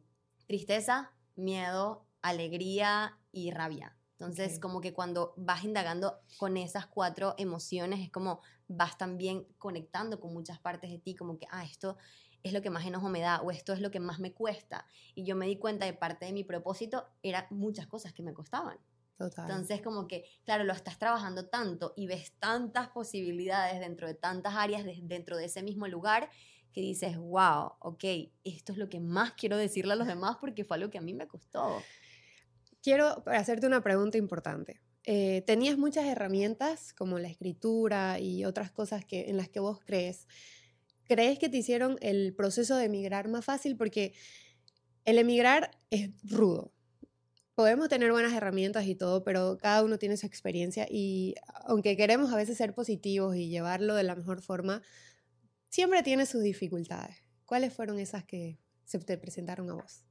tristeza, 0.51 1.13
miedo, 1.37 2.09
alegría 2.23 3.17
y 3.31 3.53
rabia. 3.53 3.97
Entonces, 4.19 4.59
como 4.59 4.81
que 4.81 4.93
cuando 4.93 5.33
vas 5.37 5.63
indagando 5.63 6.19
con 6.39 6.57
esas 6.57 6.89
cuatro 6.89 7.37
emociones, 7.39 8.01
es 8.01 8.11
como 8.11 8.41
vas 8.67 8.99
también 8.99 9.47
conectando 9.59 10.19
con 10.19 10.35
muchas 10.35 10.59
partes 10.59 10.91
de 10.91 10.99
ti, 10.99 11.15
como 11.15 11.39
que, 11.39 11.47
ah, 11.53 11.65
esto 11.65 11.99
es 12.43 12.53
lo 12.53 12.63
que 12.63 12.71
más 12.71 12.85
enojo 12.85 13.09
me 13.09 13.21
da 13.21 13.41
o 13.43 13.53
esto 13.53 13.73
es 13.73 13.81
lo 13.81 13.93
que 13.93 14.01
más 14.01 14.19
me 14.19 14.35
cuesta. 14.35 14.89
Y 15.15 15.25
yo 15.25 15.37
me 15.37 15.47
di 15.47 15.57
cuenta 15.57 15.87
de 15.87 15.93
parte 15.93 16.27
de 16.27 16.33
mi 16.33 16.43
propósito, 16.43 17.07
eran 17.23 17.47
muchas 17.51 17.87
cosas 17.87 18.13
que 18.13 18.25
me 18.25 18.35
costaban. 18.35 18.81
Total. 19.19 19.49
Entonces, 19.49 19.83
como 19.83 20.09
que, 20.09 20.25
claro, 20.45 20.65
lo 20.65 20.73
estás 20.73 20.99
trabajando 20.99 21.47
tanto 21.47 21.93
y 21.97 22.09
ves 22.09 22.33
tantas 22.41 22.89
posibilidades 22.89 23.79
dentro 23.79 24.09
de 24.09 24.15
tantas 24.15 24.57
áreas 24.57 24.85
dentro 25.03 25.37
de 25.37 25.45
ese 25.45 25.63
mismo 25.63 25.87
lugar 25.87 26.29
que 26.73 26.81
dices, 26.81 27.17
wow, 27.17 27.73
ok, 27.81 28.05
esto 28.45 28.73
es 28.73 28.79
lo 28.79 28.89
que 28.89 29.01
más 29.01 29.33
quiero 29.33 29.57
decirle 29.57 29.93
a 29.93 29.97
los 29.97 30.07
demás 30.07 30.37
porque 30.41 30.65
fue 30.65 30.77
algo 30.77 30.91
que 30.91 30.99
a 30.99 31.03
mí 31.03 31.15
me 31.15 31.27
costó. 31.27 31.83
Quiero 32.83 33.23
hacerte 33.27 33.67
una 33.67 33.83
pregunta 33.83 34.19
importante. 34.19 34.81
Eh, 35.05 35.43
tenías 35.47 35.79
muchas 35.79 36.07
herramientas 36.07 36.93
como 36.93 37.19
la 37.19 37.29
escritura 37.29 38.21
y 38.21 38.45
otras 38.45 38.71
cosas 38.71 39.05
que, 39.05 39.29
en 39.29 39.37
las 39.37 39.49
que 39.49 39.61
vos 39.61 39.81
crees. 39.85 40.27
¿Crees 41.05 41.39
que 41.39 41.49
te 41.49 41.57
hicieron 41.57 41.99
el 42.01 42.35
proceso 42.35 42.77
de 42.77 42.85
emigrar 42.85 43.29
más 43.29 43.45
fácil? 43.45 43.77
Porque 43.77 44.15
el 45.05 45.19
emigrar 45.19 45.71
es 45.91 46.11
rudo. 46.23 46.73
Podemos 47.55 47.89
tener 47.89 48.13
buenas 48.13 48.33
herramientas 48.33 48.87
y 48.87 48.95
todo, 48.95 49.25
pero 49.25 49.59
cada 49.59 49.83
uno 49.83 49.99
tiene 49.99 50.17
su 50.17 50.27
experiencia 50.27 50.87
y 50.89 51.35
aunque 51.67 51.97
queremos 51.97 52.33
a 52.33 52.37
veces 52.37 52.57
ser 52.57 52.75
positivos 52.75 53.37
y 53.37 53.49
llevarlo 53.49 53.95
de 53.95 54.05
la 54.05 54.15
mejor 54.15 54.41
forma, 54.41 54.83
siempre 55.71 56.03
tiene 56.03 56.27
sus 56.27 56.43
dificultades. 56.43 57.25
¿Cuáles 57.47 57.73
fueron 57.73 57.99
esas 57.99 58.25
que 58.25 58.61
se 58.85 58.99
te 58.99 59.17
presentaron 59.17 59.71
a 59.71 59.75
vos? 59.75 60.05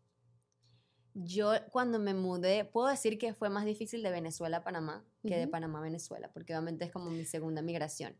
Yo 1.13 1.51
cuando 1.71 1.99
me 1.99 2.13
mudé, 2.13 2.65
puedo 2.65 2.87
decir 2.87 3.17
que 3.17 3.33
fue 3.33 3.49
más 3.49 3.65
difícil 3.65 4.01
de 4.01 4.09
Venezuela 4.09 4.57
a 4.57 4.63
Panamá 4.63 5.05
que 5.21 5.37
de 5.37 5.47
Panamá 5.47 5.79
a 5.79 5.83
Venezuela, 5.83 6.31
porque 6.33 6.53
obviamente 6.53 6.85
es 6.85 6.91
como 6.91 7.11
mi 7.11 7.25
segunda 7.25 7.61
migración. 7.61 8.17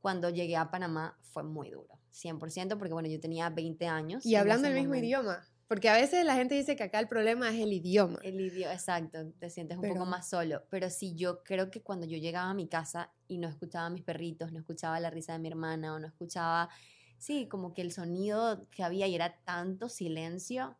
Cuando 0.00 0.30
llegué 0.30 0.56
a 0.56 0.70
Panamá 0.70 1.18
fue 1.22 1.42
muy 1.42 1.70
duro, 1.70 2.00
100%, 2.12 2.78
porque 2.78 2.92
bueno, 2.92 3.08
yo 3.08 3.20
tenía 3.20 3.50
20 3.50 3.86
años. 3.86 4.26
Y 4.26 4.34
hablando 4.34 4.66
el 4.66 4.74
mismo 4.74 4.94
idioma, 4.94 5.46
porque 5.70 5.88
a 5.88 5.94
veces 5.94 6.24
la 6.24 6.34
gente 6.34 6.56
dice 6.56 6.74
que 6.74 6.82
acá 6.82 6.98
el 6.98 7.06
problema 7.06 7.48
es 7.48 7.60
el 7.60 7.72
idioma. 7.72 8.18
El 8.24 8.40
idioma, 8.40 8.72
exacto, 8.72 9.30
te 9.38 9.50
sientes 9.50 9.78
un 9.78 9.86
poco 9.86 10.04
más 10.04 10.28
solo. 10.28 10.64
Pero 10.68 10.90
sí, 10.90 11.14
yo 11.14 11.44
creo 11.44 11.70
que 11.70 11.80
cuando 11.80 12.06
yo 12.06 12.18
llegaba 12.18 12.50
a 12.50 12.54
mi 12.54 12.66
casa 12.66 13.12
y 13.28 13.38
no 13.38 13.48
escuchaba 13.48 13.86
a 13.86 13.90
mis 13.90 14.02
perritos, 14.02 14.50
no 14.50 14.58
escuchaba 14.58 14.98
la 14.98 15.10
risa 15.10 15.34
de 15.34 15.38
mi 15.38 15.46
hermana 15.46 15.94
o 15.94 16.00
no 16.00 16.08
escuchaba, 16.08 16.70
sí, 17.18 17.46
como 17.46 17.72
que 17.72 17.82
el 17.82 17.92
sonido 17.92 18.66
que 18.72 18.82
había 18.82 19.06
y 19.06 19.14
era 19.14 19.38
tanto 19.44 19.88
silencio, 19.88 20.76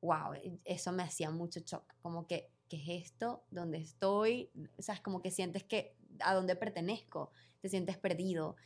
wow, 0.00 0.34
e, 0.34 0.58
eso 0.64 0.90
me 0.90 1.04
hacía 1.04 1.30
mucho 1.30 1.60
shock. 1.60 1.84
Como 2.02 2.26
que, 2.26 2.50
¿qué 2.68 2.78
es 2.78 3.12
esto? 3.12 3.44
¿Dónde 3.52 3.78
estoy? 3.78 4.50
O 4.76 4.82
sea, 4.82 4.96
es 4.96 5.00
como 5.02 5.22
que 5.22 5.30
sientes 5.30 5.62
que 5.62 5.94
a 6.18 6.34
dónde 6.34 6.56
pertenezco, 6.56 7.30
te 7.60 7.68
sientes 7.68 7.96
perdido. 7.96 8.56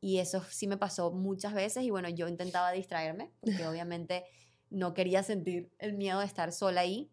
Y 0.00 0.20
eso 0.20 0.42
sí 0.48 0.66
me 0.66 0.78
pasó 0.78 1.10
muchas 1.10 1.52
veces 1.52 1.84
y 1.84 1.90
bueno, 1.90 2.08
yo 2.08 2.28
intentaba 2.28 2.72
distraerme, 2.72 3.30
porque 3.42 3.66
obviamente 3.68 4.24
no 4.70 4.94
quería 4.94 5.22
sentir 5.22 5.70
el 5.78 5.94
miedo 5.94 6.20
de 6.20 6.26
estar 6.26 6.52
sola 6.52 6.82
ahí, 6.82 7.10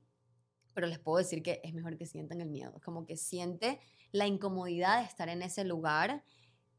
pero 0.74 0.88
les 0.88 1.00
puedo 1.00 1.18
decir 1.18 1.42
que 1.42 1.62
es 1.64 1.74
mejor 1.74 1.98
que 1.98 2.06
sientan 2.06 2.42
el 2.42 2.50
miedo, 2.50 2.80
como 2.84 3.06
que 3.06 3.18
siente 3.18 3.80
la 4.12 4.28
incomodidad 4.28 5.00
de 5.00 5.06
estar 5.06 5.30
en 5.30 5.42
ese 5.42 5.64
lugar 5.64 6.24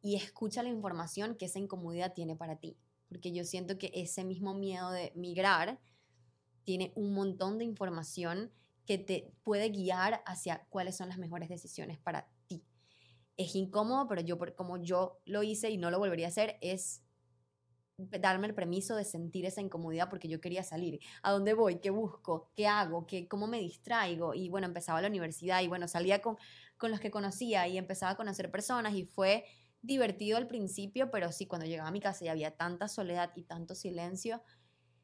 y 0.02 0.16
escucha 0.16 0.62
la 0.62 0.68
información 0.68 1.34
que 1.36 1.46
esa 1.46 1.58
incomodidad 1.58 2.12
tiene 2.12 2.36
para 2.36 2.56
ti, 2.56 2.76
porque 3.08 3.32
yo 3.32 3.44
siento 3.44 3.78
que 3.78 3.90
ese 3.94 4.24
mismo 4.24 4.54
miedo 4.54 4.90
de 4.90 5.12
migrar 5.14 5.80
tiene 6.64 6.92
un 6.94 7.14
montón 7.14 7.58
de 7.58 7.64
información 7.64 8.52
que 8.86 8.98
te 8.98 9.32
puede 9.42 9.70
guiar 9.70 10.22
hacia 10.26 10.66
cuáles 10.68 10.96
son 10.96 11.08
las 11.08 11.18
mejores 11.18 11.48
decisiones 11.48 11.98
para 11.98 12.28
ti. 12.46 12.64
Es 13.36 13.54
incómodo, 13.54 14.06
pero 14.08 14.20
yo, 14.20 14.38
como 14.56 14.76
yo 14.78 15.20
lo 15.24 15.42
hice 15.42 15.70
y 15.70 15.76
no 15.76 15.90
lo 15.90 15.98
volvería 15.98 16.26
a 16.26 16.28
hacer, 16.28 16.58
es 16.60 17.02
darme 17.98 18.46
el 18.46 18.54
permiso 18.54 18.94
de 18.96 19.04
sentir 19.04 19.46
esa 19.46 19.60
incomodidad 19.60 20.10
porque 20.10 20.28
yo 20.28 20.40
quería 20.40 20.62
salir. 20.62 21.00
¿A 21.22 21.32
dónde 21.32 21.54
voy? 21.54 21.76
¿Qué 21.76 21.90
busco? 21.90 22.50
¿Qué 22.54 22.66
hago? 22.66 23.06
¿Qué, 23.06 23.26
¿Cómo 23.26 23.46
me 23.46 23.58
distraigo? 23.58 24.34
Y 24.34 24.48
bueno, 24.48 24.66
empezaba 24.66 25.00
la 25.00 25.08
universidad 25.08 25.62
y 25.62 25.68
bueno, 25.68 25.88
salía 25.88 26.20
con, 26.20 26.36
con 26.76 26.90
los 26.90 27.00
que 27.00 27.10
conocía 27.10 27.66
y 27.68 27.78
empezaba 27.78 28.12
a 28.12 28.16
conocer 28.16 28.50
personas 28.50 28.94
y 28.94 29.04
fue 29.04 29.44
divertido 29.80 30.36
al 30.36 30.46
principio, 30.46 31.10
pero 31.10 31.32
sí, 31.32 31.46
cuando 31.46 31.66
llegaba 31.66 31.88
a 31.88 31.92
mi 31.92 32.00
casa 32.00 32.24
y 32.24 32.28
había 32.28 32.56
tanta 32.56 32.88
soledad 32.88 33.30
y 33.36 33.44
tanto 33.44 33.74
silencio, 33.74 34.42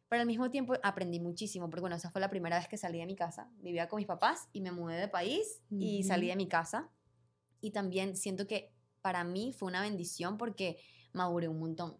pero 0.08 0.20
al 0.20 0.26
mismo 0.26 0.50
tiempo 0.50 0.74
aprendí 0.82 1.20
muchísimo, 1.20 1.70
porque 1.70 1.80
bueno, 1.80 1.96
esa 1.96 2.10
fue 2.10 2.20
la 2.20 2.28
primera 2.28 2.58
vez 2.58 2.68
que 2.68 2.76
salí 2.76 2.98
de 2.98 3.06
mi 3.06 3.16
casa. 3.16 3.48
Vivía 3.60 3.88
con 3.88 3.96
mis 3.96 4.06
papás 4.06 4.48
y 4.52 4.60
me 4.60 4.70
mudé 4.70 4.96
de 4.96 5.08
país 5.08 5.62
y 5.70 6.02
salí 6.02 6.26
de 6.26 6.36
mi 6.36 6.48
casa. 6.48 6.90
Y 7.62 7.70
también 7.70 8.16
siento 8.16 8.46
que 8.46 8.74
para 9.00 9.24
mí 9.24 9.54
fue 9.54 9.68
una 9.68 9.80
bendición 9.80 10.36
porque 10.36 10.76
maduré 11.14 11.48
un 11.48 11.60
montón. 11.60 11.96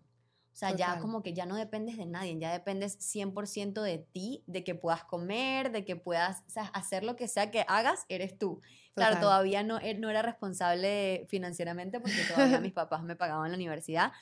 O 0.53 0.55
sea, 0.55 0.77
ya 0.77 0.99
como 0.99 1.23
que 1.23 1.33
ya 1.33 1.47
no 1.47 1.57
dependes 1.57 1.97
de 1.97 2.05
nadie, 2.05 2.39
ya 2.39 2.53
dependes 2.53 2.99
100% 3.01 3.83
de 3.83 3.99
ti, 3.99 4.45
de 4.47 4.63
que 4.65 4.75
puedas 4.75 5.03
comer, 5.03 5.73
de 5.73 5.85
que 5.87 5.97
puedas 5.97 6.43
hacer 6.75 7.05
lo 7.05 7.17
que 7.17 7.27
sea 7.27 7.51
que 7.51 7.65
hagas, 7.69 8.05
eres 8.09 8.37
tú. 8.37 8.61
Claro, 8.95 9.19
todavía 9.19 9.63
no, 9.63 9.81
eh, 9.81 9.95
no 9.95 10.11
era 10.11 10.21
responsable 10.21 11.27
financieramente 11.31 12.01
porque 12.01 12.19
todavía 12.29 12.61
mis 12.61 12.73
papás 12.73 13.03
me 13.03 13.17
pagaban 13.17 13.51
la 13.51 13.57
universidad, 13.57 14.13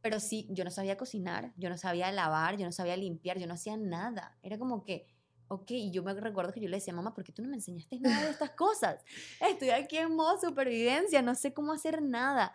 pero 0.00 0.20
sí, 0.20 0.46
yo 0.50 0.64
no 0.64 0.70
sabía 0.70 0.96
cocinar, 0.96 1.52
yo 1.56 1.68
no 1.68 1.76
sabía 1.76 2.10
lavar, 2.12 2.56
yo 2.56 2.64
no 2.64 2.72
sabía 2.72 2.96
limpiar, 2.96 3.38
yo 3.38 3.46
no 3.46 3.54
hacía 3.54 3.76
nada. 3.76 4.38
Era 4.42 4.56
como 4.58 4.84
que, 4.84 5.04
ok, 5.48 5.70
y 5.72 5.90
yo 5.90 6.02
me 6.02 6.14
recuerdo 6.14 6.52
que 6.52 6.60
yo 6.60 6.68
le 6.68 6.76
decía, 6.76 6.94
mamá, 6.94 7.12
¿por 7.12 7.24
qué 7.24 7.32
tú 7.32 7.42
no 7.42 7.48
me 7.48 7.56
enseñaste 7.56 7.98
nada 8.00 8.24
de 8.24 8.30
estas 8.30 8.50
cosas? 8.52 9.02
Estoy 9.40 9.70
aquí 9.70 9.98
en 9.98 10.14
modo 10.14 10.40
supervivencia, 10.40 11.22
no 11.22 11.34
sé 11.34 11.52
cómo 11.52 11.72
hacer 11.72 12.02
nada. 12.02 12.54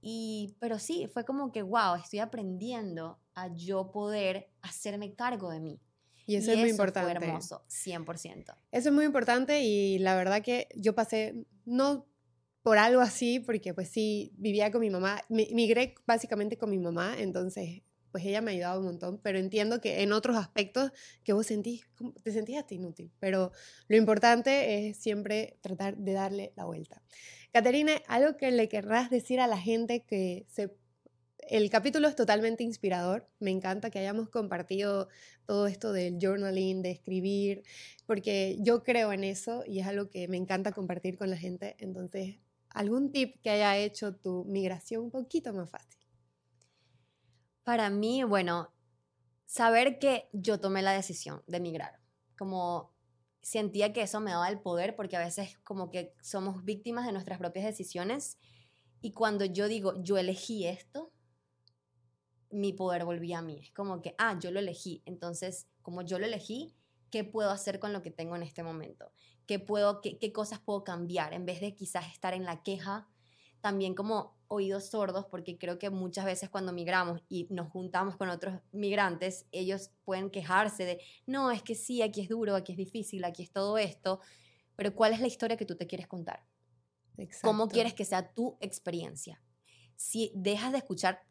Y, 0.00 0.56
pero 0.60 0.78
sí, 0.78 1.08
fue 1.12 1.24
como 1.24 1.52
que, 1.52 1.62
wow, 1.62 1.96
estoy 2.02 2.20
aprendiendo 2.20 3.18
a 3.34 3.54
yo 3.54 3.90
poder 3.90 4.50
hacerme 4.62 5.14
cargo 5.14 5.50
de 5.50 5.60
mí. 5.60 5.80
Y 6.26 6.36
eso 6.36 6.52
es 6.52 6.58
muy 6.58 6.70
importante. 6.70 7.16
Fue 7.16 7.26
hermoso, 7.28 7.64
100%. 7.68 8.56
Eso 8.72 8.88
es 8.88 8.94
muy 8.94 9.04
importante 9.04 9.60
y 9.62 9.98
la 9.98 10.16
verdad 10.16 10.42
que 10.42 10.68
yo 10.74 10.94
pasé, 10.94 11.46
no 11.64 12.06
por 12.62 12.78
algo 12.78 13.00
así, 13.00 13.38
porque 13.38 13.72
pues 13.74 13.88
sí, 13.88 14.32
vivía 14.36 14.72
con 14.72 14.80
mi 14.80 14.90
mamá, 14.90 15.20
migré 15.28 15.94
básicamente 16.04 16.58
con 16.58 16.68
mi 16.68 16.78
mamá, 16.78 17.14
entonces 17.16 17.82
pues 18.10 18.24
ella 18.24 18.40
me 18.40 18.50
ha 18.50 18.54
ayudado 18.54 18.80
un 18.80 18.86
montón, 18.86 19.20
pero 19.22 19.38
entiendo 19.38 19.80
que 19.80 20.02
en 20.02 20.12
otros 20.12 20.36
aspectos 20.36 20.90
que 21.22 21.32
vos 21.32 21.46
sentís, 21.46 21.86
te 22.22 22.32
sentías 22.32 22.62
hasta 22.62 22.74
inútil, 22.74 23.12
pero 23.20 23.52
lo 23.88 23.96
importante 23.96 24.88
es 24.88 24.96
siempre 24.96 25.58
tratar 25.60 25.96
de 25.98 26.12
darle 26.14 26.52
la 26.56 26.64
vuelta. 26.64 27.02
Caterina, 27.56 27.92
algo 28.06 28.36
que 28.36 28.50
le 28.50 28.68
querrás 28.68 29.08
decir 29.08 29.40
a 29.40 29.46
la 29.46 29.56
gente 29.56 30.04
que. 30.04 30.46
El 31.38 31.70
capítulo 31.70 32.06
es 32.06 32.14
totalmente 32.14 32.62
inspirador. 32.62 33.30
Me 33.38 33.50
encanta 33.50 33.88
que 33.88 33.98
hayamos 33.98 34.28
compartido 34.28 35.08
todo 35.46 35.66
esto 35.66 35.94
del 35.94 36.18
journaling, 36.20 36.82
de 36.82 36.90
escribir, 36.90 37.62
porque 38.04 38.58
yo 38.60 38.82
creo 38.82 39.10
en 39.10 39.24
eso 39.24 39.64
y 39.66 39.80
es 39.80 39.86
algo 39.86 40.10
que 40.10 40.28
me 40.28 40.36
encanta 40.36 40.72
compartir 40.72 41.16
con 41.16 41.30
la 41.30 41.38
gente. 41.38 41.76
Entonces, 41.78 42.36
¿algún 42.68 43.10
tip 43.10 43.40
que 43.40 43.48
haya 43.48 43.74
hecho 43.78 44.14
tu 44.14 44.44
migración 44.44 45.04
un 45.04 45.10
poquito 45.10 45.54
más 45.54 45.70
fácil? 45.70 45.98
Para 47.64 47.88
mí, 47.88 48.22
bueno, 48.22 48.70
saber 49.46 49.98
que 49.98 50.28
yo 50.34 50.60
tomé 50.60 50.82
la 50.82 50.92
decisión 50.92 51.42
de 51.46 51.60
migrar. 51.60 52.00
Como 52.36 52.94
sentía 53.46 53.92
que 53.92 54.02
eso 54.02 54.18
me 54.18 54.32
daba 54.32 54.48
el 54.48 54.58
poder 54.58 54.96
porque 54.96 55.16
a 55.16 55.20
veces 55.20 55.56
como 55.62 55.88
que 55.88 56.12
somos 56.20 56.64
víctimas 56.64 57.06
de 57.06 57.12
nuestras 57.12 57.38
propias 57.38 57.64
decisiones 57.64 58.38
y 59.00 59.12
cuando 59.12 59.44
yo 59.44 59.68
digo, 59.68 60.02
yo 60.02 60.18
elegí 60.18 60.66
esto, 60.66 61.12
mi 62.50 62.72
poder 62.72 63.04
volvía 63.04 63.38
a 63.38 63.42
mí. 63.42 63.60
Es 63.62 63.70
como 63.70 64.02
que, 64.02 64.16
ah, 64.18 64.36
yo 64.40 64.50
lo 64.50 64.58
elegí. 64.58 65.00
Entonces, 65.06 65.68
como 65.80 66.02
yo 66.02 66.18
lo 66.18 66.26
elegí, 66.26 66.74
¿qué 67.08 67.22
puedo 67.22 67.50
hacer 67.50 67.78
con 67.78 67.92
lo 67.92 68.02
que 68.02 68.10
tengo 68.10 68.34
en 68.34 68.42
este 68.42 68.64
momento? 68.64 69.12
¿Qué, 69.46 69.60
puedo, 69.60 70.00
qué, 70.00 70.18
qué 70.18 70.32
cosas 70.32 70.58
puedo 70.58 70.82
cambiar? 70.82 71.32
En 71.32 71.46
vez 71.46 71.60
de 71.60 71.76
quizás 71.76 72.12
estar 72.12 72.34
en 72.34 72.44
la 72.44 72.64
queja, 72.64 73.08
también 73.60 73.94
como 73.94 74.35
oídos 74.48 74.86
sordos 74.86 75.26
porque 75.26 75.58
creo 75.58 75.78
que 75.78 75.90
muchas 75.90 76.24
veces 76.24 76.48
cuando 76.48 76.72
migramos 76.72 77.22
y 77.28 77.46
nos 77.50 77.68
juntamos 77.70 78.16
con 78.16 78.28
otros 78.28 78.60
migrantes, 78.72 79.46
ellos 79.52 79.90
pueden 80.04 80.30
quejarse 80.30 80.84
de, 80.84 81.00
no, 81.26 81.50
es 81.50 81.62
que 81.62 81.74
sí, 81.74 82.02
aquí 82.02 82.20
es 82.20 82.28
duro, 82.28 82.54
aquí 82.54 82.72
es 82.72 82.78
difícil, 82.78 83.24
aquí 83.24 83.42
es 83.42 83.50
todo 83.50 83.78
esto, 83.78 84.20
pero 84.76 84.94
¿cuál 84.94 85.12
es 85.12 85.20
la 85.20 85.26
historia 85.26 85.56
que 85.56 85.66
tú 85.66 85.76
te 85.76 85.86
quieres 85.86 86.06
contar? 86.06 86.44
¿Cómo 87.42 87.68
quieres 87.68 87.94
que 87.94 88.04
sea 88.04 88.32
tu 88.34 88.56
experiencia? 88.60 89.40
Si 89.96 90.32
dejas 90.34 90.72
de 90.72 90.78
escuchar 90.78 91.22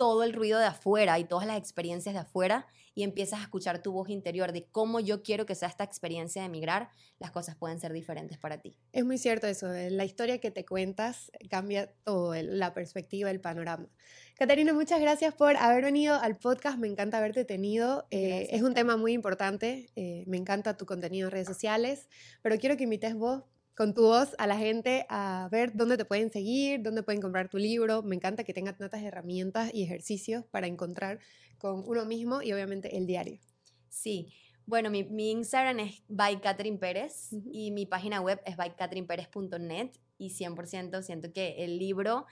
todo 0.00 0.22
el 0.22 0.32
ruido 0.32 0.58
de 0.58 0.64
afuera 0.64 1.18
y 1.18 1.24
todas 1.24 1.46
las 1.46 1.58
experiencias 1.58 2.14
de 2.14 2.22
afuera 2.22 2.66
y 2.94 3.02
empiezas 3.02 3.40
a 3.40 3.42
escuchar 3.42 3.82
tu 3.82 3.92
voz 3.92 4.08
interior 4.08 4.50
de 4.50 4.64
cómo 4.64 4.98
yo 4.98 5.22
quiero 5.22 5.44
que 5.44 5.54
sea 5.54 5.68
esta 5.68 5.84
experiencia 5.84 6.40
de 6.40 6.46
emigrar, 6.46 6.88
las 7.18 7.30
cosas 7.32 7.54
pueden 7.54 7.78
ser 7.78 7.92
diferentes 7.92 8.38
para 8.38 8.62
ti. 8.62 8.78
Es 8.92 9.04
muy 9.04 9.18
cierto 9.18 9.46
eso, 9.46 9.70
eh, 9.70 9.90
la 9.90 10.06
historia 10.06 10.38
que 10.38 10.50
te 10.50 10.64
cuentas 10.64 11.30
cambia 11.50 11.92
todo, 12.02 12.32
la 12.34 12.72
perspectiva, 12.72 13.30
el 13.30 13.42
panorama. 13.42 13.90
Catarina, 14.36 14.72
muchas 14.72 15.02
gracias 15.02 15.34
por 15.34 15.58
haber 15.58 15.84
venido 15.84 16.14
al 16.14 16.38
podcast, 16.38 16.78
me 16.78 16.88
encanta 16.88 17.18
haberte 17.18 17.44
tenido, 17.44 18.06
eh, 18.10 18.48
es 18.52 18.62
un 18.62 18.72
tema 18.72 18.96
muy 18.96 19.12
importante, 19.12 19.90
eh, 19.96 20.24
me 20.26 20.38
encanta 20.38 20.78
tu 20.78 20.86
contenido 20.86 21.28
en 21.28 21.32
redes 21.32 21.46
sociales, 21.46 22.08
pero 22.40 22.56
quiero 22.56 22.78
que 22.78 22.84
invites 22.84 23.14
vos 23.14 23.42
con 23.80 23.94
tu 23.94 24.02
voz 24.02 24.34
a 24.36 24.46
la 24.46 24.58
gente 24.58 25.06
a 25.08 25.48
ver 25.50 25.74
dónde 25.74 25.96
te 25.96 26.04
pueden 26.04 26.30
seguir, 26.30 26.82
dónde 26.82 27.02
pueden 27.02 27.22
comprar 27.22 27.48
tu 27.48 27.56
libro. 27.56 28.02
Me 28.02 28.14
encanta 28.14 28.44
que 28.44 28.52
tenga 28.52 28.76
tantas 28.76 29.02
herramientas 29.02 29.70
y 29.72 29.82
ejercicios 29.82 30.44
para 30.50 30.66
encontrar 30.66 31.18
con 31.56 31.82
uno 31.86 32.04
mismo 32.04 32.42
y 32.42 32.52
obviamente 32.52 32.98
el 32.98 33.06
diario. 33.06 33.40
Sí. 33.88 34.34
Bueno, 34.66 34.90
mi, 34.90 35.30
Instagram 35.30 35.78
es 35.78 36.02
by 36.08 36.42
Catherine 36.42 36.76
Pérez 36.76 37.30
y 37.50 37.70
mi 37.70 37.86
página 37.86 38.20
web 38.20 38.42
es 38.44 38.58
bycatherineperez.net 38.58 39.92
y 40.18 40.28
100% 40.28 41.00
siento 41.00 41.32
que 41.32 41.64
el 41.64 41.78
libro, 41.78 42.26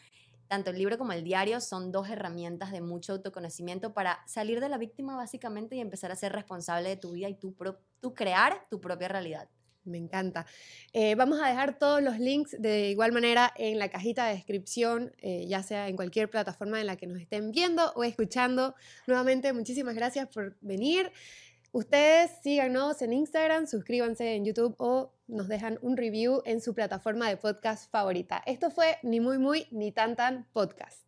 tanto 0.49 0.69
el 0.69 0.77
libro 0.77 0.99
como 0.99 1.15
el 1.15 1.25
diario, 1.25 1.63
son 1.63 1.93
dos 1.93 2.11
herramientas 2.11 2.73
de 2.73 2.83
mucho 2.83 3.15
autoconocimiento 3.15 3.95
para 3.95 4.19
salir 4.27 4.61
de 4.61 4.69
la 4.69 4.77
víctima 4.77 5.17
básicamente 5.17 5.77
y 5.77 5.81
empezar 5.81 6.13
a 6.13 6.17
ser 6.17 6.35
responsable 6.35 6.91
de 6.91 6.99
tu 6.99 7.13
vida 7.13 7.31
y 7.31 7.37
tu, 7.37 7.57
tu 8.01 8.13
crear 8.13 8.67
tu 8.69 8.83
propia 8.83 9.09
realidad. 9.09 9.49
Me 9.89 9.99
encanta. 9.99 10.47
Eh, 10.93 11.15
vamos 11.15 11.41
a 11.41 11.49
dejar 11.49 11.79
todos 11.79 12.03
los 12.03 12.19
links 12.19 12.57
de 12.59 12.91
igual 12.91 13.13
manera 13.13 13.53
en 13.57 13.79
la 13.79 13.89
cajita 13.89 14.27
de 14.27 14.35
descripción, 14.35 15.13
eh, 15.19 15.47
ya 15.49 15.63
sea 15.63 15.89
en 15.89 15.97
cualquier 15.97 16.31
plataforma 16.31 16.81
en 16.81 16.87
la 16.87 16.97
que 16.97 17.07
nos 17.07 17.21
estén 17.21 17.51
viendo 17.51 17.93
o 17.95 18.05
escuchando. 18.05 18.75
Nuevamente, 19.07 19.53
muchísimas 19.53 19.95
gracias 19.95 20.29
por 20.29 20.57
venir. 20.61 21.11
Ustedes 21.73 22.31
síganos 22.43 23.03
en 23.03 23.13
Instagram, 23.13 23.67
suscríbanse 23.67 24.35
en 24.35 24.45
YouTube 24.45 24.75
o 24.79 25.13
nos 25.27 25.49
dejan 25.49 25.79
un 25.83 25.97
review 25.97 26.43
en 26.47 26.63
su 26.63 26.75
plataforma 26.75 27.29
de 27.29 27.37
podcast 27.37 27.91
favorita. 27.91 28.43
Esto 28.47 28.71
fue 28.71 28.97
Ni 29.03 29.21
Muy 29.21 29.39
Muy 29.39 29.67
Ni 29.71 29.93
Tan 29.93 30.17
Tan 30.17 30.47
Podcast. 30.53 31.08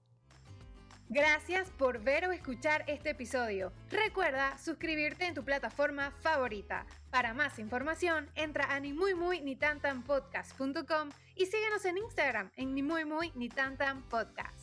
Gracias 1.13 1.71
por 1.71 1.99
ver 2.05 2.29
o 2.29 2.31
escuchar 2.31 2.85
este 2.87 3.11
episodio. 3.11 3.73
Recuerda 3.91 4.57
suscribirte 4.59 5.27
en 5.27 5.35
tu 5.35 5.45
plataforma 5.45 6.13
favorita. 6.21 6.87
Para 7.11 7.35
más 7.35 7.59
información, 7.59 8.31
entra 8.37 8.73
a 8.73 8.79
ni 8.79 8.93
muy 8.93 9.17
muy 9.17 9.41
ni 9.41 9.57
podcast.com 9.57 11.09
y 11.35 11.47
síguenos 11.47 11.85
en 11.85 11.99
Instagram 11.99 12.53
en 12.57 12.75
ni 12.77 12.85
muy 12.85 13.05
muy 13.05 13.33
ni 13.35 13.49
podcast. 13.49 14.60